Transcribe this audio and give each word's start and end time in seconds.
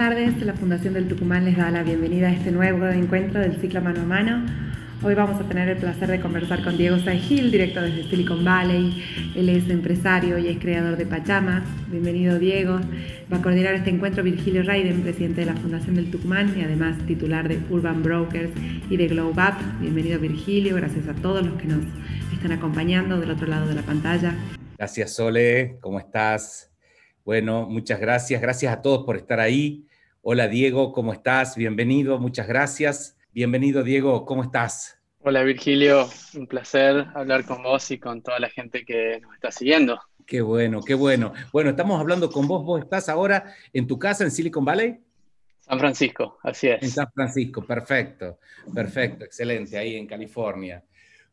tardes. 0.00 0.40
La 0.46 0.54
Fundación 0.54 0.94
del 0.94 1.08
Tucumán 1.08 1.44
les 1.44 1.58
da 1.58 1.70
la 1.70 1.82
bienvenida 1.82 2.28
a 2.28 2.32
este 2.32 2.50
nuevo 2.50 2.86
encuentro 2.86 3.38
del 3.38 3.60
ciclo 3.60 3.82
mano 3.82 4.00
a 4.00 4.04
mano. 4.04 4.46
Hoy 5.02 5.14
vamos 5.14 5.38
a 5.38 5.46
tener 5.46 5.68
el 5.68 5.76
placer 5.76 6.08
de 6.08 6.18
conversar 6.20 6.64
con 6.64 6.78
Diego 6.78 6.98
Saigil, 7.00 7.50
director 7.50 7.82
desde 7.82 8.08
Silicon 8.08 8.42
Valley. 8.42 9.04
Él 9.36 9.50
es 9.50 9.68
empresario 9.68 10.38
y 10.38 10.48
es 10.48 10.58
creador 10.58 10.96
de 10.96 11.04
Pachama. 11.04 11.62
Bienvenido 11.88 12.38
Diego. 12.38 12.80
Va 13.30 13.36
a 13.36 13.42
coordinar 13.42 13.74
este 13.74 13.90
encuentro 13.90 14.22
Virgilio 14.22 14.62
Raiden, 14.62 15.02
presidente 15.02 15.42
de 15.42 15.48
la 15.48 15.54
Fundación 15.54 15.96
del 15.96 16.10
Tucumán 16.10 16.58
y 16.58 16.62
además 16.62 16.96
titular 17.06 17.46
de 17.46 17.58
Urban 17.68 18.02
Brokers 18.02 18.52
y 18.88 18.96
de 18.96 19.06
Globe 19.06 19.32
Up. 19.32 19.82
Bienvenido 19.82 20.18
Virgilio, 20.18 20.76
gracias 20.76 21.08
a 21.08 21.12
todos 21.12 21.44
los 21.44 21.60
que 21.60 21.68
nos 21.68 21.84
están 22.32 22.52
acompañando 22.52 23.20
del 23.20 23.32
otro 23.32 23.46
lado 23.46 23.68
de 23.68 23.74
la 23.74 23.82
pantalla. 23.82 24.34
Gracias 24.78 25.12
Sole, 25.12 25.76
¿cómo 25.82 25.98
estás? 25.98 26.70
Bueno, 27.22 27.66
muchas 27.68 28.00
gracias. 28.00 28.40
Gracias 28.40 28.72
a 28.72 28.80
todos 28.80 29.04
por 29.04 29.18
estar 29.18 29.40
ahí. 29.40 29.84
Hola 30.22 30.48
Diego, 30.48 30.92
¿cómo 30.92 31.14
estás? 31.14 31.56
Bienvenido, 31.56 32.18
muchas 32.18 32.46
gracias. 32.46 33.16
Bienvenido 33.32 33.82
Diego, 33.82 34.26
¿cómo 34.26 34.42
estás? 34.42 35.00
Hola 35.20 35.42
Virgilio, 35.42 36.10
un 36.34 36.46
placer 36.46 37.06
hablar 37.14 37.46
con 37.46 37.62
vos 37.62 37.90
y 37.90 37.98
con 37.98 38.20
toda 38.20 38.38
la 38.38 38.50
gente 38.50 38.84
que 38.84 39.18
nos 39.20 39.32
está 39.32 39.50
siguiendo. 39.50 39.98
Qué 40.26 40.42
bueno, 40.42 40.82
qué 40.82 40.92
bueno. 40.92 41.32
Bueno, 41.54 41.70
estamos 41.70 41.98
hablando 41.98 42.30
con 42.30 42.46
vos. 42.46 42.62
¿Vos 42.66 42.82
estás 42.82 43.08
ahora 43.08 43.54
en 43.72 43.86
tu 43.86 43.98
casa 43.98 44.22
en 44.22 44.30
Silicon 44.30 44.62
Valley? 44.62 45.00
San 45.58 45.78
Francisco, 45.78 46.38
así 46.42 46.68
es. 46.68 46.82
En 46.82 46.90
San 46.90 47.10
Francisco, 47.14 47.64
perfecto, 47.64 48.40
perfecto, 48.74 49.24
excelente, 49.24 49.78
ahí 49.78 49.96
en 49.96 50.06
California. 50.06 50.84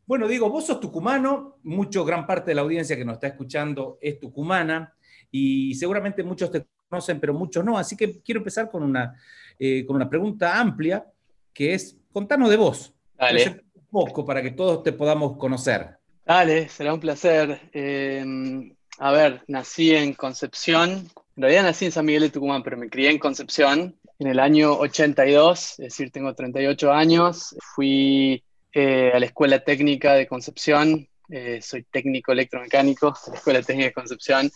Bueno, 0.05 0.29
Diego, 0.29 0.49
vos 0.49 0.65
sos 0.65 0.79
tucumano, 0.79 1.57
mucho, 1.63 2.05
gran 2.05 2.25
parte 2.25 2.51
de 2.51 2.55
la 2.55 2.61
audiencia 2.61 2.95
que 2.95 3.03
nos 3.03 3.15
está 3.15 3.27
escuchando 3.27 3.97
es 3.99 4.17
tucumana 4.17 4.93
y 5.29 5.75
seguramente 5.75 6.23
muchos 6.23 6.49
te 6.49 6.67
conocen, 6.89 7.19
pero 7.19 7.33
muchos 7.33 7.63
no. 7.63 7.77
Así 7.77 7.95
que 7.95 8.19
quiero 8.21 8.39
empezar 8.39 8.69
con 8.69 8.83
una, 8.83 9.15
eh, 9.59 9.85
con 9.85 9.95
una 9.95 10.09
pregunta 10.09 10.59
amplia, 10.59 11.05
que 11.53 11.73
es, 11.73 11.97
contanos 12.11 12.49
de 12.49 12.57
vos. 12.57 12.93
Dale. 13.17 13.63
Un 13.73 13.85
poco 13.89 14.25
para 14.25 14.41
que 14.41 14.51
todos 14.51 14.83
te 14.83 14.93
podamos 14.93 15.37
conocer. 15.37 15.97
Dale, 16.25 16.67
será 16.69 16.93
un 16.93 16.99
placer. 16.99 17.69
Em, 17.71 18.75
a 18.99 19.11
ver, 19.11 19.43
nací 19.47 19.95
en 19.95 20.13
Concepción. 20.13 21.07
En 21.35 21.41
realidad 21.43 21.63
nací 21.63 21.85
en 21.85 21.91
San 21.91 22.05
Miguel 22.05 22.23
de 22.23 22.29
Tucumán, 22.29 22.63
pero 22.63 22.77
me 22.77 22.89
crié 22.89 23.11
en 23.11 23.19
Concepción 23.19 23.95
en 24.19 24.27
el 24.27 24.39
año 24.39 24.73
82, 24.73 25.71
es 25.71 25.77
decir, 25.77 26.11
tengo 26.11 26.33
38 26.33 26.91
años. 26.91 27.55
Fui 27.75 28.43
eh, 28.73 29.11
a 29.13 29.19
la 29.19 29.25
Escuela 29.25 29.63
Técnica 29.63 30.13
de 30.13 30.27
Concepción, 30.27 31.07
eh, 31.29 31.61
soy 31.61 31.83
técnico 31.83 32.31
electromecánico 32.31 33.13
de 33.25 33.31
la 33.31 33.37
Escuela 33.37 33.61
Técnica 33.61 33.87
de 33.87 33.93
Concepción 33.93 34.51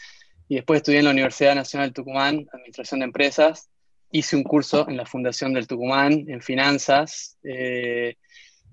y 0.51 0.55
después 0.55 0.79
estudié 0.79 0.99
en 0.99 1.05
la 1.05 1.11
Universidad 1.11 1.55
Nacional 1.55 1.93
Tucumán, 1.93 2.45
Administración 2.51 2.99
de 2.99 3.05
Empresas. 3.05 3.69
Hice 4.11 4.35
un 4.35 4.43
curso 4.43 4.85
en 4.89 4.97
la 4.97 5.05
Fundación 5.05 5.53
del 5.53 5.65
Tucumán, 5.65 6.25
en 6.27 6.41
finanzas. 6.41 7.37
Eh, 7.41 8.17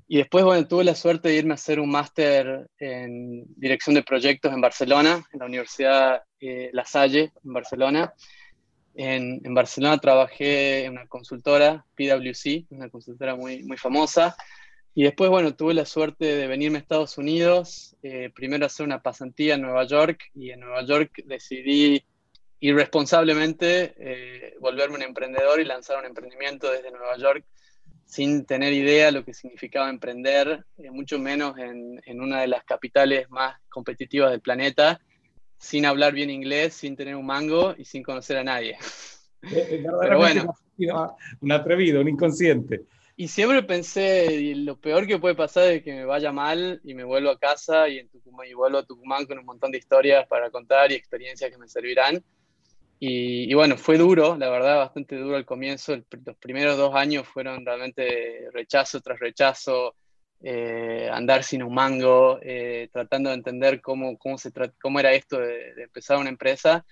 y 0.09 0.17
después, 0.17 0.45
bueno, 0.45 0.67
tuve 0.67 0.83
la 0.83 0.97
suerte 0.97 1.29
de 1.29 1.37
irme 1.37 1.53
a 1.53 1.55
hacer 1.55 1.79
un 1.79 1.89
máster 1.89 2.69
en 2.81 3.45
dirección 3.55 3.95
de 3.95 4.03
proyectos 4.03 4.53
en 4.53 4.61
Barcelona, 4.61 5.25
en 5.33 5.39
la 5.39 5.47
Universidad 5.47 6.23
eh, 6.41 6.71
La 6.73 6.85
Salle, 6.85 7.31
en 7.45 7.53
Barcelona. 7.53 8.13
En, 8.97 9.41
en, 9.45 9.55
Barcelona 9.55 9.99
trabajé 9.99 10.87
en 10.87 10.95
una 10.95 11.07
consultora, 11.07 11.87
PwC, 11.95 12.67
una 12.71 12.89
consultora 12.89 13.37
muy, 13.37 13.63
muy 13.63 13.77
famosa. 13.77 14.35
Y 14.99 15.05
después, 15.05 15.31
bueno, 15.31 15.55
tuve 15.55 15.75
la 15.75 15.85
suerte 15.85 16.25
de 16.25 16.49
venirme 16.49 16.79
a 16.79 16.81
Estados 16.81 17.19
Unidos, 17.19 17.95
eh, 18.03 18.33
primero 18.35 18.67
hacer 18.67 18.85
una 18.85 19.01
pasantía 19.01 19.55
en 19.55 19.63
Nueva 19.63 19.85
York 19.85 20.25
y 20.35 20.51
en 20.51 20.59
Nueva 20.59 20.85
York 20.85 21.23
decidí 21.25 22.05
irresponsablemente 22.59 23.95
eh, 23.97 24.57
volverme 24.59 24.97
un 24.97 25.03
emprendedor 25.03 25.61
y 25.61 25.65
lanzar 25.67 26.01
un 26.01 26.07
emprendimiento 26.07 26.69
desde 26.73 26.91
Nueva 26.91 27.17
York 27.17 27.45
sin 28.07 28.45
tener 28.45 28.73
idea 28.73 29.07
de 29.07 29.13
lo 29.13 29.25
que 29.25 29.35
significaba 29.35 29.89
emprender, 29.89 30.65
eh, 30.79 30.91
mucho 30.91 31.21
menos 31.21 31.57
en, 31.59 32.01
en, 32.05 32.21
una 32.21 32.41
de 32.41 32.49
las 32.49 32.65
capitales 32.65 33.31
más 33.31 33.55
competitivas 33.69 34.33
del 34.33 34.41
planeta, 34.41 35.01
sin 35.59 35.87
hablar 35.87 36.13
bien 36.13 36.29
inglés, 36.29 36.75
sin 36.75 36.97
tener 36.97 37.15
un 37.15 37.27
mango 37.27 37.73
y 37.79 37.85
sin 37.85 38.03
conocer 38.03 38.39
a 38.39 38.43
nadie. 38.43 38.77
Pero 39.43 40.19
bueno. 40.19 40.57
Un 41.41 41.53
atrevido, 41.53 42.01
un 42.01 42.09
inconsciente. 42.09 42.83
Y 43.21 43.27
siempre 43.27 43.65
pensé, 43.65 44.55
lo 44.55 44.81
peor 44.81 45.05
que 45.05 45.19
puede 45.19 45.35
pasar 45.35 45.73
es 45.73 45.83
que 45.83 45.93
me 45.93 46.05
vaya 46.05 46.31
mal 46.31 46.81
y 46.85 46.95
me 46.95 47.03
vuelvo 47.03 47.31
a 47.31 47.39
casa 47.39 47.89
y, 47.89 47.99
en 47.99 48.09
Tucumán, 48.09 48.47
y 48.47 48.55
vuelvo 48.55 48.79
a 48.79 48.87
Tucumán 48.87 49.27
con 49.27 49.41
un 49.41 49.45
montón 49.45 49.73
de 49.73 49.79
historias 49.79 50.25
para 50.29 50.53
contar 50.53 50.93
y 50.93 50.95
experiencias 50.95 51.51
que 51.51 51.59
me 51.59 51.67
servirán. 51.67 52.23
Y, 53.01 53.53
bueno, 53.55 53.77
fue 53.77 53.99
duro, 53.99 54.37
la 54.37 54.49
verdad, 54.49 54.77
bastante 54.77 55.17
duro 55.17 55.35
al 55.35 55.45
comienzo. 55.45 55.97
los 55.97 56.37
primeros 56.37 56.77
dos 56.77 56.95
años 56.95 57.27
fueron 57.27 57.67
realmente 57.67 58.51
rechazo 58.53 59.01
tras 59.01 59.19
rechazo, 59.19 59.97
eh, 60.41 61.11
andar 61.13 61.43
sin 61.43 61.65
un 61.65 61.75
mango, 61.75 62.39
eh, 62.41 62.89
tratando 62.93 63.31
de 63.31 63.35
entender 63.35 63.81
cómo, 63.81 64.17
cómo, 64.17 64.39
se 64.39 64.53
cómo 64.81 65.01
era 65.01 65.13
esto 65.13 65.41
de, 65.41 65.73
empezar 65.83 66.19
una 66.19 66.29
empresa. 66.29 66.87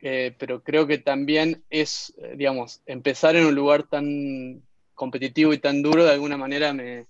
Eh, 0.00 0.34
pero 0.38 0.62
creo 0.62 0.86
que 0.86 0.96
también 0.96 1.62
es, 1.68 2.14
digamos, 2.34 2.80
empezar 2.86 3.36
en 3.36 3.44
un 3.44 3.54
lugar 3.54 3.82
tan 3.82 4.62
competitivo 5.00 5.54
y 5.54 5.58
tan 5.58 5.80
duro, 5.80 6.04
de 6.04 6.12
alguna 6.12 6.36
manera 6.36 6.74
me, 6.74 7.06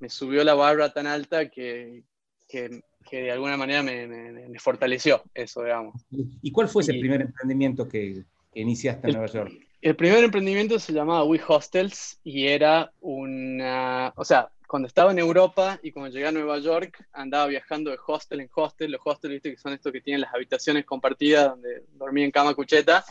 me 0.00 0.08
subió 0.08 0.42
la 0.42 0.54
barra 0.54 0.92
tan 0.92 1.06
alta 1.06 1.48
que, 1.48 2.02
que, 2.48 2.82
que 3.08 3.22
de 3.22 3.30
alguna 3.30 3.56
manera 3.56 3.80
me, 3.80 4.08
me, 4.08 4.58
fortaleció 4.58 5.22
eso, 5.32 5.62
digamos. 5.62 6.04
¿Y 6.10 6.50
cuál 6.50 6.68
fue 6.68 6.82
ese 6.82 6.94
primer 6.94 7.20
emprendimiento 7.20 7.88
que, 7.88 8.24
que 8.52 8.60
iniciaste 8.60 9.06
en 9.06 9.12
Nueva 9.12 9.32
York? 9.32 9.52
El 9.80 9.94
primer 9.94 10.24
emprendimiento 10.24 10.80
se 10.80 10.92
llamaba 10.92 11.22
We 11.22 11.40
Hostels 11.46 12.18
y 12.24 12.48
era 12.48 12.90
una, 12.98 14.12
o 14.16 14.24
sea, 14.24 14.50
cuando 14.66 14.88
estaba 14.88 15.12
en 15.12 15.20
Europa 15.20 15.78
y 15.80 15.92
cuando 15.92 16.10
llegué 16.10 16.26
a 16.26 16.32
Nueva 16.32 16.58
York, 16.58 17.06
andaba 17.12 17.46
viajando 17.46 17.92
de 17.92 17.98
hostel 18.04 18.40
en 18.40 18.50
hostel. 18.52 18.90
Los 18.90 19.00
hostels, 19.04 19.34
viste, 19.34 19.52
que 19.52 19.58
son 19.58 19.74
estos 19.74 19.92
que 19.92 20.00
tienen 20.00 20.22
las 20.22 20.34
habitaciones 20.34 20.84
compartidas 20.84 21.50
donde 21.50 21.84
dormí 21.92 22.24
en 22.24 22.32
cama 22.32 22.54
cucheta. 22.54 23.04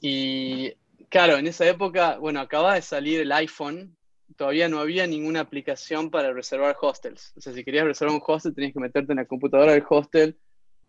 Y 0.00 0.72
Claro, 1.08 1.38
en 1.38 1.46
esa 1.46 1.66
época, 1.66 2.18
bueno, 2.18 2.40
acaba 2.40 2.74
de 2.74 2.82
salir 2.82 3.20
el 3.20 3.32
iPhone, 3.32 3.96
todavía 4.36 4.68
no 4.68 4.78
había 4.78 5.06
ninguna 5.06 5.40
aplicación 5.40 6.10
para 6.10 6.32
reservar 6.32 6.76
hostels. 6.80 7.32
O 7.36 7.40
sea, 7.40 7.54
si 7.54 7.64
querías 7.64 7.86
reservar 7.86 8.14
un 8.14 8.22
hostel, 8.26 8.54
tenías 8.54 8.74
que 8.74 8.80
meterte 8.80 9.12
en 9.12 9.16
la 9.16 9.24
computadora 9.24 9.72
del 9.72 9.84
hostel 9.88 10.36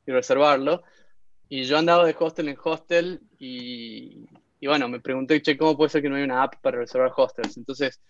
y 0.05 0.11
reservarlo. 0.11 0.83
Y 1.47 1.63
yo 1.63 1.77
andaba 1.77 2.05
de 2.05 2.15
hostel 2.19 2.49
en 2.49 2.57
hostel 2.61 3.21
y, 3.39 4.27
bueno, 4.61 4.89
me 4.89 4.99
pregunté, 4.99 5.41
che, 5.41 5.57
¿cómo 5.57 5.77
puede 5.77 5.89
ser 5.89 6.01
que 6.01 6.09
no 6.09 6.15
haya 6.15 6.25
una 6.25 6.43
app 6.43 6.55
para 6.61 6.79
reservar 6.79 7.13
hostels? 7.15 7.55
Entonces, 7.55 8.01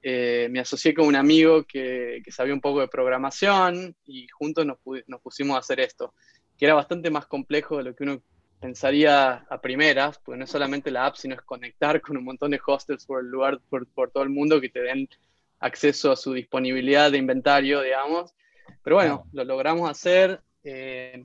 eh, 0.00 0.46
me 0.50 0.60
asocié 0.60 0.94
con 0.94 1.06
un 1.06 1.16
amigo 1.16 1.64
que, 1.64 2.22
que, 2.24 2.30
sabía 2.30 2.54
un 2.54 2.60
poco 2.60 2.80
de 2.80 2.88
programación 2.88 3.96
y 4.06 4.28
juntos 4.28 4.64
nos, 4.64 4.78
nos 5.08 5.20
pusimos 5.20 5.56
a 5.56 5.58
hacer 5.58 5.80
esto, 5.80 6.14
que 6.56 6.66
era 6.66 6.74
bastante 6.74 7.10
más 7.10 7.26
complejo 7.26 7.78
de 7.78 7.82
lo 7.82 7.94
que 7.96 8.04
uno 8.04 8.22
pensaría 8.60 9.46
a 9.48 9.60
primeras, 9.60 10.18
porque 10.18 10.38
no 10.38 10.44
es 10.44 10.50
solamente 10.50 10.90
la 10.90 11.06
app, 11.06 11.16
sino 11.16 11.34
es 11.34 11.42
conectar 11.42 12.00
con 12.00 12.16
un 12.16 12.24
montón 12.24 12.50
de 12.50 12.60
hostels 12.64 13.06
por 13.06 13.20
el 13.20 13.30
lugar, 13.30 13.60
por, 13.68 13.86
por 13.86 14.10
todo 14.10 14.22
el 14.22 14.30
mundo 14.30 14.60
que 14.60 14.68
te 14.68 14.80
den 14.80 15.08
acceso 15.60 16.12
a 16.12 16.16
su 16.16 16.32
disponibilidad 16.32 17.10
de 17.10 17.18
inventario, 17.18 17.82
digamos. 17.82 18.34
Pero 18.82 18.96
bueno, 18.96 19.26
lo 19.32 19.44
logramos 19.44 19.90
hacer. 19.90 20.40
Eh, 20.64 21.24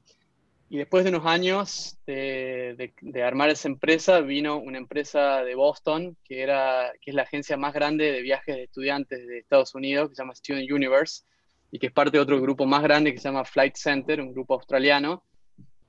y 0.70 0.78
después 0.78 1.04
de 1.04 1.12
unos 1.12 1.26
años 1.28 2.00
de, 2.08 2.92
de, 3.00 3.24
armar 3.24 3.50
esa 3.50 3.68
empresa, 3.68 4.22
vino 4.22 4.58
una 4.58 4.80
empresa 4.80 5.44
de 5.44 5.54
Boston, 5.54 6.18
que, 6.24 6.42
era, 6.42 6.92
que 7.00 7.12
es 7.12 7.16
la 7.16 7.24
agencia 7.24 7.58
más 7.58 7.74
grande 7.74 8.12
de 8.12 8.22
viajes 8.22 8.56
de 8.56 8.64
estudiantes 8.64 9.28
de 9.28 9.38
Estados 9.38 9.76
Unidos, 9.76 10.10
que 10.10 10.16
se 10.16 10.24
llama 10.24 10.34
Student 10.34 10.72
Universe, 10.72 11.26
y 11.70 11.78
que 11.78 11.88
es 11.88 11.94
parte 11.94 12.18
de 12.18 12.22
otro 12.22 12.42
grupo 12.42 12.66
más 12.66 12.82
grande 12.82 13.14
que 13.14 13.20
se 13.20 13.26
llama 13.26 13.46
Flight 13.46 13.76
Center, 13.76 14.20
un 14.20 14.34
grupo 14.34 14.56
australiano, 14.56 15.24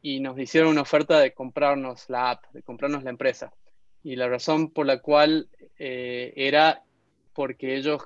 y 0.05 0.21
nos 0.21 0.39
hicieron 0.39 0.69
una 0.69 0.83
oferta 0.83 1.19
de 1.19 1.33
comprarnos 1.33 2.11
la 2.11 2.33
app, 2.33 2.45
de 2.53 2.63
comprarnos 2.63 3.05
la 3.05 3.09
empresa. 3.09 3.55
Y 4.03 4.17
la 4.17 4.29
razón 4.29 4.71
por 4.71 4.85
la 4.85 4.99
cual 5.01 5.49
eh, 5.79 6.31
era 6.37 6.83
porque 7.33 7.75
ellos, 7.75 8.03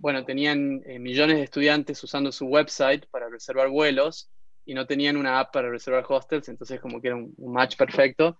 bueno, 0.00 0.26
tenían 0.26 0.82
eh, 0.84 0.98
millones 0.98 1.38
de 1.38 1.44
estudiantes 1.44 2.04
usando 2.04 2.30
su 2.30 2.44
website 2.44 3.06
para 3.06 3.30
reservar 3.30 3.70
vuelos 3.70 4.28
y 4.66 4.74
no 4.74 4.86
tenían 4.86 5.16
una 5.16 5.40
app 5.40 5.50
para 5.50 5.70
reservar 5.70 6.04
hostels, 6.06 6.50
entonces 6.50 6.78
como 6.78 7.00
que 7.00 7.08
era 7.08 7.16
un, 7.16 7.34
match 7.38 7.78
perfecto. 7.78 8.38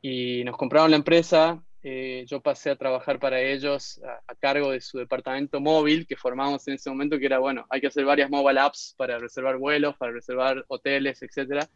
Y 0.00 0.44
nos 0.44 0.56
compraron 0.56 0.92
la 0.92 0.98
empresa, 0.98 1.60
eh, 1.82 2.24
yo 2.28 2.40
pasé 2.40 2.70
a 2.70 2.76
trabajar 2.76 3.18
para 3.18 3.40
ellos 3.40 4.00
a, 4.04 4.32
a, 4.32 4.36
cargo 4.36 4.70
de 4.70 4.80
su 4.80 4.96
departamento 4.98 5.60
móvil 5.60 6.06
que 6.06 6.14
formamos 6.14 6.68
en 6.68 6.74
ese 6.74 6.88
momento, 6.88 7.18
que 7.18 7.26
era, 7.26 7.40
bueno, 7.40 7.66
hay 7.68 7.80
que 7.80 7.88
hacer 7.88 8.04
varias 8.04 8.30
mobile 8.30 8.60
apps 8.60 8.94
para 8.96 9.18
reservar 9.18 9.56
vuelos, 9.56 9.96
para 9.96 10.12
reservar 10.12 10.64
hoteles, 10.68 11.20
etcétera 11.20 11.68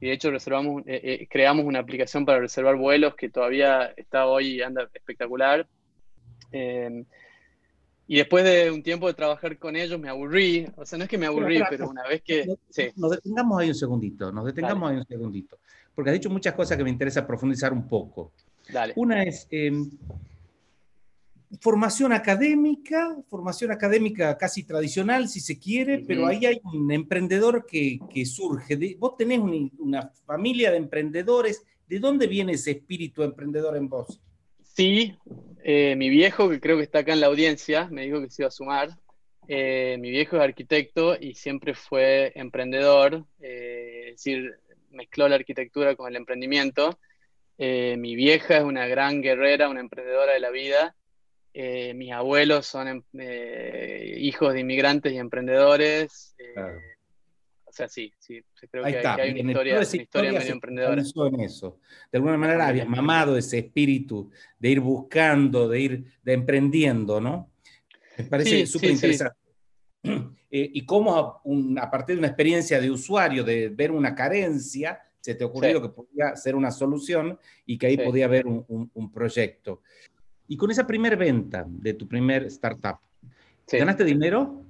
y 0.00 0.06
de 0.06 0.12
hecho 0.12 0.30
reservamos, 0.30 0.82
eh, 0.86 1.00
eh, 1.02 1.28
creamos 1.28 1.64
una 1.64 1.80
aplicación 1.80 2.24
para 2.24 2.38
reservar 2.38 2.76
vuelos 2.76 3.14
que 3.16 3.28
todavía 3.28 3.92
está 3.96 4.26
hoy 4.26 4.56
y 4.56 4.62
anda 4.62 4.88
espectacular. 4.94 5.66
Eh, 6.52 7.04
y 8.06 8.16
después 8.16 8.42
de 8.44 8.70
un 8.70 8.82
tiempo 8.82 9.06
de 9.06 9.14
trabajar 9.14 9.58
con 9.58 9.76
ellos 9.76 10.00
me 10.00 10.08
aburrí, 10.08 10.66
o 10.76 10.86
sea, 10.86 10.96
no 10.96 11.04
es 11.04 11.10
que 11.10 11.18
me 11.18 11.26
aburrí, 11.26 11.60
pero, 11.68 11.90
una 11.90 12.06
vez 12.06 12.22
que... 12.22 12.46
Nos, 12.46 12.58
sí. 12.70 12.88
nos 12.96 13.10
detengamos 13.10 13.60
ahí 13.60 13.68
un 13.68 13.74
segundito, 13.74 14.32
nos 14.32 14.46
detengamos 14.46 14.88
Dale. 14.88 14.94
ahí 14.94 15.00
un 15.00 15.06
segundito, 15.06 15.58
porque 15.94 16.10
has 16.10 16.14
dicho 16.14 16.30
muchas 16.30 16.54
cosas 16.54 16.78
que 16.78 16.84
me 16.84 16.90
interesa 16.90 17.26
profundizar 17.26 17.70
un 17.72 17.86
poco. 17.86 18.32
Una 18.96 19.24
es 19.24 19.46
em, 19.50 19.90
formación 21.60 22.12
académica, 22.12 23.16
formación 23.28 23.70
académica 23.70 24.36
casi 24.36 24.64
tradicional, 24.64 25.28
si 25.28 25.40
se 25.40 25.58
quiere, 25.58 26.04
pero 26.06 26.26
ahí 26.26 26.44
hay 26.44 26.60
un 26.62 26.90
emprendedor 26.92 27.66
que, 27.66 28.00
surge. 28.26 28.96
vos 28.98 29.16
tenés 29.16 29.40
una 29.78 30.10
familia 30.26 30.70
de 30.70 30.76
emprendedores. 30.76 31.64
¿De 31.86 31.98
dónde 31.98 32.26
viene 32.26 32.52
ese 32.52 32.72
espíritu 32.72 33.22
emprendedor 33.22 33.76
en 33.76 33.88
vos? 33.88 34.20
Sí, 34.62 35.16
eh, 35.64 35.96
mi 35.96 36.10
viejo, 36.10 36.50
que 36.50 36.60
creo 36.60 36.76
que 36.76 36.82
está 36.82 36.98
acá 36.98 37.14
en 37.14 37.20
la 37.20 37.28
audiencia, 37.28 37.88
me 37.90 38.04
dijo 38.04 38.20
que 38.20 38.28
se 38.28 38.42
iba 38.42 38.48
a 38.48 38.52
sumar. 38.52 38.90
Eh, 39.48 39.96
mi 39.98 40.10
viejo 40.10 40.36
es 40.36 40.42
arquitecto 40.42 41.16
y 41.18 41.34
siempre 41.34 41.72
fue 41.72 42.32
emprendedor, 42.34 43.24
eh, 43.40 44.08
es 44.08 44.16
decir, 44.16 44.52
mezcló 44.90 45.26
la 45.28 45.36
arquitectura 45.36 45.96
con 45.96 46.08
el 46.08 46.16
emprendimiento. 46.16 46.98
mi 47.58 48.14
vieja 48.14 48.58
es 48.58 48.64
una 48.64 48.86
gran 48.86 49.22
guerrera, 49.22 49.70
una 49.70 49.80
emprendedora 49.80 50.34
de 50.34 50.40
la 50.40 50.50
vida 50.50 50.94
eh, 51.60 51.92
mis 51.92 52.12
abuelos 52.12 52.66
son 52.66 52.86
em, 52.86 53.02
eh, 53.18 54.14
hijos 54.20 54.54
de 54.54 54.60
inmigrantes 54.60 55.12
y 55.12 55.16
emprendedores. 55.16 56.36
Eh, 56.38 56.54
o 57.64 57.72
sea, 57.72 57.88
sí, 57.88 58.12
sí, 58.16 58.40
creo 58.70 58.84
que, 58.84 59.04
hay 59.04 59.40
una 59.40 59.50
historia, 59.50 60.32
medio 60.32 60.52
emprendedora. 60.52 61.02
En 61.02 61.40
eso. 61.40 61.80
De 62.12 62.18
alguna 62.18 62.36
manera 62.36 62.68
habías 62.68 62.88
mamado 62.88 63.36
ese 63.36 63.58
espíritu 63.58 64.30
de 64.56 64.68
ir 64.68 64.78
buscando, 64.78 65.68
de 65.68 65.80
ir 65.80 66.04
de 66.22 66.32
emprendiendo, 66.32 67.20
¿no? 67.20 67.50
Me 68.16 68.24
parece 68.26 68.64
súper 68.64 68.90
interesante. 68.90 69.36
y 70.50 70.86
cómo 70.86 71.42
a, 71.76 71.90
partir 71.90 72.14
de 72.14 72.20
una 72.20 72.28
experiencia 72.28 72.80
de 72.80 72.88
usuario, 72.88 73.42
de 73.42 73.68
ver 73.70 73.90
una 73.90 74.14
carencia, 74.14 75.00
se 75.18 75.34
te 75.34 75.42
ocurrió 75.42 75.82
que 75.82 75.88
podía 75.88 76.36
ser 76.36 76.54
una 76.54 76.70
solución 76.70 77.36
y 77.66 77.76
que 77.78 77.88
ahí 77.88 77.96
podía 77.96 78.26
haber 78.26 78.46
un, 78.46 78.88
un 78.94 79.10
proyecto. 79.10 79.82
Y 80.48 80.56
con 80.56 80.70
esa 80.70 80.86
primera 80.86 81.14
venta 81.14 81.64
de 81.68 81.92
tu 81.92 82.08
primer 82.08 82.44
startup, 82.44 82.98
¿ganaste 83.70 84.02
dinero? 84.02 84.64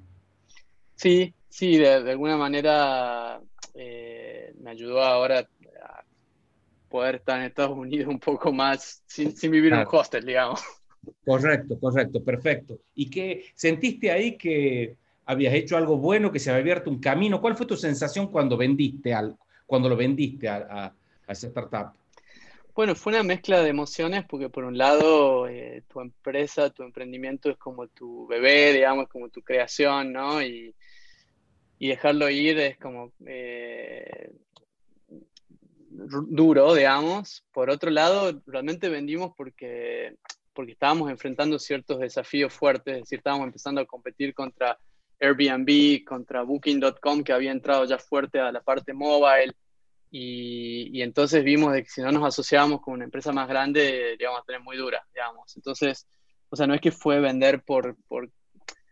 Sí, 0.96 1.32
sí, 1.48 1.76
de, 1.76 1.94
alguna 1.94 2.36
manera 2.36 3.40
eh, 3.74 4.52
me 4.60 4.70
ayudó 4.70 5.00
ahora 5.00 5.38
a 5.38 6.04
poder 6.88 7.16
estar 7.16 7.38
en 7.38 7.46
Estados 7.46 7.78
Unidos 7.78 8.08
un 8.08 8.18
poco 8.18 8.52
más 8.52 9.04
sin, 9.06 9.32
vivir 9.52 9.72
en 9.72 9.80
un 9.80 9.86
hostel, 9.88 10.26
digamos. 10.26 10.60
Correcto, 11.24 11.78
correcto, 11.78 12.24
perfecto. 12.24 12.80
¿Y 12.96 13.08
qué 13.08 13.44
sentiste 13.54 14.10
ahí 14.10 14.36
que 14.36 14.96
habías 15.26 15.54
hecho 15.54 15.76
algo 15.76 15.96
bueno, 15.96 16.32
que 16.32 16.40
se 16.40 16.50
había 16.50 16.62
abierto 16.62 16.90
un 16.90 16.98
camino? 16.98 17.40
¿Cuál 17.40 17.56
fue 17.56 17.66
tu 17.66 17.76
sensación 17.76 18.32
cuando 18.32 18.56
vendiste 18.56 19.14
algo, 19.14 19.38
cuando 19.64 19.88
lo 19.88 19.96
vendiste 19.96 20.48
a, 20.48 20.92
a 21.26 21.32
esa 21.32 21.46
startup? 21.46 21.92
Bueno, 22.78 22.94
fue 22.94 23.12
una 23.12 23.24
mezcla 23.24 23.60
de 23.60 23.70
emociones 23.70 24.24
porque 24.24 24.50
por 24.50 24.62
un 24.62 24.78
lado 24.78 25.48
eh, 25.48 25.82
tu 25.88 26.00
empresa, 26.00 26.70
tu 26.70 26.84
emprendimiento 26.84 27.50
es 27.50 27.56
como 27.58 27.88
tu 27.88 28.28
bebé, 28.28 28.72
digamos, 28.72 29.08
como 29.08 29.30
tu 29.30 29.42
creación, 29.42 30.12
¿no? 30.12 30.40
Y, 30.40 30.76
dejarlo 31.80 32.30
ir 32.30 32.56
es 32.60 32.78
como 32.78 33.12
eh, 33.26 34.30
duro, 35.90 36.72
digamos. 36.72 37.44
Por 37.50 37.68
otro 37.68 37.90
lado, 37.90 38.40
realmente 38.46 38.88
vendimos 38.88 39.32
porque, 39.36 40.14
porque 40.52 40.70
estábamos 40.70 41.10
enfrentando 41.10 41.58
ciertos 41.58 41.98
desafíos 41.98 42.52
fuertes, 42.52 42.94
es 42.94 43.00
decir, 43.00 43.18
estábamos 43.18 43.48
empezando 43.48 43.80
a 43.80 43.86
competir 43.86 44.34
contra 44.34 44.78
Airbnb, 45.18 46.04
contra 46.04 46.42
Booking.com, 46.42 47.24
que 47.24 47.32
había 47.32 47.50
entrado 47.50 47.84
ya 47.86 47.98
fuerte 47.98 48.38
a 48.38 48.52
la 48.52 48.60
parte 48.60 48.92
mobile 48.92 49.52
y, 50.10 51.02
entonces 51.02 51.44
vimos 51.44 51.72
de 51.72 51.82
que 51.82 51.90
si 51.90 52.00
no 52.00 52.10
nos 52.10 52.24
asociábamos 52.24 52.80
con 52.80 52.94
una 52.94 53.04
empresa 53.04 53.32
más 53.32 53.48
grande, 53.48 54.16
íbamos 54.18 54.40
a 54.40 54.44
tener 54.44 54.62
muy 54.62 54.76
dura, 54.76 55.06
digamos. 55.14 55.56
Entonces, 55.56 56.06
o 56.48 56.56
sea, 56.56 56.66
no 56.66 56.74
es 56.74 56.80
que 56.80 56.92
fue 56.92 57.20
vender 57.20 57.62
por, 57.62 57.96
por 58.06 58.30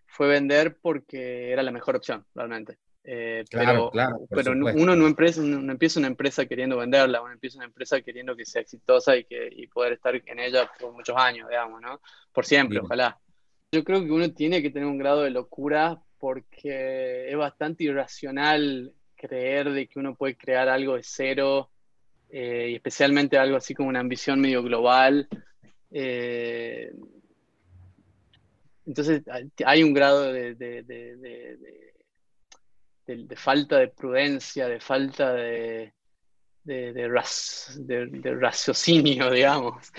fue 0.07 0.29
vender 0.29 0.79
porque 0.81 1.51
era 1.53 1.63
la 1.63 1.71
mejor 1.71 1.97
opción, 1.97 2.25
realmente. 2.35 2.79
Eh, 3.09 3.45
claro, 3.49 3.69
pero, 3.69 3.91
claro. 3.91 4.27
Pero 4.29 4.53
uno 4.53 4.97
no, 4.97 5.07
empresa, 5.07 5.41
no 5.41 5.71
empieza 5.71 6.01
una 6.01 6.09
empresa 6.09 6.45
queriendo 6.47 6.77
venderla, 6.77 7.23
uno 7.23 7.33
empieza 7.33 7.59
una 7.59 7.67
empresa 7.67 8.01
queriendo 8.01 8.35
que 8.35 8.45
sea 8.45 8.63
exitosa 8.63 9.17
y, 9.17 9.25
que, 9.25 9.49
y 9.51 9.69
poder 9.69 9.93
estar 9.93 10.15
en 10.15 10.39
ella 10.41 10.69
por 10.79 10.93
muchos 10.93 11.17
años, 11.17 11.49
digamos, 11.49 11.81
¿no? 11.81 12.01
Por 12.33 12.45
siempre, 12.45 12.81
ojalá. 12.81 13.19
Yo 13.71 13.85
creo 13.85 14.05
que 14.05 14.11
uno 14.11 14.33
tiene 14.33 14.61
que 14.61 14.71
tener 14.71 14.89
un 14.89 14.99
grado 14.99 15.23
de 15.23 15.31
locura 15.31 16.01
porque 16.19 17.31
es 17.31 17.37
bastante 17.37 17.85
irracional 17.85 18.93
creer 19.27 19.71
de 19.71 19.87
que 19.87 19.99
uno 19.99 20.15
puede 20.15 20.37
crear 20.37 20.69
algo 20.69 20.97
de 20.97 21.03
cero, 21.03 21.71
eh, 22.29 22.71
y 22.71 22.75
especialmente 22.75 23.39
algo 23.39 23.57
así 23.57 23.75
como 23.75 23.89
una 23.89 24.01
ambición 24.01 24.41
medio 24.41 24.63
global. 24.63 25.29
Eh, 25.91 26.93
entonces 28.85 29.23
hay 29.65 29.83
un 29.83 29.93
grado 29.93 30.33
de, 30.33 30.55
falta 33.37 33.79
de 33.79 33.89
prudencia, 33.89 34.69
de 34.69 34.81
falta 34.81 35.33
de, 35.35 35.93
de, 36.65 38.35
raciocinio, 38.39 39.31
digamos. 39.33 39.93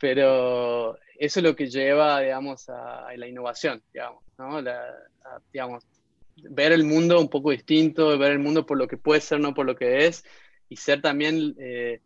Pero 0.00 0.96
eso 1.18 1.40
es 1.40 1.44
lo 1.44 1.56
que 1.56 1.68
lleva, 1.68 2.20
digamos, 2.20 2.68
a, 2.68 3.08
la 3.16 3.26
innovación, 3.26 3.82
digamos, 3.92 4.22
¿no? 4.38 4.62
digamos, 5.52 5.84
ver 6.50 6.72
el 6.72 6.84
mundo 6.84 7.20
un 7.20 7.28
poco 7.28 7.50
distinto, 7.50 8.16
ver 8.18 8.32
el 8.32 8.38
mundo 8.38 8.66
por 8.66 8.78
lo 8.78 8.88
que 8.88 8.96
puede 8.96 9.20
ser, 9.20 9.40
no 9.40 9.54
por 9.54 9.66
lo 9.66 9.76
que 9.76 10.06
es, 10.06 10.24
y 10.68 10.76
ser 10.76 11.00
también 11.00 11.54
eh, 11.58 12.00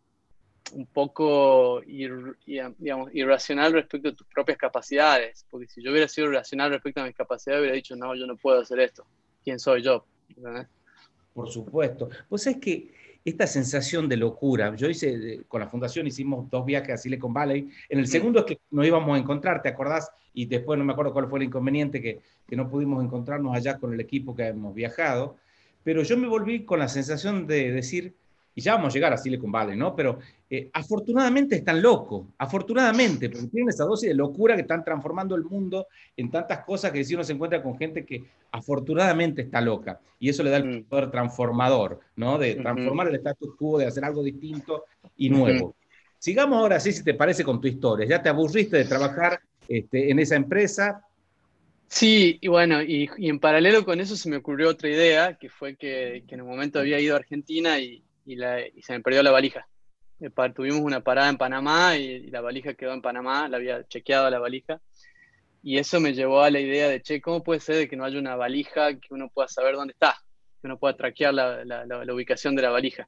un 0.71 0.85
poco 0.85 1.81
irracional 1.85 3.73
respecto 3.73 4.09
a 4.09 4.13
tus 4.13 4.27
propias 4.27 4.57
capacidades, 4.57 5.45
porque 5.49 5.67
si 5.67 5.83
yo 5.83 5.91
hubiera 5.91 6.07
sido 6.07 6.27
irracional 6.27 6.71
respecto 6.71 7.01
a 7.01 7.05
mis 7.05 7.15
capacidades, 7.15 7.61
hubiera 7.61 7.75
dicho, 7.75 7.95
no, 7.95 8.15
yo 8.15 8.25
no 8.25 8.37
puedo 8.37 8.61
hacer 8.61 8.79
esto, 8.79 9.05
¿quién 9.43 9.59
soy 9.59 9.81
yo? 9.81 10.05
Por 11.33 11.49
supuesto. 11.49 12.09
Pues 12.29 12.47
es 12.47 12.57
que 12.57 12.93
esta 13.25 13.47
sensación 13.47 14.09
de 14.09 14.17
locura, 14.17 14.75
yo 14.75 14.89
hice, 14.89 15.43
con 15.47 15.61
la 15.61 15.67
fundación 15.67 16.07
hicimos 16.07 16.49
dos 16.49 16.65
viajes 16.65 16.93
a 16.93 16.97
Silicon 16.97 17.33
Valley, 17.33 17.69
en 17.89 17.99
el 17.99 18.07
segundo 18.07 18.39
es 18.39 18.45
que 18.45 18.59
nos 18.71 18.85
íbamos 18.85 19.15
a 19.15 19.19
encontrar, 19.19 19.61
¿te 19.61 19.69
acordás? 19.69 20.11
Y 20.33 20.45
después 20.45 20.77
no 20.77 20.83
me 20.83 20.93
acuerdo 20.93 21.13
cuál 21.13 21.29
fue 21.29 21.39
el 21.39 21.45
inconveniente, 21.45 22.01
que, 22.01 22.21
que 22.47 22.55
no 22.55 22.69
pudimos 22.69 23.03
encontrarnos 23.03 23.55
allá 23.55 23.77
con 23.77 23.93
el 23.93 23.99
equipo 23.99 24.35
que 24.35 24.47
hemos 24.47 24.73
viajado, 24.75 25.37
pero 25.83 26.03
yo 26.03 26.17
me 26.17 26.27
volví 26.27 26.65
con 26.65 26.79
la 26.79 26.87
sensación 26.87 27.47
de 27.47 27.71
decir, 27.71 28.15
y 28.55 28.61
ya 28.61 28.75
vamos 28.75 28.93
a 28.93 28.93
llegar 28.93 29.13
a 29.13 29.17
Silicon 29.17 29.51
Valley, 29.51 29.75
¿no? 29.75 29.95
Pero 29.95 30.19
eh, 30.49 30.69
afortunadamente 30.73 31.55
están 31.55 31.81
locos, 31.81 32.27
afortunadamente, 32.37 33.29
porque 33.29 33.47
tienen 33.47 33.69
esa 33.69 33.85
dosis 33.85 34.09
de 34.09 34.15
locura 34.15 34.55
que 34.55 34.61
están 34.61 34.83
transformando 34.83 35.35
el 35.35 35.43
mundo 35.43 35.87
en 36.15 36.29
tantas 36.29 36.63
cosas 36.63 36.91
que 36.91 37.03
si 37.03 37.15
uno 37.15 37.23
se 37.23 37.33
encuentra 37.33 37.63
con 37.63 37.77
gente 37.77 38.05
que 38.05 38.23
afortunadamente 38.51 39.41
está 39.41 39.59
loca. 39.59 39.99
Y 40.19 40.29
eso 40.29 40.43
le 40.43 40.51
da 40.51 40.57
el 40.57 40.81
mm. 40.81 40.83
poder 40.83 41.09
transformador, 41.09 41.99
¿no? 42.15 42.37
De 42.37 42.55
transformar 42.55 43.07
el 43.07 43.15
status 43.15 43.55
quo, 43.57 43.79
de 43.79 43.87
hacer 43.87 44.05
algo 44.05 44.21
distinto 44.21 44.85
y 45.17 45.29
nuevo. 45.29 45.75
Sigamos 46.19 46.59
ahora, 46.59 46.79
sí, 46.79 46.91
si 46.91 47.03
te 47.03 47.15
parece, 47.15 47.43
con 47.43 47.59
tu 47.59 47.67
historia. 47.67 48.05
Ya 48.05 48.21
te 48.21 48.29
aburriste 48.29 48.77
de 48.77 48.85
trabajar 48.85 49.41
este, 49.67 50.11
en 50.11 50.19
esa 50.19 50.35
empresa. 50.35 51.03
Sí, 51.87 52.37
y 52.39 52.47
bueno, 52.47 52.81
y, 52.81 53.09
en 53.17 53.39
paralelo 53.39 53.83
con 53.83 53.99
eso 53.99 54.15
se 54.15 54.29
me 54.29 54.37
ocurrió 54.37 54.69
otra 54.69 54.89
idea, 54.89 55.37
que 55.37 55.49
fue 55.49 55.75
que, 55.75 56.23
que 56.27 56.35
en 56.35 56.41
un 56.41 56.47
momento 56.47 56.79
había 56.79 56.99
ido 56.99 57.15
a 57.15 57.19
Argentina 57.19 57.79
y, 57.79 58.03
y, 58.25 58.37
se 58.81 58.93
me 58.93 59.01
perdió 59.01 59.23
la 59.23 59.31
valija. 59.31 59.67
Eh, 60.19 60.29
tuvimos 60.55 60.81
una 60.81 61.01
parada 61.01 61.29
en 61.29 61.37
Panamá 61.37 61.97
y, 61.97 62.29
la 62.29 62.41
valija 62.41 62.73
quedó 62.73 62.93
en 62.93 63.01
Panamá, 63.01 63.47
la 63.47 63.57
había 63.57 63.85
chequeado 63.87 64.29
la 64.29 64.39
valija. 64.39 64.81
Y 65.61 65.77
eso 65.77 65.99
me 65.99 66.13
llevó 66.13 66.41
a 66.41 66.49
la 66.49 66.59
idea 66.59 66.89
de, 66.89 67.01
che, 67.01 67.21
¿cómo 67.21 67.43
puede 67.43 67.59
ser 67.59 67.89
que 67.89 67.95
no 67.95 68.03
haya 68.03 68.19
una 68.19 68.35
valija 68.35 68.93
que 68.99 69.07
uno 69.13 69.29
pueda 69.29 69.47
saber 69.47 69.75
dónde 69.75 69.93
está? 69.93 70.17
Que 70.61 70.67
uno 70.67 70.77
pueda 70.77 70.95
traquear 70.95 71.33
la, 71.33 71.63
la, 71.63 72.13
ubicación 72.13 72.55
de 72.55 72.63
la 72.63 72.69
valija. 72.69 73.07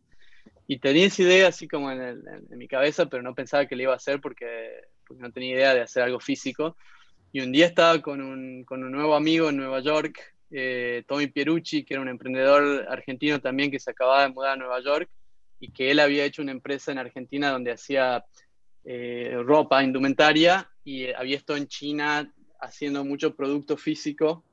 Y 0.68 0.80
tenía 0.80 1.08
esa 1.08 1.22
idea 1.22 1.48
así 1.50 1.68
como 1.68 1.92
en, 1.92 2.02
en, 2.02 2.58
mi 2.58 2.68
cabeza, 2.68 3.08
pero 3.08 3.22
no 3.22 3.36
pensaba 3.36 3.66
que 3.66 3.76
le 3.76 3.84
iba 3.84 3.94
a 3.94 3.98
hacer 3.98 4.22
porque, 4.22 4.72
porque, 5.06 5.22
no 5.22 5.32
tenía 5.32 5.56
idea 5.56 5.74
de 5.74 5.82
hacer 5.82 6.04
algo 6.04 6.20
físico. 6.20 6.78
Y 7.34 7.42
un 7.42 7.52
día 7.52 7.66
estaba 7.66 8.02
con 8.02 8.22
un, 8.22 8.64
con 8.64 8.84
un 8.84 8.92
nuevo 8.92 9.16
amigo 9.16 9.50
en 9.50 9.58
Nueva 9.58 9.82
York 9.82 10.35
eh, 10.52 11.04
Tommy 11.08 11.28
Pierucci, 11.28 11.84
que 11.84 11.94
era 11.94 12.02
un 12.02 12.10
emprendedor 12.10 12.86
argentino 12.90 13.40
también 13.40 13.72
que 13.72 13.80
se 13.80 13.92
acababa 13.92 14.24
de 14.24 14.30
mudar 14.30 14.52
a 14.52 14.56
Nueva 14.56 14.80
York 14.82 15.10
y 15.60 15.72
que 15.72 15.92
él 15.92 16.00
había 16.00 16.26
hecho 16.26 16.42
una 16.42 16.52
empresa 16.52 16.92
en 16.92 17.00
Argentina 17.00 17.50
donde 17.50 17.72
hacía 17.72 18.26
eh, 18.84 19.36
ropa, 19.44 19.84
indumentaria, 19.84 20.70
y 20.84 21.12
había 21.12 21.38
estado 21.38 21.58
en 21.58 21.68
China 21.68 22.32
haciendo 22.60 23.04
mucho 23.04 23.36
producto 23.36 23.78
físico 23.78 24.44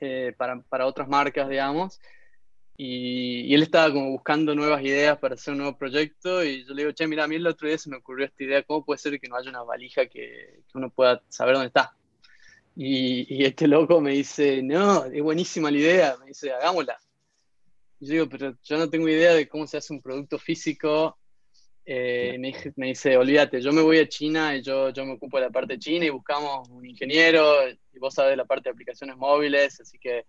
eh, 0.00 0.32
para, 0.36 0.60
para, 0.62 0.86
otras 0.86 1.08
marcas, 1.08 1.48
digamos. 1.48 2.00
Y, 2.76 3.52
él 3.54 3.62
estaba 3.62 3.92
como 3.92 4.10
buscando 4.10 4.54
nuevas 4.54 4.82
ideas 4.82 5.18
para 5.18 5.34
hacer 5.34 5.52
un 5.52 5.58
nuevo 5.58 5.76
proyecto 5.76 6.42
y 6.42 6.64
yo 6.64 6.72
le 6.72 6.82
digo, 6.82 6.92
che, 6.92 7.06
mira, 7.06 7.24
a 7.24 7.28
mí 7.28 7.36
el 7.36 7.46
otro 7.46 7.68
día 7.68 7.76
se 7.76 7.90
me 7.90 7.98
ocurrió 7.98 8.24
esta 8.24 8.42
idea, 8.42 8.62
¿cómo 8.62 8.84
puede 8.84 8.98
ser 8.98 9.20
que 9.20 9.28
no 9.28 9.36
haya 9.36 9.50
una 9.50 9.62
valija 9.62 10.06
que, 10.06 10.62
que 10.66 10.78
uno 10.78 10.88
pueda 10.88 11.22
saber 11.28 11.54
dónde 11.54 11.68
está? 11.68 11.94
Y, 12.76 13.44
este 13.44 13.66
loco 13.66 14.00
me 14.00 14.12
dice, 14.12 14.62
no, 14.62 15.04
es 15.04 15.22
buenísima 15.22 15.70
la 15.70 15.78
idea, 15.78 16.16
me 16.18 16.26
dice, 16.26 16.52
hagámosla. 16.52 16.98
Y 17.98 18.06
yo 18.06 18.12
digo, 18.12 18.28
pero 18.28 18.56
yo 18.62 18.78
no 18.78 18.88
tengo 18.88 19.08
idea 19.08 19.34
de 19.34 19.48
cómo 19.48 19.66
se 19.66 19.76
hace 19.76 19.92
un 19.92 20.00
producto 20.00 20.38
físico 20.38 21.16
Eh, 21.84 22.36
me, 22.76 22.86
dice, 22.88 23.16
olvídate, 23.16 23.60
yo 23.60 23.72
me 23.72 23.82
voy 23.82 23.98
a 23.98 24.08
China 24.08 24.54
y 24.54 24.62
yo, 24.62 24.90
yo 24.90 25.04
me 25.04 25.14
ocupo 25.14 25.38
de 25.38 25.46
la 25.46 25.50
parte 25.50 25.78
China 25.78 26.04
y 26.04 26.10
buscamos 26.10 26.68
un 26.68 26.86
ingeniero 26.86 27.68
y 27.68 27.98
vos 27.98 28.14
sabés 28.14 28.36
la 28.36 28.44
parte 28.44 28.68
de 28.68 28.74
aplicaciones 28.74 29.16
móviles, 29.16 29.80
así 29.80 29.98
que 29.98 30.26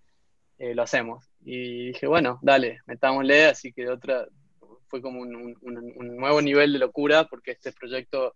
eh, 0.57 0.73
lo 0.73 0.81
hacemos. 0.83 1.25
Y 1.43 1.87
dije, 1.87 2.07
bueno, 2.07 2.39
dale, 2.41 2.79
metámosle, 2.87 3.45
así 3.45 3.73
que 3.73 3.89
otra, 3.89 4.27
fue 4.87 5.01
como 5.01 5.21
un, 5.21 5.55
nuevo 6.17 6.41
nivel 6.41 6.73
de 6.73 6.79
locura 6.79 7.25
porque 7.25 7.51
este 7.51 7.71
proyecto 7.71 8.35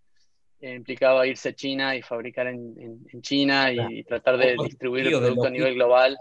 implicaba 0.62 1.28
irse 1.28 1.50
a 1.50 1.54
China 1.54 1.96
y 1.96 2.02
fabricar 2.02 2.48
en, 2.48 3.06
China 3.22 3.72
y, 3.72 4.04
tratar 4.04 4.38
de 4.38 4.56
distribuir 4.64 5.08
el 5.08 5.20
producto 5.20 5.48
a 5.48 5.50
nivel 5.50 5.76
global. 5.76 6.18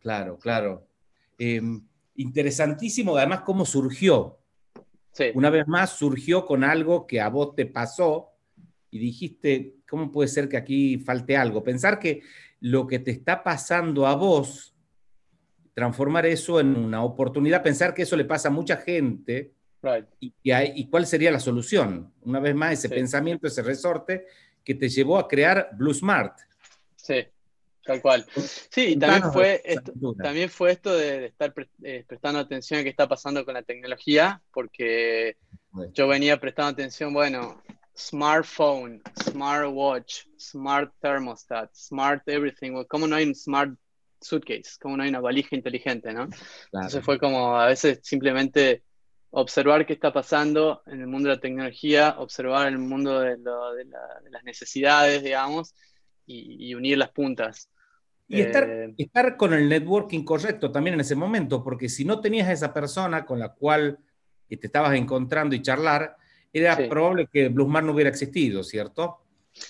Claro, 0.00 0.38
claro. 0.38 0.86
Em, 1.38 1.80
interesantísimo, 2.16 3.16
además, 3.16 3.42
cómo 3.42 3.64
surgió 3.64 4.38
una 5.34 5.50
vez 5.50 5.68
más 5.68 5.90
surgió 5.90 6.46
con 6.46 6.64
algo 6.64 7.06
que 7.06 7.20
a 7.20 7.28
vos 7.28 7.54
te 7.54 7.66
pasó 7.66 8.30
y 8.90 8.98
dijiste, 8.98 9.76
¿cómo 9.88 10.10
puede 10.10 10.28
ser 10.28 10.48
que 10.48 10.56
aquí 10.56 10.98
falte 10.98 11.36
algo? 11.36 11.62
Pensar 11.62 11.98
que 11.98 12.22
lo 12.60 12.86
que 12.86 12.98
te 12.98 13.10
está 13.10 13.42
pasando 13.42 14.06
a 14.06 14.14
vos, 14.14 14.74
transformar 15.74 16.26
eso 16.26 16.60
en 16.60 16.76
una 16.76 17.02
oportunidad, 17.02 17.62
pensar 17.62 17.94
que 17.94 18.02
eso 18.02 18.16
le 18.16 18.24
pasa 18.24 18.48
a 18.48 18.52
mucha 18.52 18.76
gente 18.76 19.52
y, 20.20 20.86
cuál 20.88 21.06
sería 21.06 21.30
la 21.30 21.40
solución. 21.40 22.12
Una 22.22 22.40
vez 22.40 22.54
más, 22.54 22.72
ese 22.72 22.88
pensamiento, 22.88 23.46
ese 23.46 23.62
resorte 23.62 24.26
que 24.64 24.74
te 24.74 24.88
llevó 24.88 25.18
a 25.18 25.26
crear 25.26 25.70
Blue 25.72 25.94
Smart. 25.94 26.38
Sí. 26.96 27.26
Tal 27.84 28.00
cual. 28.00 28.24
Sí, 28.36 28.92
y 28.92 28.96
también 28.96 29.32
fue, 29.32 29.60
esto, 29.64 29.92
también 30.22 30.48
fue 30.48 30.70
esto 30.70 30.96
de, 30.96 31.26
estar 31.26 31.52
eh, 31.82 32.04
prestando 32.06 32.38
atención 32.38 32.78
a 32.78 32.82
qué 32.84 32.88
está 32.88 33.08
pasando 33.08 33.44
con 33.44 33.54
la 33.54 33.62
tecnología, 33.62 34.40
porque 34.52 35.36
yo 35.92 36.06
venía 36.06 36.38
prestando 36.38 36.70
atención, 36.70 37.12
bueno, 37.12 37.60
smartphone, 37.96 39.02
smartwatch, 39.24 40.26
smart 40.38 40.92
thermostat, 41.00 41.74
smart 41.74 42.22
everything. 42.28 42.84
¿Cómo 42.88 43.08
no 43.08 43.16
hay 43.16 43.26
un 43.26 43.34
smart 43.34 43.76
suitcase? 44.20 44.78
¿Cómo 44.80 44.96
no 44.96 45.02
hay 45.02 45.08
una 45.08 45.20
valija 45.20 45.56
inteligente, 45.56 46.12
no? 46.12 46.28
Entonces 46.72 47.04
fue 47.04 47.18
como 47.18 47.56
a 47.56 47.66
veces 47.66 47.98
simplemente 48.02 48.84
observar 49.32 49.86
qué 49.86 49.94
está 49.94 50.12
pasando 50.12 50.82
en 50.86 51.00
el 51.00 51.06
mundo 51.06 51.28
de 51.28 51.36
la 51.36 51.40
tecnología, 51.40 52.16
observar 52.18 52.68
el 52.68 52.78
mundo 52.78 53.20
de, 53.20 53.38
las 53.38 54.44
necesidades, 54.44 55.22
digamos, 55.22 55.74
y, 56.26 56.74
unir 56.74 56.98
las 56.98 57.10
puntas. 57.10 57.70
Y 58.28 58.40
estar, 58.40 58.68
eh, 58.68 58.94
estar, 58.96 59.36
con 59.36 59.52
el 59.52 59.68
networking 59.68 60.22
correcto 60.24 60.70
también 60.70 60.94
en 60.94 61.00
ese 61.00 61.16
momento, 61.16 61.62
porque 61.64 61.88
si 61.88 62.04
no 62.04 62.20
tenías 62.20 62.48
a 62.48 62.52
esa 62.52 62.72
persona 62.72 63.24
con 63.24 63.38
la 63.38 63.52
cual 63.52 63.98
te 64.48 64.66
estabas 64.66 64.94
encontrando 64.94 65.54
y 65.56 65.62
charlar, 65.62 66.16
era 66.52 66.76
probable 66.88 67.26
que 67.32 67.48
Bluesmar 67.48 67.84
no 67.84 67.92
hubiera 67.92 68.10
existido, 68.10 68.62
¿cierto? 68.62 69.18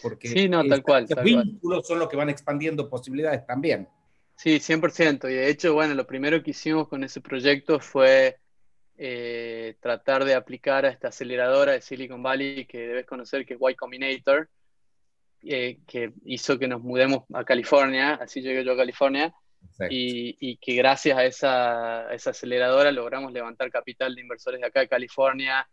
Porque 0.03 0.29
sí, 0.29 0.49
no, 0.49 0.65
tal 0.67 0.83
cual. 0.83 1.07
Los 1.09 1.25
vínculos 1.25 1.87
son 1.87 2.01
los 2.01 2.09
que 2.09 2.17
van 2.17 2.31
expandiendo 2.31 2.91
posibilidades 2.91 3.47
también. 3.47 3.89
Sí, 4.37 4.59
100%. 4.59 5.31
Y 5.31 5.35
de 5.35 5.49
hecho, 5.49 5.75
bueno, 5.75 5.95
lo 5.95 6.07
primero 6.07 6.43
que 6.43 6.51
hicimos 6.51 6.89
con 6.89 7.05
ese 7.05 7.21
proyecto 7.21 7.79
fue 7.79 8.39
eh, 9.05 9.75
tratar 9.81 10.25
de 10.25 10.37
aplicar 10.37 10.87
a 10.87 10.89
esta 10.89 11.09
aceleradora 11.09 11.73
de 11.73 11.81
Silicon 11.81 12.23
Valley 12.23 12.67
que 12.67 12.87
debes 12.87 13.05
conocer, 13.05 13.45
que 13.45 13.55
es 13.55 13.61
Y 13.61 13.75
Combinator, 13.75 14.49
eh, 15.43 15.81
que 15.89 16.13
hizo 16.25 16.57
que 16.57 16.69
nos 16.69 16.83
mudemos 16.83 17.25
a 17.35 17.43
California, 17.43 18.15
así 18.15 18.41
llegué 18.43 18.65
yo 18.65 18.75
a 18.75 18.77
California, 18.77 19.35
y, 19.91 20.57
que 20.59 20.77
gracias 20.77 21.19
a 21.19 21.25
esa, 21.25 22.15
esa, 22.15 22.31
aceleradora 22.31 22.93
logramos 22.93 23.33
levantar 23.33 23.73
capital 23.73 24.15
de 24.15 24.21
inversores 24.21 24.61
de 24.61 24.69
acá 24.69 24.79
de 24.79 24.89
California, 24.89 25.69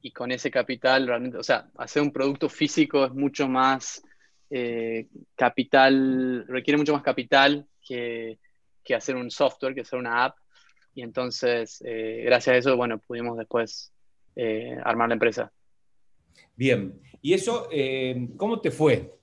y 0.00 0.10
con 0.10 0.32
ese 0.32 0.50
capital 0.50 1.06
realmente, 1.06 1.38
o 1.38 1.44
sea, 1.44 1.70
hacer 1.78 2.02
un 2.02 2.12
producto 2.12 2.48
físico 2.48 3.04
es 3.04 3.12
mucho 3.12 3.46
más 3.46 4.02
eh, 4.50 5.06
capital, 5.36 6.48
requiere 6.48 6.78
mucho 6.78 6.94
más 6.94 7.02
capital 7.04 7.64
que, 7.80 8.40
que, 8.82 8.96
hacer 8.96 9.14
un 9.14 9.30
software, 9.30 9.72
que 9.72 9.82
hacer 9.82 10.00
una 10.00 10.24
app, 10.24 10.36
y 10.94 11.02
entonces, 11.02 11.82
eh, 11.84 12.22
gracias 12.24 12.54
a 12.54 12.58
eso, 12.58 12.76
bueno, 12.76 12.98
pudimos 12.98 13.38
después 13.38 13.92
armar 14.84 15.08
la 15.08 15.14
empresa. 15.14 15.52
Bien, 16.56 17.00
¿y 17.20 17.34
eso 17.34 17.68
eh, 17.70 18.28
cómo 18.36 18.60
te 18.60 18.70
fue? 18.70 19.14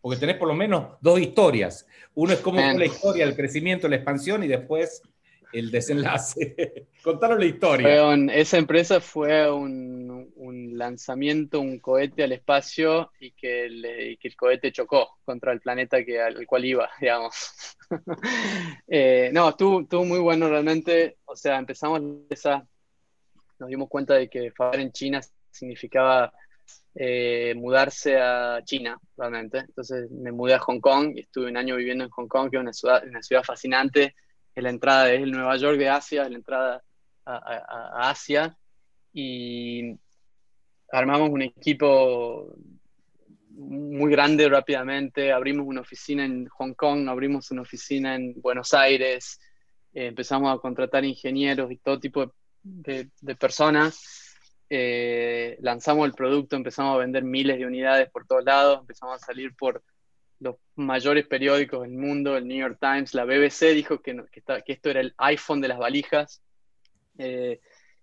Porque 0.00 0.18
tenés 0.18 0.36
por 0.36 0.48
lo 0.48 0.54
menos 0.54 0.96
dos 1.00 1.20
historias. 1.20 1.86
Uno 2.14 2.32
es 2.32 2.40
cómo 2.40 2.60
fue 2.60 2.78
la 2.78 2.86
historia, 2.86 3.24
el 3.24 3.36
crecimiento, 3.36 3.88
la 3.88 3.96
expansión 3.96 4.42
y 4.42 4.48
después 4.48 5.02
el 5.52 5.70
desenlace. 5.70 6.86
Contanos 7.02 7.38
la 7.38 7.46
historia. 7.46 8.14
esa 8.32 8.58
empresa 8.58 9.00
fue 9.00 9.50
un, 9.50 10.32
lanzamiento, 10.76 11.60
un 11.60 11.78
cohete 11.80 12.22
al 12.22 12.32
espacio 12.32 13.10
y 13.18 13.32
que, 13.32 13.66
el, 13.66 14.18
cohete 14.36 14.72
chocó 14.72 15.18
contra 15.24 15.52
el 15.52 15.60
planeta 15.60 16.04
que, 16.04 16.20
al 16.20 16.46
cual 16.46 16.64
iba, 16.64 16.88
digamos. 17.00 17.76
Eh, 18.86 19.30
no, 19.32 19.50
estuvo, 19.50 19.80
estuvo, 19.80 20.04
muy 20.04 20.18
bueno 20.18 20.48
realmente. 20.48 21.17
O 21.38 21.40
sea, 21.40 21.56
empezamos 21.56 22.02
esa, 22.30 22.66
nos 23.60 23.68
dimos 23.68 23.88
cuenta 23.88 24.14
de 24.14 24.28
que 24.28 24.50
fabricar 24.50 24.80
en 24.80 24.90
China 24.90 25.20
significaba 25.52 26.32
eh, 26.96 27.54
mudarse 27.54 28.20
a 28.20 28.60
China, 28.64 28.98
realmente. 29.16 29.58
Entonces 29.58 30.10
me 30.10 30.32
mudé 30.32 30.54
a 30.54 30.58
Hong 30.58 30.80
Kong 30.80 31.12
y 31.14 31.20
estuve 31.20 31.48
un 31.48 31.56
año 31.56 31.76
viviendo 31.76 32.02
en 32.02 32.10
Hong 32.10 32.26
Kong, 32.26 32.50
que 32.50 32.56
es 32.56 32.60
una 32.60 32.72
ciudad, 32.72 33.04
una 33.06 33.22
ciudad 33.22 33.44
fascinante. 33.44 34.16
Es 34.52 34.64
la 34.64 34.70
entrada, 34.70 35.12
es 35.12 35.22
el 35.22 35.30
Nueva 35.30 35.56
York 35.56 35.78
de 35.78 35.88
Asia, 35.88 36.24
es 36.24 36.30
la 36.30 36.38
entrada 36.38 36.82
a, 37.24 38.10
Asia. 38.10 38.58
Y 39.12 39.96
armamos 40.90 41.30
un 41.30 41.42
equipo 41.42 42.52
muy 43.50 44.10
grande 44.10 44.48
rápidamente. 44.48 45.30
Abrimos 45.30 45.68
una 45.68 45.82
oficina 45.82 46.24
en 46.24 46.48
Hong 46.48 46.74
Kong, 46.74 47.08
abrimos 47.08 47.48
una 47.52 47.62
oficina 47.62 48.16
en 48.16 48.34
Buenos 48.40 48.74
Aires. 48.74 49.38
Eh, 49.94 50.06
empezamos 50.06 50.54
a 50.54 50.60
contratar 50.60 51.04
ingenieros 51.04 51.70
y 51.70 51.76
todo 51.76 51.98
tipo 51.98 52.32
de, 52.62 53.08
de 53.20 53.36
personas 53.36 54.28
eh, 54.70 55.56
lanzamos 55.60 56.06
el 56.06 56.12
producto, 56.12 56.54
empezamos 56.56 56.94
a 56.94 56.98
vender 56.98 57.24
miles 57.24 57.58
de 57.58 57.66
unidades 57.66 58.10
por 58.10 58.26
todos 58.26 58.44
lados, 58.44 58.80
empezamos 58.80 59.16
a 59.16 59.26
salir 59.26 59.54
por 59.54 59.82
los 60.40 60.56
mayores 60.76 61.26
periódicos 61.26 61.82
del 61.82 61.92
mundo, 61.92 62.36
el 62.36 62.46
New 62.46 62.58
York 62.58 62.78
Times, 62.78 63.14
la 63.14 63.24
BBC 63.24 63.72
dijo 63.74 64.00
que, 64.00 64.22
que, 64.30 64.72
esto 64.72 64.90
era 64.90 65.00
el 65.00 65.14
iPhone 65.16 65.60
de 65.60 65.68
las 65.68 65.78
valijas. 65.78 66.42
Eh, 67.16 67.60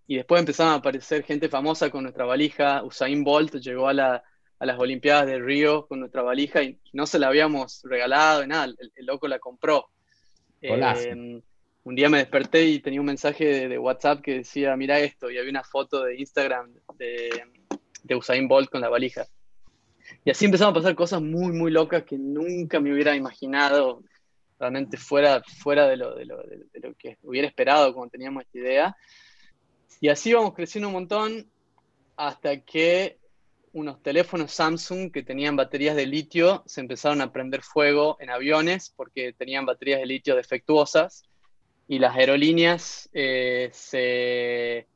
y 0.07 0.17
después 0.17 0.39
empezaron 0.39 0.73
a 0.73 0.77
aparecer 0.77 1.23
gente 1.23 1.49
famosa 1.49 1.89
con 1.89 2.03
nuestra 2.03 2.25
valija. 2.25 2.83
Usain 2.83 3.23
Bolt 3.23 3.55
llegó 3.55 3.87
a, 3.87 3.93
las 3.93 4.79
Olimpiadas 4.79 5.27
de 5.27 5.39
Río 5.39 5.87
con 5.87 5.99
nuestra 5.99 6.23
valija 6.23 6.63
y, 6.63 6.79
no 6.93 7.05
se 7.05 7.19
la 7.19 7.27
habíamos 7.27 7.81
regalado 7.83 8.43
y 8.43 8.47
nada, 8.47 8.65
el, 8.65 9.05
loco 9.05 9.27
la 9.27 9.39
compró 9.39 9.89
un 11.85 11.93
día 11.93 12.09
me 12.09 12.17
desperté 12.17 12.65
y 12.65 12.79
tenía 12.79 12.99
un 12.99 13.05
mensaje 13.05 13.69
de, 13.69 13.77
WhatsApp 13.77 14.21
que 14.21 14.39
decía, 14.39 14.75
mira 14.75 14.99
esto, 14.99 15.29
y 15.29 15.37
había 15.37 15.51
una 15.51 15.63
foto 15.63 16.03
de 16.03 16.19
Instagram 16.19 16.73
de, 16.97 17.29
de, 18.03 18.15
Usain 18.15 18.47
Bolt 18.47 18.71
con 18.71 18.81
la 18.81 18.89
valija. 18.89 19.27
Y 20.23 20.31
así 20.31 20.45
empezaron 20.45 20.71
a 20.71 20.75
pasar 20.75 20.95
cosas 20.95 21.21
muy, 21.21 21.53
muy 21.53 21.71
locas 21.71 22.03
que 22.03 22.17
nunca 22.17 22.79
me 22.79 22.91
hubiera 22.91 23.15
imaginado, 23.15 24.01
realmente 24.59 24.97
fuera, 24.97 25.43
fuera 25.43 25.87
de, 25.87 25.97
lo, 25.97 26.15
de, 26.15 26.25
lo, 26.25 26.95
que 26.97 27.19
hubiera 27.21 27.47
esperado 27.47 27.93
cuando 27.93 28.09
teníamos 28.09 28.43
esta 28.43 28.57
idea. 28.57 28.97
Y 30.01 30.09
así 30.09 30.33
vamos 30.33 30.55
creciendo 30.55 30.87
un 30.87 30.93
montón 30.95 31.47
hasta 32.17 32.61
que 32.61 33.19
unos 33.73 34.01
teléfonos 34.01 34.51
Samsung 34.51 35.11
que 35.11 35.21
tenían 35.21 35.55
baterías 35.55 35.95
de 35.95 36.07
litio 36.07 36.63
se 36.65 36.81
empezaron 36.81 37.21
a 37.21 37.31
prender 37.31 37.61
fuego 37.61 38.17
en 38.19 38.31
aviones 38.31 38.91
porque 38.95 39.33
tenían 39.33 39.67
baterías 39.67 39.99
de 39.99 40.07
litio 40.07 40.35
defectuosas 40.35 41.25
y 41.87 41.99
las 41.99 42.15
aerolíneas 42.15 43.09
eh, 43.13 43.69
se, 43.71 44.87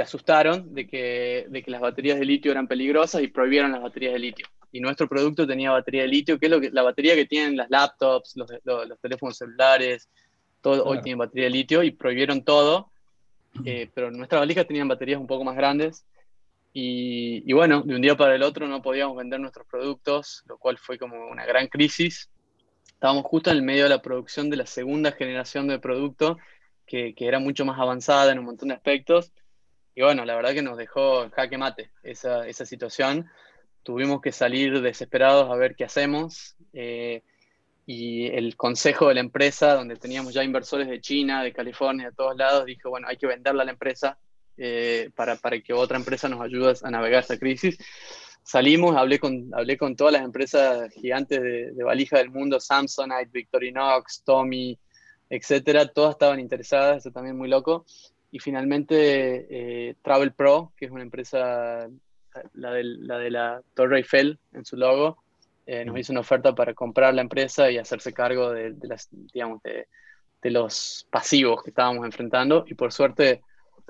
asustaron 0.00 0.74
de 0.74 0.86
que, 0.86 1.46
de 1.48 1.62
que 1.62 1.70
las 1.70 1.80
baterías 1.80 2.18
de 2.18 2.24
litio 2.24 2.52
eran 2.52 2.68
peligrosas 2.68 3.22
y 3.22 3.28
prohibieron 3.28 3.72
las 3.72 3.82
baterías 3.82 4.12
de 4.12 4.18
litio. 4.20 4.46
Y 4.72 4.80
nuestro 4.80 5.08
producto 5.08 5.46
tenía 5.46 5.72
batería 5.72 6.02
de 6.02 6.08
litio, 6.08 6.38
que 6.38 6.46
es 6.46 6.52
lo 6.52 6.60
que, 6.60 6.70
la 6.70 6.82
batería 6.82 7.16
que 7.16 7.26
tienen 7.26 7.56
las 7.56 7.68
laptops, 7.70 8.36
los, 8.36 8.48
los, 8.64 9.00
teléfonos 9.00 9.36
celulares, 9.36 10.08
todo 10.60 10.84
hoy 10.84 11.00
tiene 11.02 11.18
batería 11.18 11.44
de 11.44 11.50
litio 11.50 11.82
y 11.82 11.90
prohibieron 11.90 12.44
todo. 12.44 12.90
Eh, 13.64 13.90
pero 13.92 14.12
nuestras 14.12 14.40
valijas 14.40 14.68
tenían 14.68 14.86
baterías 14.86 15.20
un 15.20 15.26
poco 15.26 15.42
más 15.42 15.56
grandes. 15.56 16.04
Y, 16.72 17.42
y, 17.44 17.52
bueno, 17.52 17.82
de 17.82 17.96
un 17.96 18.00
día 18.00 18.16
para 18.16 18.36
el 18.36 18.44
otro 18.44 18.68
no 18.68 18.80
podíamos 18.80 19.16
vender 19.16 19.40
nuestros 19.40 19.66
productos, 19.66 20.44
lo 20.46 20.56
cual 20.56 20.78
fue 20.78 20.98
como 20.98 21.26
una 21.26 21.44
gran 21.44 21.66
crisis 21.66 22.30
estábamos 23.00 23.24
justo 23.24 23.50
en 23.50 23.56
el 23.56 23.62
medio 23.62 23.84
de 23.84 23.88
la 23.88 24.02
producción 24.02 24.50
de 24.50 24.58
la 24.58 24.66
segunda 24.66 25.12
generación 25.12 25.66
de 25.66 25.78
producto, 25.78 26.36
que, 26.86 27.14
que, 27.14 27.26
era 27.26 27.38
mucho 27.38 27.64
más 27.64 27.80
avanzada 27.80 28.30
en 28.30 28.38
un 28.38 28.44
montón 28.44 28.68
de 28.68 28.74
aspectos. 28.74 29.32
Y 29.94 30.02
bueno, 30.02 30.26
la 30.26 30.36
verdad 30.36 30.52
que 30.52 30.60
nos 30.60 30.76
dejó 30.76 31.30
jaque 31.30 31.56
mate 31.56 31.90
esa, 32.02 32.46
esa 32.46 32.66
situación. 32.66 33.26
Tuvimos 33.84 34.20
que 34.20 34.32
salir 34.32 34.82
desesperados 34.82 35.50
a 35.50 35.56
ver 35.56 35.76
qué 35.76 35.84
hacemos. 35.84 36.56
Eh, 36.74 37.22
y 37.86 38.26
el 38.26 38.54
consejo 38.54 39.08
de 39.08 39.14
la 39.14 39.20
empresa, 39.20 39.76
donde 39.76 39.96
teníamos 39.96 40.34
ya 40.34 40.44
inversores 40.44 40.86
de 40.86 41.00
China, 41.00 41.42
de 41.42 41.54
California, 41.54 42.10
de 42.10 42.14
todos 42.14 42.36
lados, 42.36 42.66
dijo, 42.66 42.90
bueno, 42.90 43.08
hay 43.08 43.16
que 43.16 43.26
venderla 43.26 43.62
a 43.62 43.64
la 43.64 43.72
empresa. 43.72 44.18
eh, 44.58 45.08
para, 45.16 45.36
para, 45.36 45.58
que 45.62 45.72
otra 45.72 45.96
empresa 45.96 46.28
nos 46.28 46.42
ayude 46.42 46.74
a 46.82 46.90
navegar 46.90 47.22
esta 47.22 47.38
crisis. 47.38 47.78
Salimos, 48.42 48.96
hablé 48.96 49.18
con, 49.18 49.50
hablé 49.54 49.76
con 49.76 49.94
todas 49.96 50.12
las 50.12 50.22
empresas 50.22 50.92
gigantes 50.92 51.40
de, 51.40 51.84
valija 51.84 52.18
del 52.18 52.30
mundo, 52.30 52.58
Samsonite, 52.58 53.30
Victorinox, 53.32 54.22
Tommy, 54.24 54.78
etcétera, 55.28 55.86
todas 55.86 56.12
estaban 56.12 56.40
interesadas, 56.40 56.98
eso 56.98 57.12
también 57.12 57.36
muy 57.36 57.48
loco. 57.48 57.86
Y 58.32 58.38
finalmente 58.38 59.46
eh, 59.50 59.94
Travel 60.02 60.32
Pro, 60.32 60.72
que 60.76 60.86
es 60.86 60.90
una 60.90 61.02
empresa, 61.02 61.88
la 62.54 62.72
de 62.72 62.84
la, 62.84 63.18
de 63.18 63.30
la 63.30 63.62
Torre 63.74 63.98
Eiffel 63.98 64.38
en 64.52 64.64
su 64.64 64.76
logo, 64.76 65.22
eh, 65.66 65.84
nos 65.84 65.98
hizo 65.98 66.12
una 66.12 66.20
oferta 66.20 66.54
para 66.54 66.74
comprar 66.74 67.14
la 67.14 67.22
empresa 67.22 67.70
y 67.70 67.78
hacerse 67.78 68.12
cargo 68.12 68.50
de, 68.50 68.74
las, 68.82 69.08
digamos, 69.10 69.62
de, 69.62 69.86
de, 70.42 70.50
los 70.50 71.06
pasivos 71.10 71.62
que 71.62 71.70
estábamos 71.70 72.04
enfrentando. 72.04 72.64
Y 72.66 72.74
por 72.74 72.92
suerte, 72.92 73.42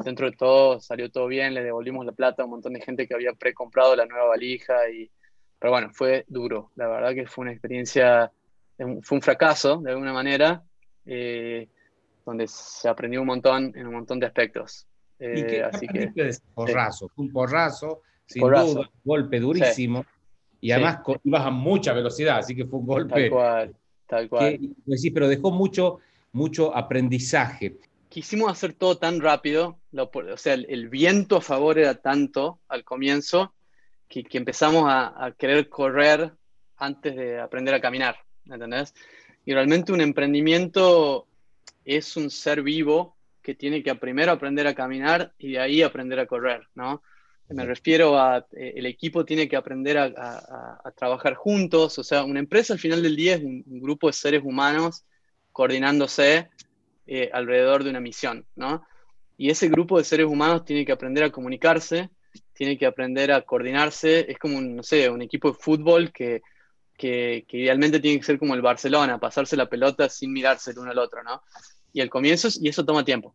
dentro 0.04 0.30
de 0.30 0.36
todo, 0.36 0.80
salió 0.80 1.10
todo 1.10 1.26
bien, 1.26 1.54
le 1.54 1.62
devolvimos 1.62 2.06
la 2.06 2.12
plata 2.12 2.42
a 2.42 2.44
un 2.46 2.52
montón 2.52 2.72
de 2.72 2.80
gente 2.80 3.06
que 3.06 3.14
había 3.14 3.32
precomprado 3.32 3.96
la 3.96 4.06
nueva 4.06 4.26
valija. 4.26 4.88
Y, 4.90 5.10
pero 5.58 5.72
bueno, 5.72 5.90
fue 5.92 6.24
duro. 6.28 6.70
La 6.76 6.88
verdad 6.88 7.14
que 7.14 7.26
fue 7.26 7.42
una 7.42 7.52
experiencia, 7.52 8.32
fue 8.76 9.16
un 9.16 9.22
fracaso 9.22 9.78
de 9.78 9.90
alguna 9.90 10.12
manera. 10.12 10.62
Eh, 11.06 11.68
donde 12.24 12.46
se 12.46 12.88
aprendió 12.88 13.20
un 13.20 13.26
montón 13.26 13.72
en 13.74 13.86
un 13.86 13.94
montón 13.94 14.20
de 14.20 14.26
aspectos. 14.26 14.86
¿Y 15.18 15.42
qué 15.44 15.58
eh, 15.58 15.64
así 15.64 15.86
que, 15.86 16.06
de 16.14 16.38
porrazo? 16.54 17.10
un 17.16 17.30
porrazo, 17.30 18.02
sin 18.26 18.42
duda, 18.42 18.64
un 18.64 18.88
golpe 19.04 19.40
durísimo. 19.40 20.04
Y 20.60 20.72
además 20.72 21.00
ibas 21.24 21.46
a 21.46 21.50
mucha 21.50 21.92
velocidad, 21.92 22.38
así 22.38 22.54
que 22.54 22.66
fue 22.66 22.78
un 22.78 22.86
golpe. 22.86 23.14
Tal 23.14 23.30
cual, 23.30 23.76
tal 24.06 24.28
cual. 24.28 24.58
sí, 24.96 25.10
pero 25.10 25.28
dejó 25.28 25.50
mucho, 25.50 25.98
mucho 26.32 26.74
aprendizaje. 26.76 27.76
Quisimos 28.10 28.52
hacer 28.52 28.74
todo 28.74 28.98
tan 28.98 29.20
rápido, 29.20 29.80
o 29.92 30.36
sea, 30.36 30.52
el, 30.54 30.88
viento 30.90 31.36
a 31.36 31.40
favor 31.40 31.78
era 31.78 31.94
tanto 31.94 32.60
al 32.68 32.84
comienzo 32.84 33.54
que, 34.08 34.22
que 34.24 34.36
empezamos 34.36 34.84
a, 34.86 35.24
a, 35.24 35.32
querer 35.32 35.70
correr 35.70 36.32
antes 36.76 37.16
de 37.16 37.40
aprender 37.40 37.72
a 37.72 37.80
caminar, 37.80 38.16
¿entendés? 38.44 38.94
Y 39.46 39.54
realmente 39.54 39.92
un 39.92 40.02
emprendimiento 40.02 41.26
es 41.84 42.16
un 42.16 42.30
ser 42.30 42.62
vivo 42.62 43.16
que 43.42 43.54
tiene 43.54 43.82
que 43.82 43.94
primero 43.94 44.32
aprender 44.32 44.66
a 44.66 44.74
caminar 44.74 45.32
y 45.38 45.52
de 45.52 45.60
ahí 45.60 45.82
aprender 45.82 46.20
a 46.20 46.26
correr, 46.26 46.68
¿no? 46.74 47.02
Me 47.50 47.66
refiero 47.66 48.16
a, 48.16 48.46
eh, 48.52 48.74
el 48.76 48.86
equipo 48.86 49.24
tiene 49.24 49.48
que 49.48 49.56
aprender 49.56 49.98
a, 49.98 50.92
trabajar 50.96 51.34
juntos, 51.34 51.98
o 51.98 52.04
sea, 52.04 52.22
una 52.22 52.38
empresa 52.38 52.74
al 52.74 52.78
final 52.78 53.02
del 53.02 53.16
día 53.16 53.34
es 53.34 53.42
un, 53.42 53.64
grupo 53.66 54.06
de 54.06 54.12
seres 54.12 54.42
humanos 54.44 55.04
coordinándose 55.50 56.48
eh, 57.12 57.28
alrededor 57.32 57.82
de 57.82 57.90
una 57.90 57.98
misión, 57.98 58.46
¿no? 58.54 58.86
Y 59.36 59.50
ese 59.50 59.68
grupo 59.68 59.98
de 59.98 60.04
seres 60.04 60.26
humanos 60.26 60.64
tiene 60.64 60.86
que 60.86 60.92
aprender 60.92 61.24
a 61.24 61.32
comunicarse, 61.32 62.08
tiene 62.52 62.78
que 62.78 62.86
aprender 62.86 63.32
a 63.32 63.42
coordinarse, 63.42 64.30
es 64.30 64.38
como, 64.38 64.58
un, 64.58 64.76
no 64.76 64.84
sé, 64.84 65.10
un 65.10 65.20
equipo 65.20 65.50
de 65.50 65.58
fútbol 65.58 66.12
que, 66.12 66.40
que, 66.96 67.44
idealmente 67.50 67.98
tiene 67.98 68.20
que 68.20 68.26
ser 68.26 68.38
como 68.38 68.54
el 68.54 68.62
Barcelona, 68.62 69.18
pasarse 69.18 69.56
la 69.56 69.68
pelota 69.68 70.08
sin 70.08 70.32
mirarse 70.32 70.70
el 70.70 70.78
uno 70.78 70.92
al 70.92 70.98
otro, 71.00 71.24
¿no? 71.24 71.42
Y 71.92 72.00
el 72.00 72.08
comienzo, 72.08 72.46
y 72.60 72.68
eso 72.68 72.84
toma 72.84 73.04
tiempo. 73.04 73.34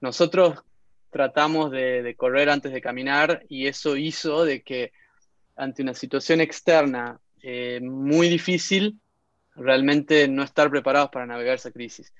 Nosotros 0.00 0.62
tratamos 1.10 1.72
de, 1.72 2.14
correr 2.16 2.50
antes 2.50 2.72
de 2.72 2.80
caminar 2.80 3.42
y 3.48 3.66
eso 3.66 3.96
hizo 3.96 4.44
de 4.44 4.62
que 4.62 4.92
ante 5.56 5.82
una 5.82 5.94
situación 5.94 6.40
externa 6.40 7.18
eh, 7.42 7.80
muy 7.82 8.28
difícil, 8.28 9.00
realmente 9.56 10.28
no 10.28 10.44
estar 10.44 10.70
preparados 10.70 11.10
para 11.10 11.26
navegar 11.26 11.56
esa 11.56 11.72
crisis. 11.72 12.12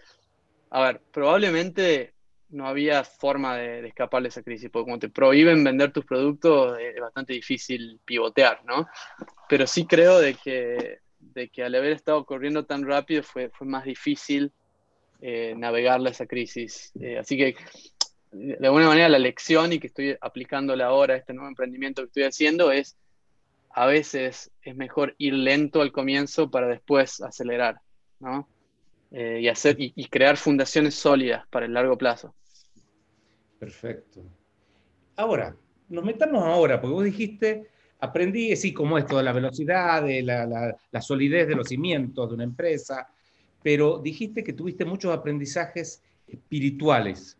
A 0.70 0.82
ver, 0.82 1.00
probablemente 1.12 2.14
no 2.50 2.66
había 2.66 3.04
forma 3.04 3.56
de, 3.56 3.87
escapar 3.87 4.22
de 4.22 4.28
esa 4.28 4.42
crisis, 4.42 4.70
porque 4.70 4.84
como 4.87 4.98
te 4.98 5.08
prohíben 5.08 5.62
vender 5.64 5.93
tus 5.93 6.04
productos, 6.04 6.78
es 6.78 7.00
bastante 7.00 7.34
difícil 7.34 8.00
pivotear, 8.04 8.64
¿no? 8.64 8.88
Pero 9.49 9.66
sí 9.66 9.86
creo 9.86 10.19
de 10.19 10.34
que, 10.34 11.00
de 11.19 11.49
que 11.49 11.64
al 11.64 11.75
haber 11.75 11.93
estado 11.93 12.25
corriendo 12.25 12.64
tan 12.64 12.86
rápido 12.86 13.23
fue, 13.23 13.50
fue 13.50 13.66
más 13.66 13.84
difícil 13.84 14.52
eh, 15.21 15.54
navegar 15.56 16.00
esa 16.06 16.26
crisis. 16.26 16.93
Eh, 17.00 17.19
así 17.19 17.36
que, 17.36 17.56
de 18.30 18.66
alguna 18.66 18.88
manera, 18.88 19.08
la 19.08 19.19
lección 19.19 19.73
y 19.73 19.78
que 19.78 19.88
estoy 19.88 20.16
aplicándola 20.21 20.86
ahora 20.86 21.14
a 21.14 21.16
este 21.19 21.34
nuevo 21.34 21.49
emprendimiento 21.49 22.02
que 22.02 22.06
estoy 22.06 22.23
haciendo 22.25 22.73
es, 22.73 22.97
a 23.71 23.86
veces 23.86 24.50
es 24.62 24.76
mejor 24.76 25.14
ir 25.19 25.34
lento 25.34 25.82
al 25.82 25.93
comienzo 25.93 26.50
para 26.50 26.66
después 26.66 27.21
acelerar, 27.21 27.80
¿no? 28.21 28.49
Eh, 29.10 29.40
y, 29.40 29.49
hacer, 29.49 29.76
y, 29.78 30.04
crear 30.08 30.36
fundaciones 30.36 30.94
sólidas 30.94 31.47
para 31.49 31.64
el 31.64 31.73
largo 31.73 31.97
plazo. 31.97 32.34
Perfecto. 33.58 34.23
Ahora, 35.16 35.56
nos 35.88 36.04
metamos 36.04 36.44
ahora, 36.44 36.78
porque 36.78 36.94
vos 36.94 37.04
dijiste, 37.04 37.68
aprendí, 38.00 38.54
sí, 38.54 38.75
como 38.75 38.99
esto 38.99 39.16
de 39.16 39.23
la 39.23 39.32
velocidad, 39.32 40.02
de 40.02 40.23
la, 40.23 40.47
la, 40.47 41.00
solidez 41.02 41.49
de 41.49 41.56
los 41.56 41.68
cimientos 41.68 42.28
de 42.28 42.34
una 42.34 42.44
empresa, 42.44 43.08
pero 43.62 43.99
dijiste 43.99 44.44
que 44.44 44.52
tuviste 44.52 44.84
muchos 44.84 45.16
aprendizajes 45.16 46.02
espirituales. 46.26 47.38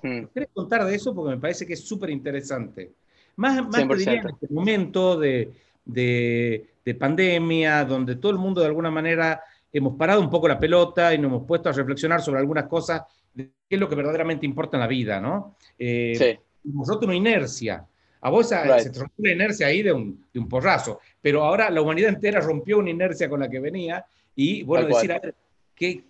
¿Quieres 0.00 0.48
contar 0.54 0.86
de 0.86 0.94
eso? 0.94 1.14
Porque 1.14 1.34
me 1.34 1.40
parece 1.40 1.66
que 1.66 1.74
es 1.74 1.84
súper 1.84 2.08
interesante. 2.08 2.92
Más, 3.36 3.62
más 3.66 3.86
te 3.86 3.96
diría 3.96 4.14
en 4.14 4.28
este 4.28 4.48
momento 4.48 5.18
de, 5.18 5.52
de, 5.84 6.70
de, 6.84 6.94
pandemia, 6.94 7.84
donde 7.84 8.16
todo 8.16 8.32
el 8.32 8.38
mundo 8.38 8.62
de 8.62 8.68
alguna 8.68 8.90
manera 8.90 9.42
hemos 9.72 9.96
parado 9.96 10.20
un 10.20 10.30
poco 10.30 10.48
la 10.48 10.58
pelota 10.58 11.14
y 11.14 11.18
nos 11.18 11.30
hemos 11.30 11.46
puesto 11.46 11.68
a 11.68 11.72
reflexionar 11.72 12.20
sobre 12.20 12.40
algunas 12.40 12.66
cosas 12.66 13.02
de 13.32 13.50
qué 13.68 13.76
es 13.76 13.80
lo 13.80 13.88
que 13.88 13.94
verdaderamente 13.94 14.44
importa 14.44 14.76
en 14.76 14.80
la 14.82 14.86
vida, 14.86 15.20
¿no? 15.20 15.56
Eh, 15.78 16.14
sí. 16.16 16.38
Nosotros 16.64 17.08
una 17.08 17.16
inercia. 17.16 17.86
A 18.20 18.30
vos 18.30 18.48
se 18.48 18.56
rompió 18.56 19.10
la 19.18 19.32
inercia 19.32 19.66
ahí 19.66 19.82
de 19.82 19.92
un, 19.92 20.26
de 20.32 20.38
un, 20.38 20.48
porrazo, 20.48 21.00
pero 21.20 21.42
ahora 21.42 21.70
la 21.70 21.82
humanidad 21.82 22.10
entera 22.10 22.40
rompió 22.40 22.78
una 22.78 22.90
inercia 22.90 23.28
con 23.28 23.40
la 23.40 23.50
que 23.50 23.58
venía 23.58 24.04
y, 24.36 24.62
bueno, 24.62 24.86
decir, 24.86 25.10
a 25.10 25.18
ver, 25.18 25.34
que, 25.74 26.04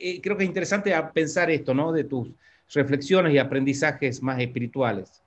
eh, 0.00 0.20
creo 0.22 0.36
que 0.36 0.44
es 0.44 0.48
interesante 0.48 0.94
pensar 1.12 1.50
esto, 1.50 1.74
¿no? 1.74 1.92
De 1.92 2.04
tus 2.04 2.28
reflexiones 2.72 3.34
y 3.34 3.38
aprendizajes 3.38 4.22
más 4.22 4.40
espirituales. 4.40 5.22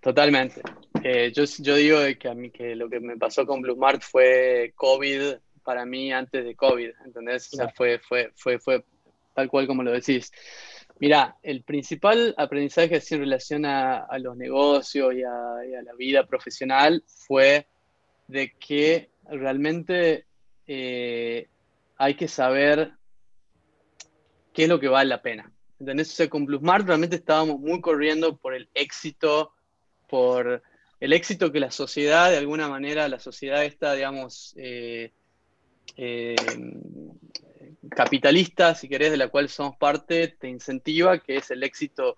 Totalmente. 0.00 0.62
Eh, 1.02 1.32
yo, 1.34 1.44
yo 1.58 1.74
digo 1.74 1.98
que 2.18 2.28
a 2.28 2.34
mí 2.34 2.50
que 2.50 2.76
lo 2.76 2.88
que 2.88 3.00
me 3.00 3.16
pasó 3.16 3.44
con 3.44 3.60
Blue 3.60 3.76
Mart 3.76 4.02
fue 4.02 4.72
COVID 4.76 5.34
para 5.70 5.86
mí 5.86 6.12
antes 6.12 6.44
de 6.44 6.56
COVID, 6.56 6.90
¿entendés? 7.04 7.48
O 7.52 7.56
sea, 7.56 7.68
fue, 7.68 8.00
fue, 8.00 8.32
fue, 8.34 8.58
fue 8.58 8.84
tal 9.36 9.48
cual 9.48 9.68
como 9.68 9.84
lo 9.84 9.92
decís. 9.92 10.32
Mira, 10.98 11.36
el 11.44 11.62
principal 11.62 12.34
aprendizaje 12.36 12.96
así 12.96 13.14
en 13.14 13.20
relación 13.20 13.64
a, 13.64 14.08
los 14.18 14.36
negocios 14.36 15.14
y 15.14 15.22
a, 15.22 15.82
la 15.84 15.94
vida 15.96 16.26
profesional 16.26 17.04
fue 17.06 17.68
de 18.26 18.52
que 18.58 19.10
realmente 19.28 20.26
eh, 20.66 21.46
hay 21.96 22.14
que 22.16 22.26
saber 22.26 22.90
qué 24.52 24.64
es 24.64 24.68
lo 24.68 24.80
que 24.80 24.88
vale 24.88 25.08
la 25.08 25.22
pena. 25.22 25.52
¿Entendés? 25.78 26.10
O 26.10 26.16
sea, 26.16 26.28
con 26.28 26.48
Smart 26.48 26.84
realmente 26.84 27.14
estábamos 27.14 27.60
muy 27.60 27.80
corriendo 27.80 28.36
por 28.36 28.54
el 28.54 28.68
éxito, 28.74 29.52
por 30.08 30.64
el 30.98 31.12
éxito 31.12 31.52
que 31.52 31.60
la 31.60 31.70
sociedad, 31.70 32.28
de 32.28 32.38
alguna 32.38 32.68
manera, 32.68 33.06
la 33.08 33.20
sociedad 33.20 33.64
está, 33.64 33.94
digamos, 33.94 34.52
eh, 34.56 35.12
eh, 35.96 36.36
capitalista, 37.90 38.74
si 38.74 38.88
querés, 38.88 39.10
de 39.10 39.16
la 39.16 39.28
cual 39.28 39.48
somos 39.48 39.76
parte, 39.76 40.28
te 40.28 40.48
incentiva, 40.48 41.18
que 41.18 41.36
es 41.36 41.50
el 41.50 41.62
éxito 41.62 42.16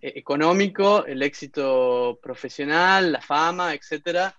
eh, 0.00 0.12
económico, 0.16 1.04
el 1.06 1.22
éxito 1.22 2.18
profesional, 2.22 3.12
la 3.12 3.20
fama, 3.20 3.74
etc. 3.74 4.32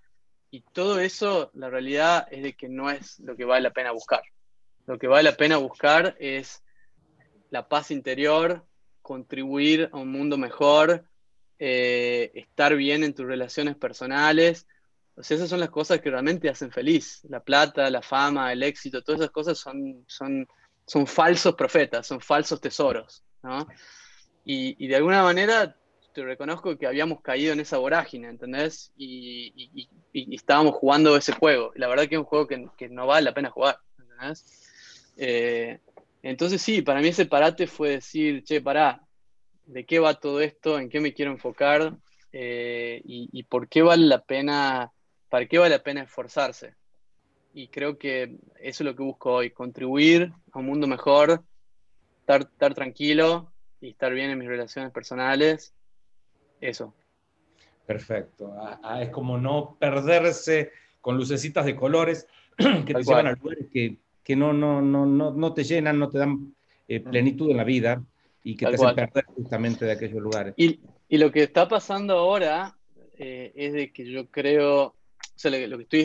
Y 0.52 0.62
todo 0.62 1.00
eso, 1.00 1.52
la 1.54 1.70
realidad 1.70 2.28
es 2.32 2.44
de 2.44 2.54
que 2.54 2.70
no 2.70 2.90
es 2.90 3.20
lo 3.20 3.36
que 3.36 3.46
vale 3.46 3.64
la 3.64 3.74
pena 3.74 3.92
buscar. 3.92 4.22
Lo 4.86 4.98
que 4.98 5.08
vale 5.08 5.24
la 5.24 5.38
pena 5.38 5.58
buscar 5.58 6.16
es 6.20 6.64
la 7.50 7.68
paz 7.68 7.92
interior, 7.92 8.66
contribuir 9.02 9.90
a 9.92 9.98
un 9.98 10.12
mundo 10.12 10.38
mejor, 10.38 11.06
eh, 11.60 12.32
estar 12.36 12.76
bien 12.76 13.04
en 13.04 13.14
tus 13.14 13.26
relaciones 13.26 13.76
personales, 13.76 14.68
o 15.18 15.24
sea, 15.24 15.36
esas 15.36 15.50
son 15.50 15.60
las 15.60 15.72
cosas 15.72 16.00
que 16.00 16.12
realmente 16.12 16.48
hacen 16.48 16.72
feliz. 16.72 17.22
La 17.28 17.40
plata, 17.40 17.90
la 17.90 18.04
fama, 18.04 18.54
el 18.54 18.62
éxito, 18.62 19.02
todas 19.02 19.22
esas 19.22 19.32
cosas 19.32 19.58
son, 19.58 20.06
son, 20.08 20.48
son 20.86 21.08
falsos 21.08 21.56
profetas, 21.56 22.06
son 22.06 22.22
falsos 22.22 22.62
tesoros. 22.62 23.24
¿no? 23.42 23.68
Y, 24.46 24.88
de 24.88 24.96
alguna 24.96 25.24
manera 25.24 25.76
te 26.14 26.24
reconozco 26.24 26.78
que 26.78 26.88
habíamos 26.88 27.22
caído 27.22 27.54
en 27.54 27.60
esa 27.60 27.78
vorágine, 27.78 28.28
¿entendés? 28.28 28.92
Y, 28.96 29.90
estábamos 30.14 30.76
jugando 30.76 31.18
ese 31.18 31.34
juego. 31.34 31.72
la 31.76 31.88
verdad 31.88 32.08
que 32.08 32.16
es 32.16 32.20
un 32.20 32.26
juego 32.26 32.48
que, 32.48 32.68
que 32.78 32.90
no 32.90 33.08
vale 33.08 33.26
la 33.26 33.34
pena 33.34 33.50
jugar, 33.50 33.80
¿entendés? 34.00 34.46
Eh, 35.18 35.80
entonces 36.22 36.62
sí, 36.62 36.82
para 36.82 37.02
mí 37.02 37.08
ese 37.10 37.26
parate 37.26 37.68
fue 37.68 37.90
decir, 37.90 38.44
che, 38.44 38.62
pará, 38.62 39.02
¿de 39.66 39.86
qué 39.86 40.00
va 40.00 40.20
todo 40.20 40.42
esto? 40.42 40.80
¿En 40.80 40.90
qué 40.90 41.00
me 41.00 41.14
quiero 41.14 41.32
enfocar? 41.32 41.98
Eh, 42.32 43.02
y, 43.04 43.44
por 43.44 43.68
qué 43.68 43.82
vale 43.82 44.06
la 44.06 44.24
pena 44.24 44.92
¿para 45.30 45.46
qué 45.46 45.58
vale 45.58 45.76
la 45.76 45.84
pena 45.84 46.04
esforzarse? 46.04 46.76
Y 47.54 47.70
creo 47.70 47.98
que 47.98 48.38
eso 48.60 48.84
es 48.84 48.86
lo 48.86 48.96
que 48.96 49.04
busco 49.04 49.34
hoy, 49.34 49.52
contribuir 49.52 50.32
a 50.52 50.60
un 50.60 50.66
mundo 50.66 50.88
mejor, 50.88 51.44
estar, 52.20 52.74
tranquilo 52.74 53.52
y 53.82 53.90
estar 53.90 54.14
bien 54.14 54.30
en 54.30 54.40
mis 54.40 54.48
relaciones 54.48 54.92
personales 54.92 55.74
Eso. 56.60 56.94
Perfecto. 57.86 58.54
Ah, 58.60 58.80
ah, 58.84 59.02
es 59.02 59.10
como 59.10 59.38
no 59.38 59.78
perderse 59.80 60.72
con 61.00 61.16
lucecitas 61.16 61.66
de 61.66 61.76
colores 61.76 62.28
que 62.58 62.94
te 62.94 63.04
llevan 63.04 63.28
a 63.28 63.32
lugares 63.32 63.68
que, 63.72 63.98
que 64.24 64.36
no, 64.36 64.52
no, 64.52 64.82
no, 64.82 65.06
no, 65.06 65.54
te 65.54 65.64
llenan, 65.64 65.98
no 65.98 66.10
te 66.10 66.18
dan 66.18 66.54
eh, 66.88 67.00
plenitud 67.00 67.50
en 67.50 67.58
la 67.58 67.64
vida 67.64 68.04
y 68.44 68.58
que 68.58 68.66
te 68.66 68.76
hacen 68.76 68.94
perder 68.94 69.26
justamente 69.28 69.86
de 69.86 69.92
aquellos 69.94 70.22
lugares. 70.22 70.54
Y, 70.58 70.82
y 71.08 71.18
lo 71.18 71.32
que 71.32 71.44
está 71.44 71.68
pasando 71.70 72.18
ahora 72.18 72.78
eh, 73.18 73.54
es 73.56 73.74
de 73.74 73.92
que 73.94 74.06
yo 74.12 74.30
creo, 74.30 74.97
o 75.38 75.40
sea, 75.40 75.52
lo, 75.52 75.78
que 75.78 75.84
estoy 75.84 76.00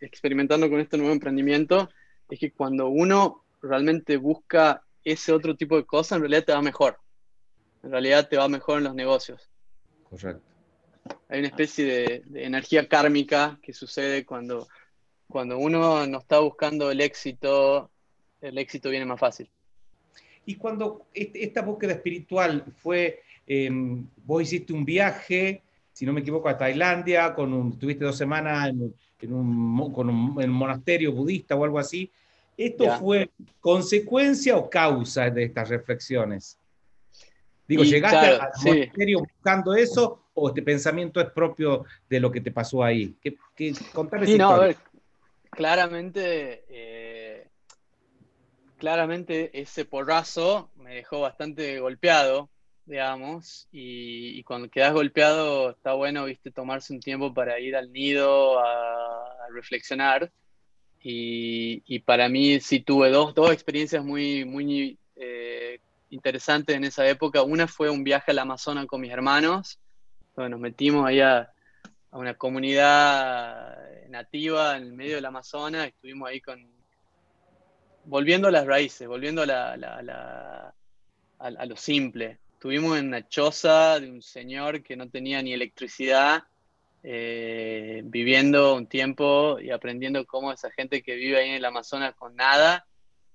experimentando 0.00 0.70
con 0.70 0.78
este 0.80 0.96
nuevo 0.96 1.12
emprendimiento 1.12 1.90
es 2.28 2.38
que 2.38 2.52
cuando 2.52 2.88
uno 2.88 3.44
realmente 3.60 4.16
busca 4.16 4.82
ese 5.04 5.32
otro 5.32 5.56
tipo 5.56 5.76
de 5.76 5.84
cosas, 5.84 6.16
en 6.16 6.22
realidad 6.22 6.44
te 6.44 6.52
va 6.52 6.62
mejor. 6.62 6.98
En 7.82 7.90
realidad 7.90 8.28
te 8.28 8.36
va 8.36 8.48
mejor 8.48 8.78
en 8.78 8.84
los 8.84 8.94
negocios. 8.94 9.48
Correcto. 10.04 10.42
Hay 11.28 11.40
una 11.40 11.48
especie 11.48 11.84
de, 11.84 12.44
energía 12.44 12.88
kármica 12.88 13.58
que 13.62 13.72
sucede 13.72 14.24
cuando, 14.24 14.68
cuando 15.28 15.58
uno 15.58 16.06
no 16.06 16.18
está 16.18 16.38
buscando 16.40 16.90
el 16.90 17.00
éxito, 17.00 17.90
el 18.40 18.58
éxito 18.58 18.90
viene 18.90 19.06
más 19.06 19.20
fácil. 19.20 19.48
Y 20.44 20.54
cuando 20.54 21.06
esta 21.12 21.62
búsqueda 21.62 21.94
espiritual 21.94 22.64
fue, 22.76 23.22
em, 23.46 24.06
vos 24.24 24.42
hiciste 24.42 24.72
un 24.72 24.84
viaje, 24.84 25.62
si 25.96 26.04
no 26.04 26.12
me 26.12 26.20
equivoco, 26.20 26.46
a 26.50 26.58
Tailandia, 26.58 27.34
con 27.34 27.54
un, 27.54 27.78
tuviste 27.78 28.04
dos 28.04 28.18
semanas 28.18 28.68
en, 28.68 29.32
un, 29.32 29.92
con 29.94 30.10
un, 30.10 30.50
monasterio 30.50 31.10
budista 31.10 31.56
o 31.56 31.64
algo 31.64 31.78
así. 31.78 32.12
¿Esto 32.54 32.98
fue 32.98 33.30
consecuencia 33.60 34.58
o 34.58 34.68
causa 34.68 35.30
de 35.30 35.44
estas 35.44 35.70
reflexiones? 35.70 36.58
Digo, 37.66 37.82
¿llegaste 37.82 38.26
al 38.26 38.50
monasterio 38.62 39.20
buscando 39.20 39.74
eso 39.74 40.26
o 40.34 40.50
este 40.50 40.60
pensamiento 40.60 41.18
es 41.18 41.30
propio 41.30 41.86
de 42.10 42.20
lo 42.20 42.30
que 42.30 42.42
te 42.42 42.50
pasó 42.50 42.84
ahí? 42.84 43.16
¿Qué, 43.22 43.34
qué, 43.54 43.72
sí, 43.72 44.36
no, 44.36 44.50
a 44.50 44.58
ver, 44.58 44.76
claramente, 45.48 46.66
eh, 46.68 47.48
claramente 48.76 49.58
ese 49.58 49.86
porrazo 49.86 50.68
me 50.76 50.96
dejó 50.96 51.20
bastante 51.20 51.80
golpeado, 51.80 52.50
digamos, 52.86 53.68
y, 53.72 54.42
cuando 54.44 54.70
quedas 54.70 54.94
golpeado 54.94 55.70
está 55.70 55.92
bueno, 55.92 56.24
viste, 56.24 56.50
tomarse 56.50 56.92
un 56.92 57.00
tiempo 57.00 57.34
para 57.34 57.58
ir 57.60 57.76
al 57.76 57.92
nido 57.92 58.58
a, 58.58 59.48
reflexionar. 59.52 60.32
Y, 61.02 62.00
para 62.00 62.28
mí 62.28 62.60
sí 62.60 62.80
tuve 62.80 63.10
dos, 63.10 63.34
dos 63.34 63.52
experiencias 63.52 64.04
muy, 64.04 64.44
muy 64.44 64.98
eh, 65.16 65.80
interesantes 66.10 66.76
en 66.76 66.84
esa 66.84 67.08
época. 67.08 67.42
Una 67.42 67.66
fue 67.68 67.90
un 67.90 68.04
viaje 68.04 68.30
al 68.32 68.38
Amazonas 68.38 68.86
con 68.86 69.00
mis 69.00 69.12
hermanos, 69.12 69.78
donde 70.34 70.50
nos 70.50 70.60
metimos 70.60 71.06
ahí 71.06 71.20
a, 71.20 71.52
una 72.12 72.34
comunidad 72.34 73.76
nativa 74.08 74.76
en 74.76 74.84
el 74.84 74.92
medio 74.94 75.16
del 75.16 75.26
Amazonas, 75.26 75.88
estuvimos 75.88 76.28
ahí 76.28 76.40
con, 76.40 76.66
volviendo 78.06 78.48
a 78.48 78.50
las 78.50 78.66
raíces, 78.66 79.06
volviendo 79.06 79.42
a, 79.42 79.46
la, 79.46 80.74
a, 81.38 81.66
lo 81.66 81.76
simple. 81.76 82.38
Estuvimos 82.56 82.98
en 82.98 83.08
una 83.08 83.28
choza 83.28 84.00
de 84.00 84.10
un 84.10 84.22
señor 84.22 84.82
que 84.82 84.96
no 84.96 85.10
tenía 85.10 85.42
ni 85.42 85.52
electricidad, 85.52 86.44
eh, 87.02 88.00
viviendo 88.06 88.74
un 88.74 88.86
tiempo 88.86 89.60
y 89.60 89.70
aprendiendo 89.70 90.24
cómo 90.24 90.50
esa 90.50 90.70
gente 90.70 91.02
que 91.02 91.16
vive 91.16 91.36
ahí 91.36 91.50
en 91.50 91.56
el 91.56 91.64
Amazonas 91.66 92.14
con 92.14 92.34
nada 92.34 92.86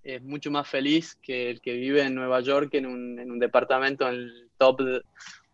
es 0.04 0.24
mucho 0.24 0.50
más 0.50 0.68
feliz 0.68 1.16
que 1.22 1.52
el 1.52 1.62
que 1.62 1.74
vive 1.74 2.02
en 2.02 2.16
Nueva 2.16 2.42
York 2.42 2.74
en 2.74 2.88
un, 2.88 3.20
en 3.20 3.30
un 3.30 3.38
departamento 3.38 4.10
en 4.10 4.16
el 4.16 4.50
top, 4.58 4.82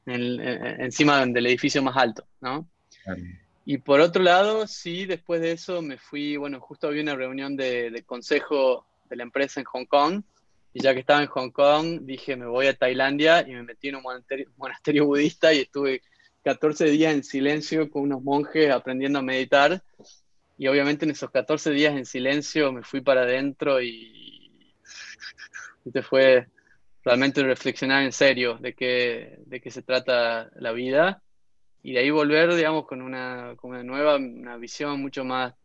encima 0.06 1.26
del 1.26 1.46
edificio 1.46 1.84
más 1.84 1.98
alto, 1.98 2.26
¿no? 2.40 2.70
Y 3.66 3.80
por 3.80 4.00
otro 4.00 4.24
lado, 4.24 4.66
sí, 4.66 5.06
después 5.06 5.42
de 5.42 5.52
eso 5.52 5.82
me 5.82 5.98
fui, 5.98 6.38
bueno, 6.38 6.62
justo 6.62 6.88
había 6.88 7.02
una 7.02 7.18
reunión 7.18 7.58
de, 7.58 8.02
consejo 8.06 8.86
de 9.10 9.18
la 9.18 9.24
empresa 9.24 9.60
en 9.60 9.66
Hong 9.66 9.86
Kong, 9.86 10.24
y 10.78 10.80
ya 10.84 10.94
que 10.94 11.00
estaba 11.00 11.24
en 11.24 11.28
Hong 11.30 11.50
Kong, 11.50 12.02
dije, 12.04 12.36
me 12.36 12.46
voy 12.46 12.68
a 12.68 12.76
Tailandia 12.76 13.42
y 13.42 13.52
me 13.52 13.64
metí 13.64 13.88
en 13.88 13.96
un 13.96 14.04
monasterio, 14.58 15.06
budista 15.08 15.52
y 15.52 15.62
estuve 15.62 16.04
14 16.44 16.86
días 16.86 17.16
en 17.16 17.24
silencio 17.24 17.90
con 17.90 18.04
unos 18.04 18.22
monjes 18.22 18.70
aprendiendo 18.70 19.18
a 19.18 19.24
meditar. 19.24 19.82
Y 20.56 20.68
obviamente 20.68 21.06
en 21.06 21.12
esos 21.12 21.32
14 21.32 21.72
días 21.72 21.96
en 21.96 22.06
silencio 22.06 22.72
me 22.72 22.84
fui 22.84 23.02
para 23.02 23.22
adentro 23.22 23.82
y, 23.82 24.72
este 25.86 26.04
fue 26.04 26.48
realmente 27.04 27.42
reflexionar 27.42 28.04
en 28.04 28.12
serio 28.12 28.60
de 28.60 28.76
qué, 28.76 29.40
de 29.48 29.60
qué 29.60 29.72
se 29.72 29.82
trata 29.82 30.52
la 30.58 30.74
vida 30.74 31.24
y 31.82 31.94
de 31.94 32.02
ahí 32.02 32.12
volver, 32.12 32.54
digamos, 32.54 32.86
con 32.86 33.02
una, 33.02 33.56
con 33.58 33.72
una 33.72 33.82
nueva 33.82 34.18
una 34.18 34.58
visión 34.58 35.02
mucho 35.02 35.26
más, 35.26 35.56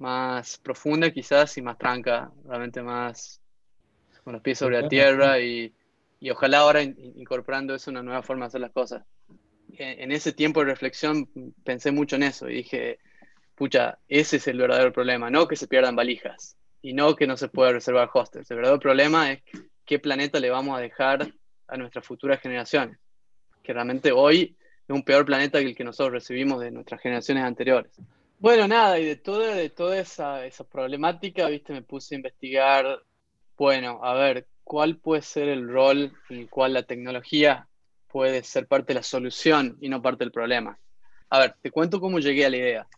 más 0.00 0.58
profunda 0.58 1.12
quizás 1.12 1.56
y 1.58 1.62
más 1.62 1.78
tranca, 1.78 2.32
realmente 2.44 2.82
más 2.82 3.39
con 4.22 4.32
los 4.32 4.42
pies 4.42 4.58
sobre 4.58 4.80
la 4.80 4.88
tierra 4.88 5.40
y, 5.40 5.72
y 6.20 6.30
ojalá 6.30 6.58
ahora 6.58 6.82
incorporando 6.82 7.74
eso 7.74 7.90
una 7.90 8.02
nueva 8.02 8.22
forma 8.22 8.44
de 8.44 8.48
hacer 8.48 8.60
las 8.60 8.72
cosas. 8.72 9.04
En, 9.78 10.12
ese 10.12 10.32
tiempo 10.32 10.60
de 10.60 10.66
reflexión 10.66 11.28
pensé 11.64 11.92
mucho 11.92 12.16
en 12.16 12.24
eso 12.24 12.48
y 12.48 12.56
dije, 12.56 12.98
pucha, 13.54 13.98
ese 14.08 14.36
es 14.36 14.48
el 14.48 14.58
verdadero 14.58 14.92
problema, 14.92 15.30
no 15.30 15.48
que 15.48 15.56
se 15.56 15.68
pierdan 15.68 15.96
valijas 15.96 16.56
y 16.82 16.92
no 16.92 17.16
que 17.16 17.26
no 17.26 17.36
se 17.36 17.48
pueda 17.48 17.72
reservar 17.72 18.10
hostels. 18.12 18.50
El 18.50 18.56
verdadero 18.56 18.80
problema 18.80 19.32
es 19.32 19.42
qué 19.86 19.98
planeta 19.98 20.40
le 20.40 20.50
vamos 20.50 20.76
a 20.76 20.82
dejar 20.82 21.32
a 21.68 21.76
nuestras 21.76 22.04
futuras 22.04 22.40
generaciones. 22.40 22.98
Que 23.62 23.72
realmente 23.72 24.12
hoy 24.12 24.56
un 24.92 25.02
peor 25.02 25.24
planeta 25.24 25.60
que 25.60 25.66
el 25.66 25.76
que 25.76 25.84
nosotros 25.84 26.12
recibimos 26.12 26.60
de 26.60 26.70
nuestras 26.70 27.00
generaciones 27.00 27.44
anteriores. 27.44 27.92
Bueno, 28.38 28.66
nada, 28.66 28.98
y 28.98 29.04
de 29.04 29.16
toda, 29.16 29.54
de 29.54 29.70
toda 29.70 29.98
esa, 29.98 30.44
esa 30.46 30.64
problemática, 30.64 31.48
viste, 31.48 31.72
me 31.72 31.82
puse 31.82 32.14
a 32.14 32.16
investigar, 32.16 33.02
bueno, 33.60 34.00
a 34.02 34.14
ver, 34.14 34.46
¿cuál 34.64 34.96
puede 34.96 35.20
ser 35.20 35.48
el 35.48 35.68
rol 35.68 36.14
en 36.30 36.38
el 36.38 36.48
cual 36.48 36.72
la 36.72 36.82
tecnología 36.82 37.68
puede 38.08 38.42
ser 38.42 38.66
parte 38.66 38.94
de 38.94 39.00
la 39.00 39.02
solución 39.02 39.76
y 39.82 39.90
no 39.90 40.00
parte 40.00 40.24
del 40.24 40.32
problema? 40.32 40.78
A 41.28 41.40
ver, 41.40 41.56
te 41.60 41.70
cuento 41.70 42.00
cómo 42.00 42.20
llegué 42.20 42.46
a 42.46 42.48
la 42.48 42.56
idea. 42.56 42.88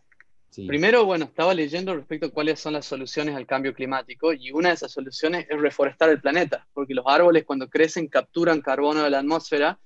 Primero, 0.68 1.04
bueno, 1.04 1.24
estaba 1.24 1.52
leyendo 1.52 1.96
respecto 1.96 2.26
a 2.26 2.30
cuáles 2.30 2.60
son 2.60 2.74
las 2.74 2.86
soluciones 2.86 3.34
al 3.34 3.44
cambio 3.44 3.74
climático 3.74 4.32
y 4.32 4.52
una 4.52 4.68
de 4.68 4.76
esas 4.76 4.92
soluciones 4.92 5.48
es 5.50 5.60
reforestar 5.60 6.10
el 6.10 6.20
planeta, 6.20 6.64
porque 6.72 6.94
los 6.94 7.06
árboles 7.08 7.44
cuando 7.44 7.68
crecen 7.68 8.06
capturan 8.06 8.60
carbono 8.60 9.02
de 9.02 9.10
la 9.10 9.18
atmósfera 9.18 9.80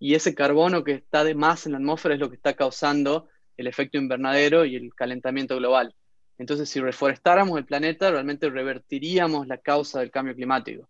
y 0.00 0.16
ese 0.16 0.34
carbono 0.34 0.82
que 0.82 0.94
está 0.94 1.22
de 1.22 1.36
más 1.36 1.66
en 1.66 1.72
la 1.72 1.78
atmósfera 1.78 2.16
es 2.16 2.20
lo 2.20 2.30
que 2.30 2.36
está 2.36 2.54
causando 2.54 3.28
el 3.56 3.68
efecto 3.68 3.96
invernadero 3.96 4.64
y 4.64 4.74
el 4.74 4.92
calentamiento 4.92 5.56
global. 5.56 5.94
Entonces, 6.38 6.68
si 6.68 6.80
reforestáramos 6.80 7.58
el 7.58 7.64
planeta, 7.64 8.10
realmente 8.10 8.50
revertiríamos 8.50 9.46
la 9.46 9.58
causa 9.58 10.00
del 10.00 10.10
cambio 10.10 10.34
climático. 10.34 10.88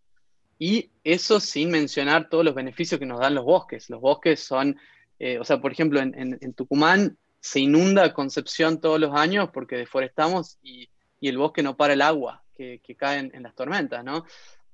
Y 0.59 0.91
eso 1.05 1.39
sin 1.39 1.71
mencionar 1.71 2.29
todos 2.29 2.45
los 2.45 2.55
beneficios 2.55 2.99
que 2.99 3.07
nos 3.07 3.21
dan 3.21 3.35
los 3.35 3.45
bosques. 3.45 3.91
Los 3.91 4.01
bosques 4.01 4.41
son, 4.41 4.77
eh, 5.19 5.39
o 5.39 5.45
sea, 5.45 5.61
por 5.61 5.73
ejemplo, 5.73 6.01
en, 6.01 6.55
Tucumán 6.55 7.17
se 7.41 7.61
inunda 7.61 8.13
Concepción 8.13 8.81
todos 8.81 8.99
los 8.99 9.15
años 9.15 9.51
porque 9.53 9.77
deforestamos 9.77 10.59
y, 10.63 10.89
el 11.21 11.39
bosque 11.39 11.63
no 11.65 11.77
para 11.77 11.95
el 11.95 12.03
agua 12.03 12.45
que, 12.57 12.81
cae 12.97 13.19
en, 13.19 13.43
las 13.43 13.53
tormentas, 13.57 14.05
¿no? 14.05 14.25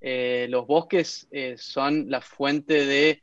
Eh, 0.03 0.47
los 0.51 0.67
bosques 0.67 1.27
eh, 1.31 1.55
son 1.57 2.11
la 2.11 2.21
fuente 2.21 2.85
de 2.85 3.23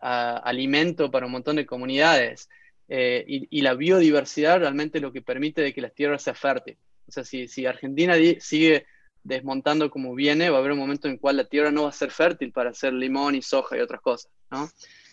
alimento 0.00 1.10
para 1.10 1.26
un 1.26 1.32
montón 1.32 1.54
de 1.56 1.66
comunidades. 1.66 2.48
Eh, 2.88 3.24
y, 3.26 3.62
la 3.62 3.74
biodiversidad 3.74 4.58
realmente 4.60 5.00
lo 5.00 5.12
que 5.12 5.22
permite 5.22 5.62
de 5.62 5.72
que 5.72 5.80
las 5.80 5.94
tierras 5.94 6.22
sean 6.22 6.36
fértiles. 6.36 6.78
O 7.06 7.12
sea, 7.12 7.24
si, 7.24 7.66
Argentina 7.66 8.14
sigue 8.40 8.86
desmontando 9.22 9.90
como 9.90 10.14
viene, 10.14 10.50
va 10.50 10.56
a 10.56 10.60
haber 10.60 10.72
un 10.72 10.78
momento 10.78 11.08
en 11.08 11.14
el 11.14 11.20
cual 11.20 11.36
la 11.36 11.44
tierra 11.44 11.70
no 11.70 11.84
va 11.84 11.88
a 11.88 11.92
ser 11.92 12.10
fértil 12.10 12.52
para 12.52 12.70
hacer 12.70 12.92
limón 12.92 13.34
y 13.34 13.42
soja 13.42 13.76
y 13.76 13.80
otras 13.80 14.00
cosas. 14.00 14.30
¿no? 14.50 14.68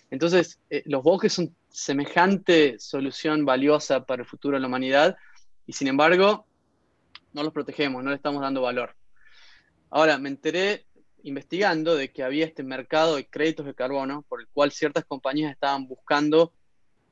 Entonces, 0.09 0.59
eh, 0.69 0.83
los 0.85 1.03
bosques 1.03 1.33
son 1.33 1.55
semejante 1.69 2.77
solución 2.79 3.45
valiosa 3.45 4.05
para 4.05 4.23
el 4.23 4.27
futuro 4.27 4.57
de 4.57 4.61
la 4.61 4.67
humanidad 4.67 5.15
y 5.65 5.73
sin 5.73 5.87
embargo, 5.87 6.45
no 7.33 7.43
los 7.43 7.53
protegemos, 7.53 8.03
no 8.03 8.09
le 8.09 8.17
estamos 8.17 8.41
dando 8.41 8.61
valor. 8.61 8.95
Ahora, 9.89 10.17
me 10.17 10.29
enteré 10.29 10.85
investigando 11.23 11.95
de 11.95 12.11
que 12.11 12.23
había 12.23 12.45
este 12.45 12.63
mercado 12.63 13.15
de 13.15 13.27
créditos 13.27 13.65
de 13.65 13.75
carbono 13.75 14.23
por 14.27 14.41
el 14.41 14.47
cual 14.47 14.71
ciertas 14.71 15.05
compañías 15.05 15.51
estaban 15.51 15.87
buscando 15.87 16.53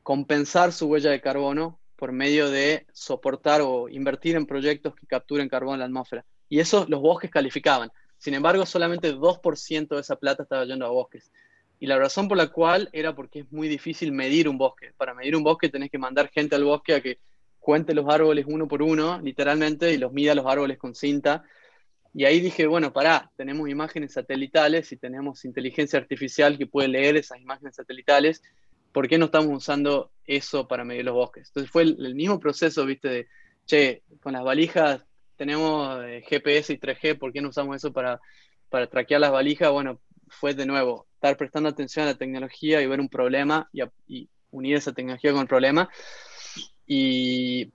compensar 0.04 0.74
su 0.74 0.88
huella 0.88 1.12
de 1.12 1.22
carbono 1.22 1.79
por 2.00 2.14
medio 2.14 2.50
de 2.50 2.88
soportar 2.94 3.60
o 3.62 3.90
invertir 3.90 4.38
en 4.38 4.46
proyectos 4.46 4.96
que 4.96 5.06
capturen 5.06 5.50
carbono 5.50 5.74
en 5.74 5.80
la 5.82 5.86
atmósfera. 5.86 6.26
Y 6.48 6.62
eso 6.62 6.86
los 6.88 7.02
bosques 7.02 7.30
calificaban. 7.30 7.92
Sin 8.18 8.34
embargo, 8.34 8.66
solamente 8.66 9.14
2% 9.14 9.96
de 9.96 10.00
esa 10.00 10.16
plata 10.16 10.44
estaba 10.44 10.64
yendo 10.64 10.86
a 10.86 10.90
bosques. 10.90 11.30
Y 11.78 11.88
la 11.88 12.00
razón 12.00 12.30
por 12.30 12.38
la 12.38 12.48
cual 12.48 12.90
era 12.94 13.14
porque 13.14 13.42
es 13.42 13.52
muy 13.52 13.68
difícil 13.68 14.14
medir 14.14 14.48
un 14.48 14.58
bosque. 14.58 14.94
Para 14.96 15.14
medir 15.14 15.36
un 15.36 15.44
bosque 15.44 15.68
tenés 15.68 15.92
que 15.92 15.98
mandar 15.98 16.30
gente 16.30 16.56
al 16.56 16.64
bosque 16.64 16.96
a 16.96 17.02
que 17.02 17.20
cuente 17.60 17.94
los 17.94 18.08
árboles 18.08 18.46
uno 18.48 18.66
por 18.66 18.82
uno, 18.82 19.20
literalmente, 19.20 19.94
y 19.94 19.98
los 19.98 20.14
mida 20.14 20.34
los 20.36 20.46
árboles 20.46 20.78
con 20.78 20.96
cinta. 20.96 21.44
Y 22.14 22.24
ahí 22.24 22.40
dije, 22.40 22.66
bueno, 22.66 22.94
pará, 22.94 23.30
tenemos 23.36 23.68
imágenes 23.70 24.14
satelitales 24.14 24.90
y 24.94 24.98
tenemos 24.98 25.44
inteligencia 25.44 26.00
artificial 26.00 26.58
que 26.58 26.66
puede 26.66 26.88
leer 26.88 27.18
esas 27.18 27.42
imágenes 27.42 27.76
satelitales 27.76 28.42
¿por 28.92 29.08
qué 29.08 29.18
no 29.18 29.26
estamos 29.26 29.56
usando 29.56 30.12
eso 30.30 30.68
para 30.68 30.84
medir 30.86 31.06
los 31.06 31.16
bosques? 31.16 31.48
Entonces 31.48 31.72
fue 31.72 31.84
el, 31.84 32.16
mismo 32.16 32.40
proceso, 32.40 32.86
viste, 32.86 33.10
de, 33.10 33.28
che, 33.66 34.04
con 34.22 34.34
las 34.34 34.44
valijas 34.44 35.04
tenemos 35.36 36.04
eh, 36.04 36.22
GPS 36.28 36.74
y 36.74 36.78
3G, 36.78 37.18
¿por 37.18 37.32
qué 37.32 37.42
no 37.42 37.50
usamos 37.50 37.78
eso 37.78 37.94
para, 37.94 38.20
para 38.70 38.88
traquear 38.88 39.22
las 39.22 39.32
valijas? 39.32 39.72
Bueno, 39.72 40.00
fue 40.28 40.54
de 40.54 40.66
nuevo, 40.66 41.08
estar 41.14 41.36
prestando 41.38 41.70
atención 41.70 42.06
a 42.06 42.12
la 42.12 42.18
tecnología 42.18 42.82
y 42.82 42.88
ver 42.88 43.00
un 43.00 43.10
problema 43.10 43.70
y, 44.08 44.30
unir 44.52 44.78
esa 44.78 44.94
tecnología 44.94 45.32
con 45.32 45.42
el 45.42 45.48
problema. 45.48 45.90
Y, 46.86 47.72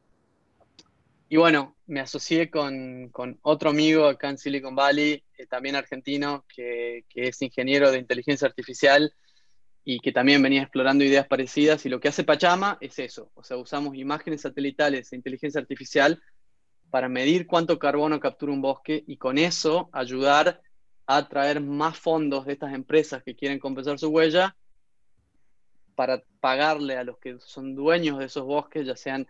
y 1.28 1.36
bueno, 1.36 1.74
me 1.86 2.00
asocié 2.00 2.50
con, 2.50 3.10
otro 3.42 3.70
amigo 3.70 4.06
acá 4.06 4.30
en 4.30 4.38
Silicon 4.38 4.74
Valley, 4.74 5.22
eh, 5.36 5.46
también 5.46 5.76
argentino, 5.76 6.44
que, 6.54 7.04
es 7.14 7.42
ingeniero 7.42 7.90
de 7.90 7.98
inteligencia 7.98 8.48
artificial 8.48 9.12
y 9.84 10.00
que 10.00 10.12
también 10.12 10.42
venía 10.42 10.62
explorando 10.62 11.04
ideas 11.04 11.26
parecidas. 11.26 11.84
Y 11.84 11.88
lo 11.88 12.00
que 12.00 12.08
hace 12.08 12.24
Pachama 12.24 12.78
es 12.80 12.98
eso, 12.98 13.30
o 13.34 13.42
sea, 13.44 13.56
usamos 13.56 13.94
imágenes 13.96 14.40
satelitales 14.40 15.12
e 15.12 15.16
inteligencia 15.16 15.60
artificial 15.60 16.22
para 16.90 17.08
medir 17.08 17.46
cuánto 17.46 17.78
carbono 17.78 18.20
captura 18.20 18.52
un 18.52 18.62
bosque 18.62 19.02
y 19.06 19.16
con 19.16 19.36
eso 19.36 19.90
ayudar 19.92 20.62
a 21.06 21.28
traer 21.28 21.60
más 21.60 21.98
fondos 21.98 22.46
de 22.46 22.54
estas 22.54 22.72
empresas 22.72 23.22
que 23.22 23.34
quieren 23.34 23.58
compensar 23.58 23.98
su 23.98 24.08
huella 24.08 24.56
para 25.94 26.22
pagarle 26.40 26.96
a 26.96 27.04
los 27.04 27.18
que 27.18 27.38
son 27.40 27.74
dueños 27.74 28.18
de 28.18 28.26
esos 28.26 28.44
bosques, 28.44 28.86
ya 28.86 28.96
sean 28.96 29.26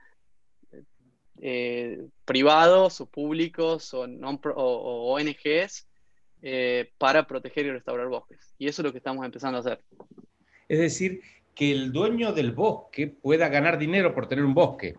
eh, 1.40 2.06
privados 2.24 3.00
o 3.00 3.06
públicos 3.06 3.92
o, 3.92 4.04
ONGs, 4.04 5.86
eh, 6.42 6.92
para 6.98 7.26
proteger 7.26 7.66
y 7.66 7.72
restaurar 7.72 8.08
bosques. 8.08 8.54
Y 8.58 8.68
eso 8.68 8.82
es 8.82 8.86
lo 8.86 8.92
que 8.92 8.98
estamos 8.98 9.24
empezando 9.24 9.58
a 9.58 9.60
hacer. 9.60 9.82
Es 10.68 10.79
decir, 10.79 11.22
que 11.55 11.70
el 11.70 11.92
dueño 11.92 12.33
del 12.33 12.53
bosque 12.53 13.07
pueda 13.07 13.48
ganar 13.48 13.79
dinero 13.79 14.14
por 14.14 14.29
tener 14.29 14.44
un 14.44 14.55
bosque. 14.55 14.94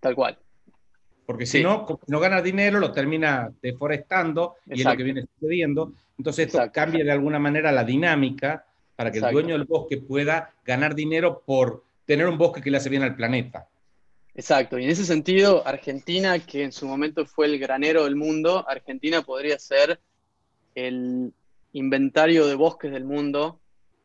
Tal 0.00 0.14
cual. 0.14 0.38
Porque 1.26 1.46
si 1.46 1.62
no, 1.62 1.86
no 2.06 2.20
gana 2.20 2.42
dinero, 2.42 2.78
lo 2.78 2.92
termina 2.92 3.52
deforestando 3.62 4.56
y 4.66 4.80
es 4.80 4.84
lo 4.84 4.96
que 4.96 5.02
viene 5.02 5.24
sucediendo. 5.34 5.92
Entonces 6.18 6.46
esto 6.46 6.70
cambia 6.72 7.04
de 7.04 7.12
alguna 7.12 7.38
manera 7.38 7.72
la 7.72 7.84
dinámica 7.84 8.66
para 8.96 9.10
que 9.10 9.18
el 9.18 9.30
dueño 9.32 9.56
del 9.56 9.64
bosque 9.64 9.98
pueda 9.98 10.52
ganar 10.64 10.94
dinero 10.94 11.42
por 11.44 11.84
tener 12.04 12.26
un 12.26 12.38
bosque 12.38 12.60
que 12.60 12.70
le 12.70 12.76
hace 12.76 12.90
bien 12.90 13.02
al 13.02 13.16
planeta. 13.16 13.68
Exacto, 14.34 14.78
y 14.78 14.84
en 14.84 14.90
ese 14.90 15.04
sentido, 15.04 15.66
Argentina, 15.66 16.38
que 16.38 16.64
en 16.64 16.72
su 16.72 16.86
momento 16.86 17.26
fue 17.26 17.46
el 17.46 17.58
granero 17.58 18.04
del 18.04 18.16
mundo, 18.16 18.64
Argentina 18.66 19.22
podría 19.22 19.58
ser 19.58 20.00
el 20.74 21.32
inventario 21.72 22.46
de 22.46 22.54
bosques 22.54 22.92
del 22.92 23.04
mundo 23.04 23.60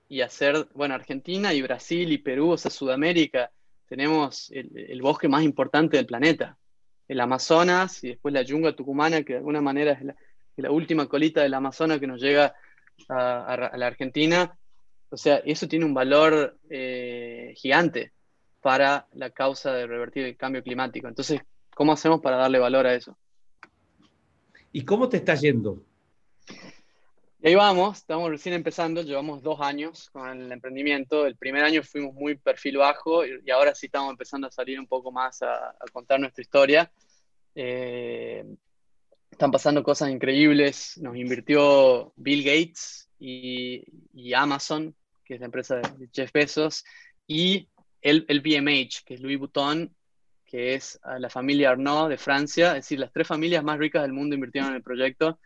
y 0.10 0.22
hacer, 0.22 0.68
bueno, 0.74 0.96
Argentina 0.96 1.54
y 1.54 1.62
Brasil 1.62 2.12
y 2.12 2.18
Perú, 2.18 2.52
o 2.52 2.58
sea, 2.58 2.72
Sudamérica, 2.72 3.52
tenemos 3.88 4.50
el 4.52 5.02
bosque 5.02 5.28
más 5.28 5.44
importante 5.44 5.98
del 5.98 6.06
planeta 6.06 6.58
el 7.08 7.20
Amazonas 7.20 8.04
y 8.04 8.10
después 8.10 8.34
la 8.34 8.42
yunga 8.42 8.76
tucumana, 8.76 9.24
que 9.24 9.34
de 9.34 9.40
alguna 9.40 9.62
manera 9.62 9.94
es 9.94 10.04
la, 10.58 10.72
última 10.72 11.08
colita 11.08 11.42
del 11.42 11.54
Amazonas 11.54 12.00
que 12.00 12.08
nos 12.08 12.22
llega 12.22 12.56
a, 13.10 13.72
la 13.76 13.88
Argentina. 13.88 14.58
O 15.10 15.18
sea, 15.18 15.38
eso 15.38 15.68
tiene 15.68 15.86
un 15.86 15.94
valor 15.94 16.58
eh, 16.70 17.54
gigante 17.56 18.12
para 18.62 19.08
la 19.14 19.30
causa 19.30 19.72
de 19.74 19.88
revertir 19.88 20.26
el 20.26 20.36
cambio 20.36 20.64
climático. 20.64 21.08
Entonces, 21.08 21.42
¿cómo 21.74 21.94
hacemos 21.94 22.22
para 22.22 22.38
darle 22.38 22.60
valor 22.60 22.88
a 22.88 22.96
eso? 22.96 23.18
¿Y 24.74 24.84
cómo 24.84 25.08
te 25.08 25.18
está 25.18 25.36
yendo? 25.36 25.82
Y 27.48 27.52
ahí 27.52 27.56
vamos, 27.56 28.00
estamos 28.00 28.30
recién 28.30 28.56
empezando, 28.56 29.02
llevamos 29.02 29.42
dos 29.42 29.62
años 29.62 30.10
con 30.10 30.28
el 30.28 30.52
emprendimiento. 30.52 31.26
El 31.26 31.38
primer 31.38 31.64
año 31.64 31.82
fuimos 31.82 32.14
muy 32.14 32.36
perfil 32.36 32.76
bajo 32.76 33.26
y, 33.26 33.50
ahora 33.52 33.74
sí 33.74 33.86
estamos 33.86 34.12
empezando 34.12 34.48
a 34.48 34.52
salir 34.52 34.78
un 34.78 34.86
poco 34.86 35.14
más 35.14 35.42
a, 35.44 35.74
contar 35.94 36.20
nuestra 36.20 36.42
historia. 36.42 36.92
Eh, 37.56 38.44
están 39.32 39.50
pasando 39.50 39.82
cosas 39.82 40.10
increíbles. 40.10 40.98
Nos 40.98 41.16
invirtió 41.16 42.12
Bill 42.18 42.44
Gates 42.44 43.08
y, 43.18 43.82
Amazon, 44.36 44.94
que 45.24 45.36
es 45.36 45.40
la 45.40 45.46
empresa 45.46 45.78
de 45.78 46.10
Jeff 46.12 46.34
Bezos, 46.34 46.84
y 47.28 47.70
el, 48.02 48.26
el 48.28 48.42
BMH, 48.42 49.06
que 49.06 49.14
es 49.14 49.22
Louis 49.22 49.40
Vuitton, 49.40 49.96
que 50.46 50.74
es 50.74 51.00
la 51.18 51.30
familia 51.30 51.70
Arnaud 51.70 52.10
de 52.10 52.18
Francia. 52.18 52.72
Es 52.72 52.84
decir, 52.84 53.00
las 53.00 53.14
tres 53.14 53.26
familias 53.26 53.64
más 53.64 53.80
ricas 53.80 54.02
del 54.02 54.12
mundo 54.12 54.36
invirtieron 54.36 54.72
en 54.72 54.76
el 54.76 54.84
proyecto 54.84 55.40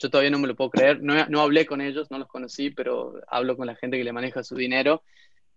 yo 0.00 0.08
todavía 0.10 0.30
no 0.30 0.38
me 0.38 0.48
lo 0.48 0.56
puedo 0.56 0.70
creer. 0.70 1.02
No, 1.02 1.26
no 1.26 1.42
hablé 1.42 1.66
con 1.66 1.80
ellos, 1.80 2.10
no 2.10 2.18
los 2.18 2.28
conocí, 2.28 2.70
pero 2.70 3.20
hablo 3.28 3.56
con 3.56 3.66
la 3.66 3.76
gente 3.76 3.98
que 3.98 4.04
le 4.04 4.12
maneja 4.12 4.42
su 4.42 4.56
dinero. 4.56 5.02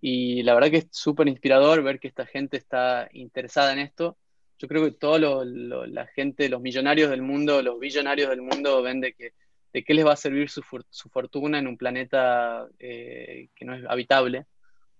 Y 0.01 0.43
la 0.43 0.53
verdad 0.53 0.69
que 0.69 0.77
es 0.77 0.87
súper 0.91 1.29
inspirador 1.29 1.81
ver 1.81 1.99
que 1.99 2.09
esta 2.09 2.25
gente 2.25 2.57
está 2.57 3.07
interesada 3.13 3.71
en 3.71 3.79
esto. 3.79 4.17
Yo 4.59 4.67
creo 4.67 4.83
que 4.83 4.91
toda 4.91 5.17
la 5.17 6.07
gente, 6.07 6.49
los 6.49 6.61
millonarios 6.61 7.09
del 7.09 7.21
mundo, 7.21 7.61
los 7.61 7.79
billonarios 7.79 8.29
del 8.29 8.41
mundo 8.41 8.81
ven 8.81 8.99
de, 8.99 9.13
que, 9.13 9.31
de 9.71 9.83
qué 9.83 9.93
les 9.93 10.05
va 10.05 10.13
a 10.13 10.17
servir 10.17 10.49
su, 10.49 10.61
su 10.89 11.09
fortuna 11.09 11.57
en 11.57 11.67
un 11.67 11.77
planeta 11.77 12.67
eh, 12.79 13.47
que 13.55 13.65
no 13.65 13.75
es 13.75 13.85
habitable. 13.87 14.45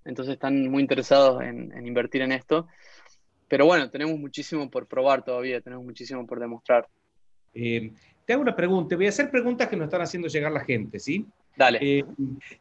Entonces 0.06 0.36
están 0.36 0.70
muy 0.70 0.82
interesados 0.82 1.42
en, 1.42 1.86
invertir 1.86 2.22
en 2.22 2.32
esto. 2.32 2.68
Pero 3.50 3.66
bueno, 3.66 3.90
tenemos 3.90 4.18
muchísimo 4.18 4.70
por 4.70 4.88
probar 4.88 5.24
todavía, 5.24 5.60
tenemos 5.60 5.86
muchísimo 5.86 6.26
por 6.26 6.40
demostrar. 6.40 6.88
Eh, 7.54 7.92
te 8.26 8.34
hago 8.34 8.42
una 8.42 8.56
pregunta, 8.56 8.96
voy 8.96 9.08
a 9.08 9.10
hacer 9.10 9.30
preguntas 9.30 9.68
que 9.68 9.76
nos 9.76 9.86
están 9.86 10.02
haciendo 10.02 10.28
llegar 10.28 10.52
la 10.52 10.64
gente, 10.64 11.00
¿sí? 11.00 11.26
Dale. 11.56 11.80
Eh, 11.82 12.06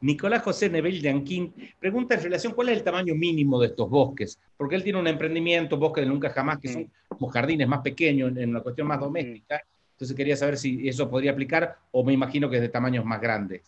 Nicolás 0.01 0.43
José 0.43 0.69
Nebel 0.69 1.01
Yanquín 1.01 1.53
pregunta 1.79 2.15
en 2.15 2.23
relación 2.23 2.53
cuál 2.53 2.69
es 2.69 2.79
el 2.79 2.85
tamaño 2.85 3.15
mínimo 3.15 3.61
de 3.61 3.69
estos 3.69 3.89
bosques, 3.89 4.39
porque 4.57 4.75
él 4.75 4.83
tiene 4.83 4.99
un 4.99 5.07
emprendimiento, 5.07 5.77
Bosque 5.77 6.03
de 6.03 6.09
Nunca 6.09 6.31
Jamás, 6.31 6.59
que 6.59 6.69
son 6.69 6.83
mm. 6.83 6.91
como 7.09 7.29
jardines 7.29 7.69
más 7.69 7.81
pequeños, 7.81 8.37
en 8.37 8.51
una 8.51 8.61
cuestión 8.61 8.87
más 8.87 9.01
doméstica. 9.01 9.63
Entonces 9.93 10.17
quería 10.17 10.37
saber 10.37 10.59
si 10.59 10.89
eso 10.89 11.09
podría 11.09 11.31
aplicar 11.31 11.77
o 11.93 12.05
me 12.05 12.13
imagino 12.13 12.51
que 12.51 12.57
es 12.57 12.63
de 12.63 12.69
tamaños 12.69 13.05
más 13.05 13.21
grandes. 13.21 13.63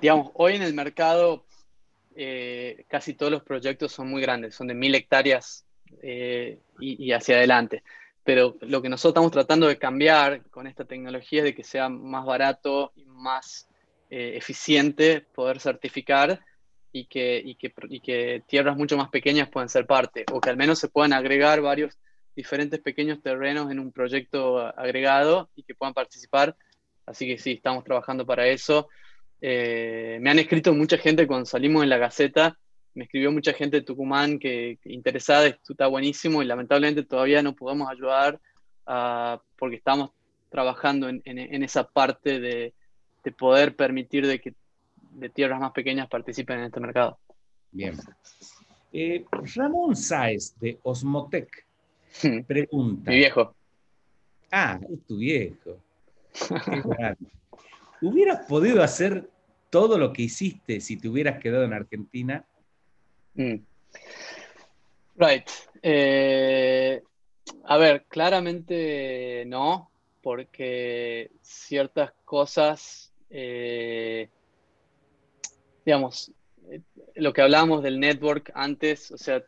Digamos, 0.00 0.30
hoy 0.34 0.56
en 0.56 0.62
el 0.62 0.74
mercado 0.74 1.44
eh, 2.14 2.84
casi 2.88 3.14
todos 3.14 3.32
los 3.32 3.42
proyectos 3.42 3.92
son 3.92 4.08
muy 4.08 4.20
grandes, 4.20 4.54
son 4.54 4.66
de 4.66 4.74
mil 4.74 4.94
hectáreas 4.94 5.64
eh, 6.02 6.58
y 6.80 7.12
hacia 7.12 7.36
adelante 7.36 7.82
pero 8.26 8.56
lo 8.60 8.82
que 8.82 8.88
nosotros 8.88 9.12
estamos 9.12 9.30
tratando 9.30 9.68
de 9.68 9.78
cambiar 9.78 10.42
con 10.50 10.66
esta 10.66 10.84
tecnología 10.84 11.38
es 11.38 11.44
de 11.44 11.54
que 11.54 11.62
sea 11.62 11.88
más 11.88 12.26
barato 12.26 12.92
y 12.96 13.04
más 13.04 13.68
eh, 14.10 14.32
eficiente 14.34 15.20
poder 15.20 15.60
certificar 15.60 16.40
y 16.90 17.04
que, 17.06 18.42
tierras 18.48 18.76
mucho 18.76 18.96
más 18.96 19.10
pequeñas 19.10 19.48
puedan 19.48 19.68
ser 19.68 19.86
parte, 19.86 20.24
o 20.32 20.40
que 20.40 20.50
al 20.50 20.56
menos 20.56 20.80
se 20.80 20.88
puedan 20.88 21.12
agregar 21.12 21.60
varios 21.60 21.96
diferentes 22.34 22.80
pequeños 22.80 23.22
terrenos 23.22 23.70
en 23.70 23.78
un 23.78 23.92
proyecto 23.92 24.58
agregado 24.58 25.48
y 25.54 25.62
que 25.62 25.76
puedan 25.76 25.94
participar. 25.94 26.56
Así 27.06 27.28
que 27.28 27.38
sí, 27.38 27.52
estamos 27.52 27.84
trabajando 27.84 28.26
para 28.26 28.48
eso. 28.48 28.88
Eh, 29.40 30.18
me 30.20 30.30
han 30.30 30.40
escrito 30.40 30.74
mucha 30.74 30.98
gente 30.98 31.28
cuando 31.28 31.46
salimos 31.46 31.84
en 31.84 31.90
la 31.90 31.98
Gaceta 31.98 32.58
me 32.96 33.04
escribió 33.04 33.30
mucha 33.30 33.52
gente 33.52 33.76
de 33.76 33.82
Tucumán 33.82 34.38
que, 34.38 34.78
interesada, 34.84 35.46
esto 35.46 35.74
está 35.74 35.86
buenísimo 35.86 36.42
y 36.42 36.46
lamentablemente 36.46 37.04
todavía 37.04 37.42
no 37.42 37.54
podemos 37.54 37.90
ayudar 37.90 38.40
uh, 38.86 39.38
porque 39.58 39.76
estamos 39.76 40.10
trabajando 40.48 41.08
en, 41.08 41.62
esa 41.62 41.86
parte 41.86 42.40
de, 42.40 42.72
poder 43.36 43.76
permitir 43.76 44.26
de 44.26 44.40
que 44.40 44.54
de 45.10 45.28
tierras 45.28 45.60
más 45.60 45.72
pequeñas 45.72 46.08
participen 46.08 46.60
en 46.60 46.64
este 46.66 46.80
mercado. 46.80 47.18
Bien. 47.70 47.98
Eh, 48.92 49.24
Ramón 49.56 49.94
Sáez 49.94 50.54
de 50.58 50.78
Osmotec 50.82 51.66
hmm. 52.22 52.44
pregunta. 52.46 53.10
Mi 53.10 53.18
viejo. 53.18 53.54
Ah, 54.50 54.80
es 54.90 55.04
tu 55.06 55.18
viejo. 55.18 55.76
¿Hubieras 58.00 58.46
podido 58.46 58.82
hacer 58.82 59.28
todo 59.68 59.98
lo 59.98 60.14
que 60.14 60.22
hiciste 60.22 60.80
si 60.80 60.96
te 60.96 61.08
hubieras 61.08 61.40
quedado 61.40 61.64
en 61.64 61.74
Argentina? 61.74 62.46
Mm. 63.36 63.56
Right. 65.16 65.48
Eh, 65.82 67.02
a 67.64 67.76
ver, 67.76 68.04
claramente 68.08 69.44
no, 69.46 69.90
porque 70.22 71.30
ciertas 71.42 72.12
cosas, 72.24 73.12
eh, 73.30 74.28
digamos, 75.84 76.32
eh, 76.70 76.80
lo 77.14 77.32
que 77.32 77.42
hablábamos 77.42 77.82
del 77.82 78.00
network 78.00 78.50
antes, 78.54 79.10
o 79.12 79.18
sea, 79.18 79.42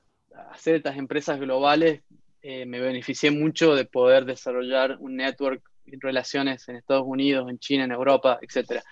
hacer 0.50 0.76
estas 0.76 0.96
empresas 0.96 1.40
globales, 1.40 2.02
me 2.40 2.80
beneficié 2.80 3.30
mucho 3.30 3.74
de 3.74 3.84
poder 3.84 4.24
desarrollar 4.24 4.96
un 5.00 5.16
network 5.16 5.60
relaciones 6.00 6.68
en 6.68 6.76
Estados 6.76 7.04
Unidos, 7.06 7.50
en 7.50 7.58
China, 7.58 7.84
en 7.84 7.92
Europa, 7.92 8.38
etc. 8.40 8.82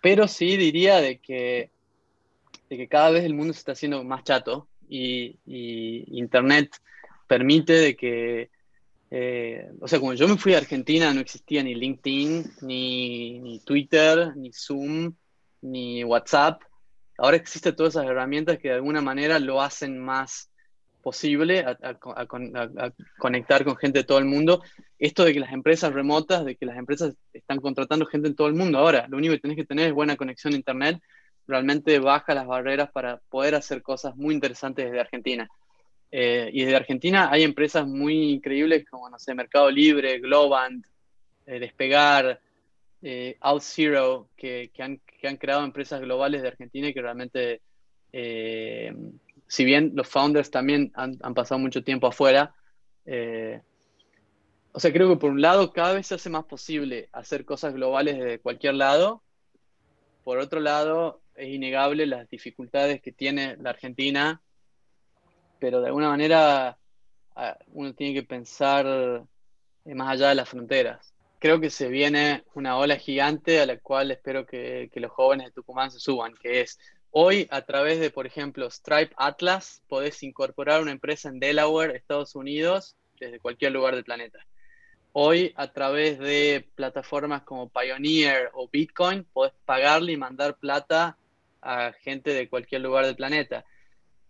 Pero 0.00 0.28
sí 0.28 0.56
diría 0.56 1.00
de 1.00 1.18
que 1.18 1.70
de 2.72 2.78
que 2.78 2.88
cada 2.88 3.10
vez 3.10 3.24
el 3.24 3.34
mundo 3.34 3.52
se 3.52 3.58
está 3.58 3.72
haciendo 3.72 4.02
más 4.02 4.24
chato 4.24 4.66
y, 4.88 5.38
Internet 5.44 6.74
permite 7.26 7.74
de 7.74 7.94
que, 7.94 8.50
eh, 9.10 9.70
o 9.78 9.86
sea, 9.86 10.00
cuando 10.00 10.18
yo 10.18 10.26
me 10.26 10.38
fui 10.38 10.54
a 10.54 10.58
Argentina 10.58 11.12
no 11.12 11.20
existía 11.20 11.62
ni 11.62 11.74
LinkedIn, 11.74 12.52
ni, 12.62 13.60
Twitter, 13.66 14.34
ni 14.36 14.54
Zoom, 14.54 15.12
ni 15.60 16.02
WhatsApp. 16.02 16.62
ahora 17.18 17.36
existen 17.36 17.76
todas 17.76 17.94
esas 17.94 18.06
herramientas 18.06 18.58
que 18.58 18.68
de 18.68 18.76
alguna 18.76 19.02
manera 19.02 19.38
lo 19.38 19.60
hacen 19.60 19.98
más 19.98 20.50
posible 21.02 21.66
a, 21.66 21.76
conectar 23.18 23.64
con 23.64 23.76
gente 23.76 23.98
de 23.98 24.04
todo 24.04 24.18
el 24.18 24.24
mundo. 24.24 24.62
Esto 24.98 25.24
de 25.24 25.34
que 25.34 25.40
las 25.40 25.52
empresas 25.52 25.92
remotas, 25.92 26.46
de 26.46 26.56
que 26.56 26.64
las 26.64 26.78
empresas 26.78 27.14
están 27.34 27.58
contratando 27.58 28.06
gente 28.06 28.28
en 28.28 28.34
todo 28.34 28.48
el 28.48 28.54
mundo. 28.54 28.78
Ahora, 28.78 29.06
lo 29.10 29.18
único 29.18 29.34
que 29.34 29.40
tenés 29.40 29.58
que 29.58 29.66
tener 29.66 29.88
es 29.88 29.92
buena 29.92 30.16
conexión 30.16 30.54
a 30.54 30.56
Internet. 30.56 31.02
Realmente 31.46 31.98
baja 31.98 32.34
las 32.34 32.46
barreras 32.46 32.90
para 32.90 33.18
poder 33.28 33.54
hacer 33.54 33.82
cosas 33.82 34.16
muy 34.16 34.34
interesantes 34.34 34.86
desde 34.86 35.00
Argentina. 35.00 35.48
Eh, 36.10 36.50
y 36.52 36.64
desde 36.64 36.76
Argentina 36.76 37.30
hay 37.30 37.42
empresas 37.42 37.86
muy 37.86 38.32
increíbles 38.32 38.84
como, 38.88 39.08
no 39.08 39.18
sé, 39.18 39.34
Mercado 39.34 39.70
Libre, 39.70 40.18
Globant, 40.18 40.84
eh, 41.46 41.58
Despegar, 41.58 42.40
eh, 43.02 43.38
que, 44.36 44.70
que, 44.72 44.82
han, 44.82 44.98
que, 44.98 45.28
han, 45.28 45.36
creado 45.36 45.64
empresas 45.64 46.00
globales 46.00 46.42
de 46.42 46.48
Argentina 46.48 46.88
y 46.88 46.94
que 46.94 47.02
realmente 47.02 47.60
si 49.52 49.66
bien 49.66 49.92
los 49.94 50.08
founders 50.08 50.50
también 50.50 50.92
han, 50.94 51.18
pasado 51.34 51.58
mucho 51.58 51.84
tiempo 51.84 52.06
afuera, 52.06 52.54
eh, 53.04 53.60
o 54.72 54.80
sea, 54.80 54.90
creo 54.92 55.10
que 55.10 55.16
por 55.16 55.30
un 55.30 55.42
lado 55.42 55.74
cada 55.74 55.92
vez 55.92 56.06
se 56.06 56.14
hace 56.14 56.30
más 56.30 56.44
posible 56.44 57.10
hacer 57.12 57.44
cosas 57.44 57.74
globales 57.74 58.16
desde 58.16 58.38
cualquier 58.38 58.74
lado. 58.76 59.22
Por 60.24 60.38
otro 60.38 60.60
lado, 60.60 61.20
es 61.42 61.50
innegable 61.50 62.06
las 62.06 62.28
dificultades 62.28 63.00
que 63.00 63.12
tiene 63.12 63.56
la 63.58 63.70
Argentina, 63.70 64.40
pero 65.58 65.80
de 65.80 65.86
alguna 65.88 66.08
manera 66.08 66.78
ah, 67.36 67.58
uno 67.68 67.94
tiene 67.94 68.14
que 68.14 68.22
pensar 68.22 68.86
eh, 69.84 69.94
más 69.94 70.10
allá 70.10 70.30
de 70.30 70.34
las 70.36 70.48
fronteras. 70.48 71.14
Creo 71.38 71.60
que 71.60 71.70
se 71.70 71.88
viene 71.88 72.44
una 72.54 72.76
ola 72.76 72.96
gigante 72.96 73.60
a 73.60 73.66
la 73.66 73.76
cual 73.78 74.10
espero 74.10 74.46
que, 74.46 74.90
que 74.92 75.00
los 75.00 75.10
jóvenes 75.10 75.46
de 75.46 75.52
Tucumán 75.52 75.90
se 75.90 75.98
suban, 75.98 76.34
que 76.40 76.60
es 76.60 76.78
Hoy, 77.14 77.46
a 77.50 77.60
través 77.60 78.00
de, 78.00 78.10
por 78.10 78.26
ejemplo, 78.26 78.70
Stripe 78.70 79.14
Atlas, 79.18 79.82
podés 79.86 80.22
incorporar 80.22 80.80
una 80.80 80.92
empresa 80.92 81.28
en 81.28 81.40
Delaware, 81.40 81.94
Estados 81.94 82.34
Unidos, 82.34 82.96
desde 83.20 83.38
cualquier 83.38 83.72
lugar 83.72 83.94
del 83.94 84.02
planeta. 84.02 84.38
Hoy, 85.12 85.52
a 85.56 85.70
través 85.70 86.18
de 86.18 86.66
plataformas 86.74 87.42
como 87.42 87.68
Pioneer 87.68 88.48
o 88.54 88.66
Bitcoin, 88.66 89.24
podés 89.30 89.52
pagarle 89.66 90.12
y 90.12 90.16
mandar 90.16 90.56
plata 90.56 91.18
a 91.62 91.92
gente 91.92 92.34
de 92.34 92.48
cualquier 92.48 92.82
lugar 92.82 93.06
del 93.06 93.16
planeta. 93.16 93.64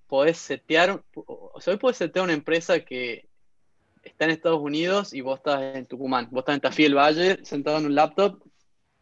Podés 0.07 0.39
setear, 0.39 1.03
o 1.15 1.61
sea, 1.61 1.73
hoy 1.73 1.79
podés 1.79 1.97
setear 1.97 2.25
una 2.25 2.35
empresa 2.35 2.81
que 2.81 3.29
está 4.03 4.27
en 4.27 4.33
Estados 4.33 4.61
Unidos 4.61 5.15
y 5.15 5.21
vos 5.21 5.39
estás 5.39 5.77
en 5.77 5.87
Tucumán. 5.87 6.29
Vos 6.31 6.41
estás 6.41 6.55
en 6.55 6.61
Tafí 6.61 6.85
el 6.85 6.95
Valle, 6.95 7.45
sentado 7.45 7.79
en 7.79 7.87
un 7.87 7.95
laptop 7.95 8.43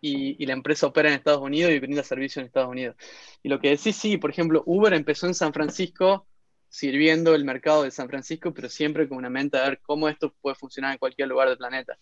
y, 0.01 0.47
la 0.47 0.53
empresa 0.53 0.87
opera 0.87 1.09
en 1.09 1.17
Estados 1.17 1.43
Unidos 1.43 1.73
y 1.73 1.79
brinda 1.79 2.03
servicio 2.03 2.41
en 2.41 2.47
Estados 2.47 2.71
Unidos. 2.71 2.97
Y 3.43 3.49
lo 3.49 3.61
que 3.61 3.71
decís, 3.71 3.97
sí, 3.97 4.17
por 4.17 4.31
ejemplo, 4.31 4.63
Uber 4.67 4.95
empezó 4.95 5.27
en 5.27 5.35
San 5.35 5.53
Francisco 5.53 6.27
sirviendo 6.69 7.35
el 7.35 7.45
mercado 7.45 7.83
de 7.83 7.91
San 7.91 8.09
Francisco, 8.09 8.55
pero 8.55 8.69
siempre 8.69 9.09
con 9.09 9.19
una 9.19 9.29
mente 9.29 9.59
a 9.59 9.65
ver 9.65 9.81
cómo 9.83 10.09
esto 10.09 10.33
puede 10.41 10.55
funcionar 10.55 10.93
en 10.93 10.99
cualquier 10.99 11.29
lugar 11.29 11.49
del 11.49 11.59
planeta. 11.59 11.99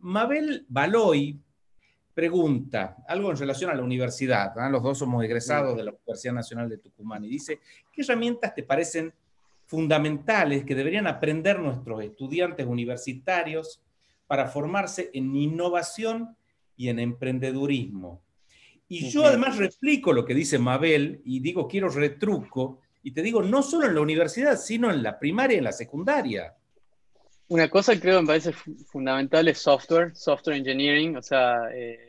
Mabel 0.00 0.64
Baloy 0.68 1.38
pregunta 2.18 2.96
algo 3.06 3.30
en 3.30 3.36
relación 3.36 3.70
a 3.70 3.76
la 3.76 3.82
universidad. 3.84 4.52
Los 4.72 4.82
dos 4.82 4.98
somos 4.98 5.22
egresados 5.22 5.76
de 5.76 5.84
la 5.84 5.92
Universidad 5.92 6.32
Nacional 6.32 6.68
de 6.68 6.78
Tucumán 6.78 7.22
y 7.22 7.28
dice, 7.28 7.60
¿qué 7.92 8.02
herramientas 8.02 8.56
te 8.56 8.64
parecen 8.64 9.14
fundamentales 9.66 10.64
que 10.64 10.74
deberían 10.74 11.06
aprender 11.06 11.60
nuestros 11.60 12.02
estudiantes 12.02 12.66
universitarios 12.66 13.80
para 14.26 14.48
formarse 14.48 15.12
en 15.14 15.36
innovación 15.36 16.36
y 16.76 16.88
en 16.88 16.98
emprendedurismo. 16.98 18.20
Y 18.88 19.08
yo 19.10 19.24
además 19.24 19.56
replico 19.56 20.12
lo 20.12 20.24
que 20.24 20.34
dice 20.34 20.58
Mabel 20.58 21.20
y 21.24 21.38
digo, 21.38 21.68
quiero 21.68 21.88
retruco, 21.88 22.80
y 23.04 23.12
te 23.12 23.22
digo, 23.22 23.44
no 23.44 23.62
solo 23.62 23.86
en 23.86 23.94
la 23.94 24.00
universidad, 24.00 24.56
sino 24.56 24.90
en 24.90 25.04
la 25.04 25.20
primaria 25.20 25.54
y 25.54 25.58
en 25.58 25.64
la 25.64 25.72
secundaria. 25.72 26.52
Una 27.46 27.70
cosa 27.70 27.94
que 27.94 28.00
creo 28.00 28.16
que 28.16 28.22
me 28.22 28.26
parece 28.26 28.52
fundamental 28.52 29.46
es 29.46 29.58
software, 29.58 30.16
software 30.16 30.56
engineering, 30.56 31.16
o 31.16 31.22
sea, 31.22 31.70
eh, 31.72 32.07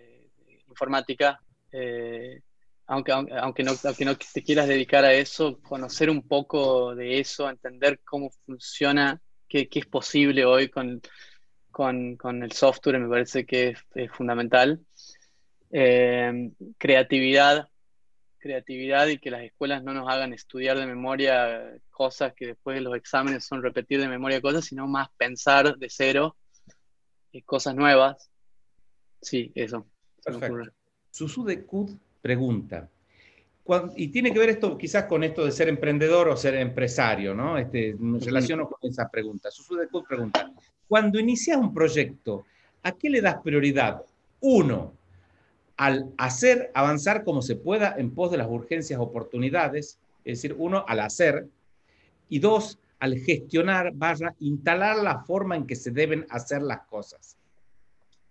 informática. 0.79 1.41
Eh, 1.71 2.41
aunque, 2.87 3.11
aunque, 3.11 3.63
no, 3.63 3.71
aunque 3.83 4.05
no 4.05 4.17
te 4.17 4.43
quieras 4.43 4.67
dedicar 4.67 5.05
a 5.05 5.13
eso, 5.13 5.59
conocer 5.61 6.09
un 6.09 6.27
poco 6.27 6.95
de 6.95 7.19
eso, 7.19 7.49
entender 7.49 7.99
cómo 8.03 8.31
funciona, 8.45 9.21
qué, 9.47 9.67
qué 9.67 9.79
es 9.79 9.85
posible 9.85 10.45
hoy 10.45 10.69
con, 10.69 11.01
con, 11.71 12.43
el 12.43 12.51
software 12.51 12.99
me 12.99 13.09
parece 13.09 13.45
que 13.45 13.75
es, 13.93 14.11
fundamental. 14.11 14.79
Eh, 15.71 16.51
creatividad, 16.79 17.69
creatividad 18.39 19.07
y 19.07 19.19
que 19.19 19.29
las 19.29 19.43
escuelas 19.43 19.83
no 19.83 19.93
nos 19.93 20.09
hagan 20.09 20.33
estudiar 20.33 20.79
de 20.79 20.87
memoria 20.87 21.77
cosas 21.91 22.33
que 22.33 22.47
después 22.47 22.75
de 22.75 22.81
los 22.81 22.95
exámenes 22.95 23.45
son 23.45 23.61
repetir 23.61 23.99
de 23.99 24.07
memoria 24.07 24.41
cosas, 24.41 24.65
sino 24.65 24.87
más 24.87 25.09
pensar 25.15 25.77
de 25.77 25.89
cero 25.91 26.35
y 27.31 27.43
cosas 27.43 27.75
nuevas. 27.75 28.31
Sí, 29.21 29.51
eso. 29.53 29.85
Perfecto. 30.23 30.71
Susu 31.11 31.43
de 31.43 31.65
Kud 31.65 31.91
pregunta, 32.21 32.89
y 33.95 34.07
tiene 34.07 34.33
que 34.33 34.39
ver 34.39 34.49
esto 34.49 34.77
quizás 34.77 35.05
con 35.05 35.23
esto 35.23 35.45
de 35.45 35.51
ser 35.51 35.69
emprendedor 35.69 36.27
o 36.29 36.35
ser 36.35 36.55
empresario, 36.55 37.35
¿no? 37.35 37.57
Este, 37.57 37.93
me 37.99 38.19
relaciono 38.19 38.67
con 38.67 38.89
esa 38.89 39.07
pregunta. 39.09 39.51
Susu 39.51 39.75
de 39.75 39.87
Kud 39.87 40.05
pregunta, 40.05 40.51
cuando 40.87 41.19
inicias 41.19 41.57
un 41.57 41.73
proyecto, 41.73 42.45
¿a 42.81 42.91
qué 42.93 43.09
le 43.09 43.21
das 43.21 43.37
prioridad? 43.43 44.01
Uno, 44.41 44.93
al 45.77 46.11
hacer 46.17 46.71
avanzar 46.73 47.23
como 47.23 47.41
se 47.41 47.55
pueda 47.55 47.95
en 47.97 48.11
pos 48.11 48.31
de 48.31 48.37
las 48.37 48.47
urgencias 48.49 48.99
oportunidades, 48.99 49.99
es 50.25 50.41
decir, 50.41 50.55
uno, 50.57 50.83
al 50.87 51.01
hacer, 51.01 51.45
y 52.27 52.39
dos, 52.39 52.79
al 52.99 53.17
gestionar, 53.19 53.91
vaya, 53.93 54.33
instalar 54.39 54.97
la 54.97 55.19
forma 55.19 55.55
en 55.55 55.67
que 55.67 55.75
se 55.75 55.91
deben 55.91 56.25
hacer 56.29 56.61
las 56.61 56.81
cosas. 56.87 57.37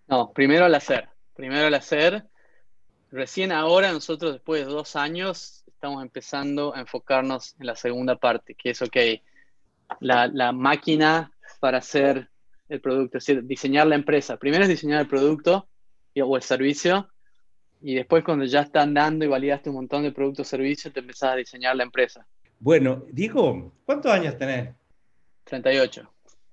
No, 0.09 0.33
primero 0.33 0.64
al 0.64 0.74
hacer, 0.74 1.09
primero 1.38 1.68
al 1.68 1.74
hacer. 1.74 2.24
Recién 3.12 3.53
ahora 3.53 3.92
nosotros, 3.92 4.33
después 4.33 4.66
de 4.66 4.72
dos 4.72 4.96
años, 4.96 5.62
estamos 5.68 6.03
empezando 6.03 6.74
a 6.74 6.81
enfocarnos 6.81 7.55
en 7.61 7.66
la 7.66 7.77
segunda 7.77 8.16
parte, 8.16 8.57
que 8.57 8.70
es, 8.70 8.83
ok, 8.83 8.96
la, 10.01 10.27
la 10.27 10.51
máquina 10.51 11.31
para 11.61 11.79
hacer 11.79 12.29
el 12.68 12.81
producto, 12.81 13.18
es 13.18 13.27
decir, 13.27 13.44
diseñar 13.44 13.87
la 13.87 13.94
empresa. 13.94 14.37
Primero 14.37 14.64
es 14.64 14.68
diseñar 14.68 15.01
el 15.01 15.07
producto 15.07 15.68
o 16.20 16.37
el 16.37 16.42
servicio 16.42 17.09
y 17.81 17.94
después 17.94 18.24
cuando 18.24 18.44
ya 18.44 18.62
está 18.62 18.83
andando 18.83 19.24
y 19.24 19.29
validaste 19.29 19.70
un 19.70 19.77
montón 19.77 20.03
de 20.03 20.11
productos 20.11 20.48
o 20.48 20.51
servicios, 20.51 20.92
te 20.92 20.98
empezás 20.98 21.35
a 21.35 21.37
diseñar 21.37 21.77
la 21.77 21.85
empresa. 21.85 22.27
Bueno, 22.59 23.05
Diego, 23.12 23.72
¿cuántos 23.87 24.11
años 24.11 24.37
tenés? 24.37 24.74
38. 25.44 26.03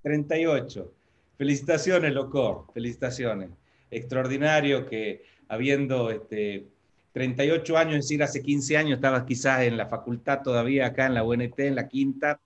38. 0.03 0.93
Felicitaciones, 1.39 2.13
loco. 2.13 2.69
Felicitaciones. 2.71 3.49
Extraordinario 3.95 4.85
que 4.85 5.23
habiendo 5.47 6.11
este, 6.11 6.67
38 7.13 7.77
años, 7.77 7.95
es 7.95 8.05
decir, 8.05 8.23
hace 8.23 8.41
15 8.41 8.77
años 8.77 8.95
estabas 8.95 9.23
quizás 9.23 9.61
en 9.61 9.77
la 9.77 9.87
facultad 9.87 10.41
todavía 10.43 10.87
acá 10.87 11.05
en 11.05 11.13
la 11.13 11.23
UNT, 11.23 11.59
en 11.59 11.75
la 11.75 11.87
quinta. 11.87 12.39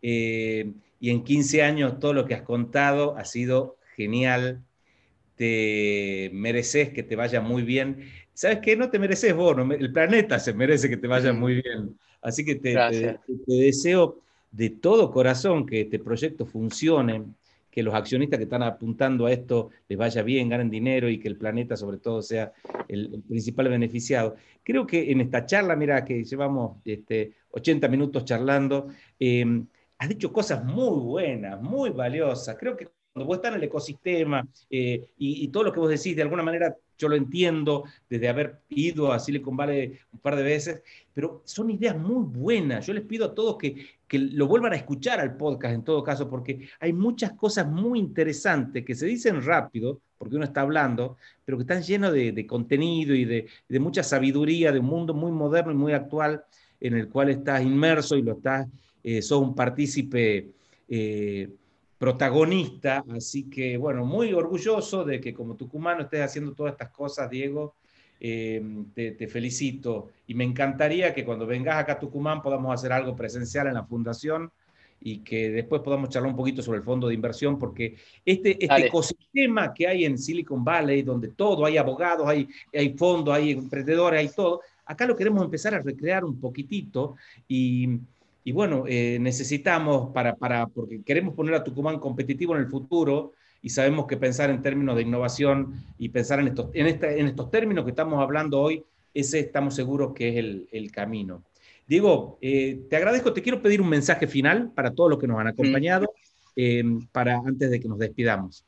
Eh, 0.00 0.72
y 1.00 1.10
en 1.10 1.24
15 1.24 1.62
años 1.62 1.98
todo 1.98 2.12
lo 2.12 2.24
que 2.24 2.34
has 2.34 2.42
contado 2.42 3.16
ha 3.16 3.24
sido 3.24 3.76
genial. 3.96 4.62
Te 5.34 6.30
mereces 6.32 6.90
que 6.90 7.02
te 7.02 7.16
vaya 7.16 7.40
muy 7.40 7.62
bien. 7.62 8.08
¿Sabes 8.34 8.60
qué? 8.62 8.76
No 8.76 8.90
te 8.90 9.00
mereces 9.00 9.34
vos, 9.34 9.56
el 9.78 9.92
planeta 9.92 10.38
se 10.38 10.52
merece 10.54 10.88
que 10.88 10.96
te 10.96 11.08
vaya 11.08 11.32
muy 11.32 11.54
bien. 11.54 11.98
Así 12.20 12.44
que 12.44 12.54
te, 12.54 13.18
deseo 13.46 14.20
de 14.52 14.70
todo 14.70 15.10
corazón 15.10 15.66
que 15.66 15.80
este 15.80 15.98
proyecto 15.98 16.46
funcione, 16.46 17.24
que 17.72 17.82
los 17.82 17.94
accionistas 17.94 18.36
que 18.36 18.44
están 18.44 18.62
apuntando 18.62 19.24
a 19.24 19.32
esto 19.32 19.70
les 19.88 19.98
vaya 19.98 20.22
bien, 20.22 20.50
ganen 20.50 20.68
dinero 20.68 21.08
y 21.08 21.18
que 21.18 21.26
el 21.26 21.38
planeta 21.38 21.74
sobre 21.74 21.96
todo 21.96 22.20
sea 22.20 22.52
el, 22.86 23.22
principal 23.26 23.68
beneficiado. 23.68 24.36
Creo 24.62 24.86
que 24.86 25.10
en 25.10 25.22
esta 25.22 25.46
charla, 25.46 25.74
mira 25.74 26.04
que 26.04 26.22
llevamos 26.22 26.76
este, 26.84 27.32
80 27.50 27.88
minutos 27.88 28.26
charlando, 28.26 28.88
eh, 29.18 29.64
has 29.96 30.08
dicho 30.08 30.30
cosas 30.32 30.62
muy 30.64 31.00
buenas, 31.00 31.62
muy 31.62 31.90
valiosas. 31.90 32.56
Creo 32.58 32.76
que 32.76 32.88
cuando 33.12 33.26
vos 33.26 33.36
estás 33.36 33.52
en 33.52 33.58
el 33.58 33.64
ecosistema 33.64 34.46
eh, 34.68 35.08
y, 35.16 35.48
todo 35.48 35.64
lo 35.64 35.72
que 35.72 35.80
vos 35.80 35.88
decís, 35.88 36.14
de 36.14 36.22
alguna 36.22 36.42
manera 36.42 36.76
yo 36.98 37.08
lo 37.08 37.16
entiendo 37.16 37.84
desde 38.08 38.28
haber 38.28 38.60
ido 38.68 39.12
a 39.12 39.18
Silicon 39.18 39.56
Valley 39.56 39.98
un 40.12 40.18
par 40.20 40.36
de 40.36 40.42
veces, 40.42 40.82
pero 41.12 41.42
son 41.44 41.70
ideas 41.70 41.96
muy 41.96 42.24
buenas. 42.24 42.86
Yo 42.86 42.94
les 42.94 43.04
pido 43.04 43.26
a 43.26 43.34
todos 43.34 43.56
que, 43.58 43.86
que 44.12 44.18
lo 44.18 44.46
vuelvan 44.46 44.74
a 44.74 44.76
escuchar 44.76 45.20
al 45.20 45.38
podcast 45.38 45.74
en 45.74 45.84
todo 45.84 46.02
caso, 46.02 46.28
porque 46.28 46.68
hay 46.80 46.92
muchas 46.92 47.32
cosas 47.32 47.66
muy 47.66 47.98
interesantes 47.98 48.84
que 48.84 48.94
se 48.94 49.06
dicen 49.06 49.40
rápido, 49.42 50.02
porque 50.18 50.36
uno 50.36 50.44
está 50.44 50.60
hablando, 50.60 51.16
pero 51.46 51.56
que 51.56 51.62
están 51.62 51.82
llenos 51.82 52.12
de, 52.12 52.46
contenido 52.46 53.14
y 53.14 53.24
de, 53.24 53.46
de 53.66 53.80
mucha 53.80 54.02
sabiduría 54.02 54.70
de 54.70 54.80
un 54.80 54.84
mundo 54.84 55.14
muy 55.14 55.32
moderno 55.32 55.72
y 55.72 55.76
muy 55.76 55.94
actual 55.94 56.44
en 56.78 56.92
el 56.92 57.08
cual 57.08 57.30
estás 57.30 57.62
inmerso 57.62 58.14
y 58.14 58.20
lo 58.20 58.32
estás 58.32 58.68
eh, 59.02 59.22
sos 59.22 59.40
un 59.40 59.54
partícipe 59.54 60.50
eh, 60.90 61.48
protagonista, 61.96 63.02
así 63.16 63.48
que 63.48 63.78
bueno, 63.78 64.04
muy 64.04 64.34
orgulloso 64.34 65.06
de 65.06 65.22
que 65.22 65.32
como 65.32 65.56
tucumano 65.56 66.02
estés 66.02 66.20
haciendo 66.20 66.52
todas 66.52 66.72
estas 66.72 66.90
cosas, 66.90 67.30
Diego. 67.30 67.76
Em, 68.24 68.84
te, 68.94 69.26
felicito. 69.26 70.10
Y 70.28 70.34
me 70.34 70.44
encantaría 70.44 71.12
que 71.12 71.24
cuando 71.24 71.44
vengas 71.44 71.76
acá 71.76 71.94
a 71.94 71.98
Tucumán 71.98 72.40
podamos 72.40 72.72
hacer 72.72 72.92
algo 72.92 73.16
presencial 73.16 73.66
en 73.66 73.74
la 73.74 73.82
fundación 73.82 74.48
y 75.00 75.18
que 75.24 75.50
después 75.50 75.82
podamos 75.82 76.08
charlar 76.08 76.30
un 76.30 76.36
poquito 76.36 76.62
sobre 76.62 76.78
el 76.78 76.84
fondo 76.84 77.08
de 77.08 77.14
inversión, 77.14 77.58
porque 77.58 77.96
este, 78.24 78.64
este 78.64 78.86
ecosistema 78.86 79.74
que 79.74 79.88
hay 79.88 80.04
en 80.04 80.16
Silicon 80.16 80.62
Valley, 80.62 81.02
donde 81.02 81.30
todo, 81.30 81.66
hay 81.66 81.78
abogados, 81.78 82.28
hay, 82.28 82.48
hay 82.72 82.90
fondos, 82.96 83.34
hay 83.34 83.50
emprendedores, 83.50 84.20
hay 84.20 84.28
todo, 84.28 84.60
acá 84.86 85.04
lo 85.04 85.16
queremos 85.16 85.42
empezar 85.44 85.74
a 85.74 85.80
recrear 85.80 86.24
un 86.24 86.38
poquitito 86.38 87.16
y, 87.48 87.98
y 88.44 88.52
bueno, 88.52 88.84
eh, 88.86 89.18
necesitamos 89.20 90.12
para, 90.12 90.36
para, 90.36 90.68
porque 90.68 91.02
queremos 91.02 91.34
poner 91.34 91.54
a 91.54 91.64
Tucumán 91.64 91.98
competitivo 91.98 92.54
en 92.54 92.60
el 92.60 92.68
futuro, 92.68 93.32
y 93.62 93.70
sabemos 93.70 94.06
que 94.06 94.16
pensar 94.16 94.50
en 94.50 94.60
términos 94.60 94.96
de 94.96 95.02
innovación 95.02 95.74
y 95.96 96.08
pensar 96.08 96.40
en 96.40 96.48
estos, 96.48 96.70
en, 96.74 96.86
en 96.86 97.26
estos 97.28 97.50
términos 97.50 97.84
que 97.84 97.90
estamos 97.90 98.20
hablando 98.20 98.60
hoy, 98.60 98.84
ese 99.14 99.38
estamos 99.40 99.74
seguros 99.74 100.12
que 100.14 100.30
es 100.30 100.36
el, 100.36 100.68
el 100.72 100.90
camino. 100.90 101.44
Diego, 101.86 102.38
eh, 102.40 102.80
te 102.90 102.96
agradezco, 102.96 103.32
te 103.32 103.42
quiero 103.42 103.62
pedir 103.62 103.80
un 103.80 103.88
mensaje 103.88 104.26
final 104.26 104.72
para 104.74 104.92
todos 104.92 105.10
los 105.10 105.18
que 105.18 105.26
nos 105.26 105.38
han 105.38 105.48
acompañado, 105.48 106.12
eh, 106.56 106.82
para 107.12 107.36
antes 107.36 107.70
de 107.70 107.80
que 107.80 107.88
nos 107.88 107.98
despidamos. 107.98 108.64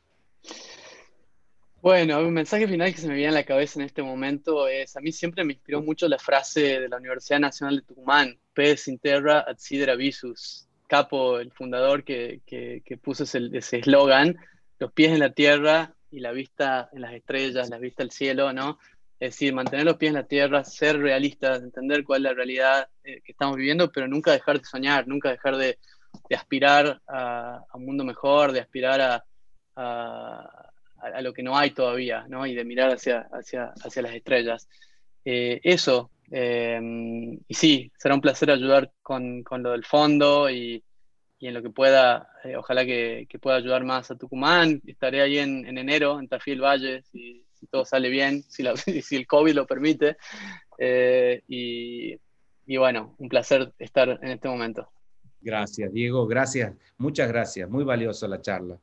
Bueno, 1.81 2.19
un 2.21 2.33
mensaje 2.33 2.67
final 2.67 2.93
que 2.93 3.01
se 3.01 3.09
me 3.09 3.15
viene 3.15 3.29
a 3.29 3.33
la 3.33 3.45
cabeza 3.45 3.79
en 3.79 3.87
este 3.87 4.03
momento 4.03 4.69
es, 4.69 4.97
a 4.97 5.01
mí 5.01 5.13
siempre 5.13 5.45
me 5.45 5.53
inspiró 5.53 5.83
mucho 5.83 6.09
la 6.09 6.19
frase 6.19 6.81
de 6.81 6.89
la 6.89 6.97
Universidad 6.97 7.41
Nacional 7.41 7.77
de 7.77 7.83
Tucumán, 7.83 8.39
pes 8.55 8.89
in 8.89 8.99
terra 8.99 9.41
ad 9.41 9.57
sidera 9.59 9.95
visus. 9.95 10.67
Capo, 10.87 11.39
el 11.39 11.51
fundador 11.51 12.05
que, 12.05 12.41
que, 12.47 12.83
que 12.85 12.97
puso 12.99 13.25
ese 13.25 13.79
eslogan, 13.79 14.37
los 14.79 14.93
pies 14.93 15.13
en 15.13 15.21
la 15.21 15.33
tierra 15.33 15.95
y 16.11 16.21
la 16.21 16.33
vista 16.33 16.89
en 16.93 17.03
las 17.03 17.13
estrellas, 17.13 17.71
la 17.71 17.79
vista 17.79 18.03
al 18.03 18.11
cielo, 18.11 18.53
¿no? 18.53 18.79
Es 19.19 19.33
decir, 19.33 19.55
mantener 19.55 19.85
los 19.85 19.97
pies 19.97 20.11
en 20.11 20.17
la 20.17 20.27
tierra, 20.27 20.65
ser 20.65 20.99
realistas, 20.99 21.63
entender 21.63 22.05
cuál 22.05 22.21
es 22.21 22.31
la 22.31 22.35
realidad 22.35 22.89
eh, 23.05 23.21
que 23.23 23.33
estamos 23.33 23.57
viviendo, 23.57 23.91
pero 23.91 24.09
nunca 24.09 24.33
dejar 24.33 24.59
de 24.59 24.65
soñar, 24.65 25.07
nunca 25.09 25.31
dejar 25.31 25.57
de, 25.57 25.79
aspirar 26.37 27.01
a, 27.09 27.65
un 27.75 27.87
mundo 27.87 28.05
mejor, 28.05 28.53
de 28.53 28.61
aspirar 28.61 29.01
a, 29.01 29.25
a, 29.77 31.23
lo 31.23 31.33
que 31.33 31.43
no 31.43 31.57
hay 31.57 31.71
todavía, 31.71 32.27
¿no? 32.29 32.47
Y 32.47 32.55
de 32.55 32.65
mirar 32.65 32.91
hacia, 32.91 33.29
hacia, 33.33 33.73
hacia 33.85 34.03
las 34.03 34.15
estrellas. 34.15 34.69
Eh, 35.25 35.61
eso, 35.63 36.11
eh, 36.31 36.81
y 37.47 37.55
sí, 37.55 37.93
será 37.99 38.15
un 38.15 38.21
placer 38.21 38.51
ayudar 38.51 38.93
con, 39.03 39.43
con 39.43 39.63
lo 39.63 39.73
del 39.73 39.85
fondo 39.85 40.51
y, 40.51 40.83
y 41.45 41.49
en 41.49 41.53
lo 41.53 41.61
que 41.61 41.69
pueda, 41.69 42.31
eh, 42.43 42.57
ojalá 42.57 42.87
que, 42.87 43.29
pueda 43.39 43.59
ayudar 43.59 43.85
más 43.85 44.11
a 44.11 44.17
Tucumán. 44.17 44.81
Estaré 44.87 45.21
ahí 45.21 45.37
en, 45.37 45.77
enero, 45.77 46.19
en 46.19 46.27
Tafí 46.27 46.55
Valle, 46.55 47.03
si, 47.03 47.45
todo 47.71 47.85
sale 47.85 48.09
bien, 48.09 48.43
si, 48.49 48.65
si, 49.03 49.17
el 49.17 49.27
COVID 49.27 49.53
lo 49.53 49.67
permite. 49.67 50.17
Eh, 50.79 51.43
y, 51.47 52.77
bueno, 52.79 53.15
un 53.19 53.29
placer 53.29 53.75
estar 53.79 54.19
en 54.23 54.31
este 54.31 54.49
momento. 54.49 54.89
Gracias, 55.43 55.93
Diego, 55.93 56.27
gracias, 56.27 56.73
muchas 56.97 57.29
gracias, 57.29 57.69
muy 57.69 57.85
valiosa 57.85 58.27
la 58.27 58.41
charla. 58.41 58.79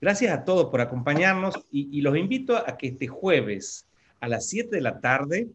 Gracias 0.00 0.36
a 0.36 0.44
todos 0.44 0.68
por 0.68 0.80
acompañarnos 0.80 1.54
y, 1.70 1.96
y 1.96 2.00
los 2.00 2.16
invito 2.16 2.56
a 2.56 2.76
que 2.76 2.88
este 2.88 3.06
jueves 3.06 3.86
a 4.18 4.26
las 4.26 4.48
7 4.48 4.74
de 4.74 4.82
la 4.82 4.98
tarde 4.98 5.46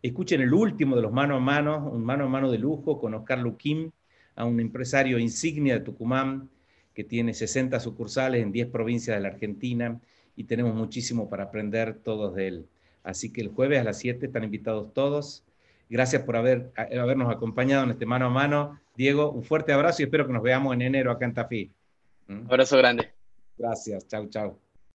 escuchen 0.00 0.40
el 0.40 0.54
último 0.54 0.96
de 0.96 1.02
los 1.02 1.12
mano 1.12 1.36
a 1.36 1.40
mano, 1.40 1.90
un 1.90 2.02
mano 2.02 2.24
a 2.24 2.28
mano 2.28 2.50
de 2.50 2.56
lujo 2.56 2.98
con 2.98 3.12
Oscar 3.12 3.38
Luquín, 3.38 3.92
a 4.34 4.44
un 4.44 4.60
empresario 4.60 5.18
insignia 5.18 5.74
de 5.74 5.80
Tucumán 5.80 6.48
que 6.94 7.04
tiene 7.04 7.34
60 7.34 7.78
sucursales 7.80 8.42
en 8.42 8.52
10 8.52 8.68
provincias 8.68 9.16
de 9.16 9.22
la 9.22 9.28
Argentina 9.28 10.00
y 10.36 10.44
tenemos 10.44 10.74
muchísimo 10.74 11.28
para 11.28 11.44
aprender 11.44 11.94
todos 11.94 12.34
de 12.34 12.48
él. 12.48 12.66
Así 13.02 13.32
que 13.32 13.40
el 13.40 13.48
jueves 13.48 13.80
a 13.80 13.84
las 13.84 13.98
7 13.98 14.26
están 14.26 14.44
invitados 14.44 14.92
todos. 14.92 15.44
Gracias 15.88 16.22
por 16.22 16.36
haber, 16.36 16.72
habernos 16.76 17.32
acompañado 17.34 17.84
en 17.84 17.90
este 17.90 18.06
mano 18.06 18.26
a 18.26 18.30
mano. 18.30 18.80
Diego, 18.96 19.30
un 19.30 19.42
fuerte 19.42 19.72
abrazo 19.72 20.02
y 20.02 20.04
espero 20.04 20.26
que 20.26 20.32
nos 20.32 20.42
veamos 20.42 20.74
en 20.74 20.82
enero 20.82 21.10
acá 21.10 21.24
en 21.24 21.34
Tafí. 21.34 21.72
¿Mm? 22.28 22.46
Abrazo 22.46 22.78
grande. 22.78 23.10
Gracias, 23.58 24.06
chau, 24.06 24.28
chau. 24.28 24.69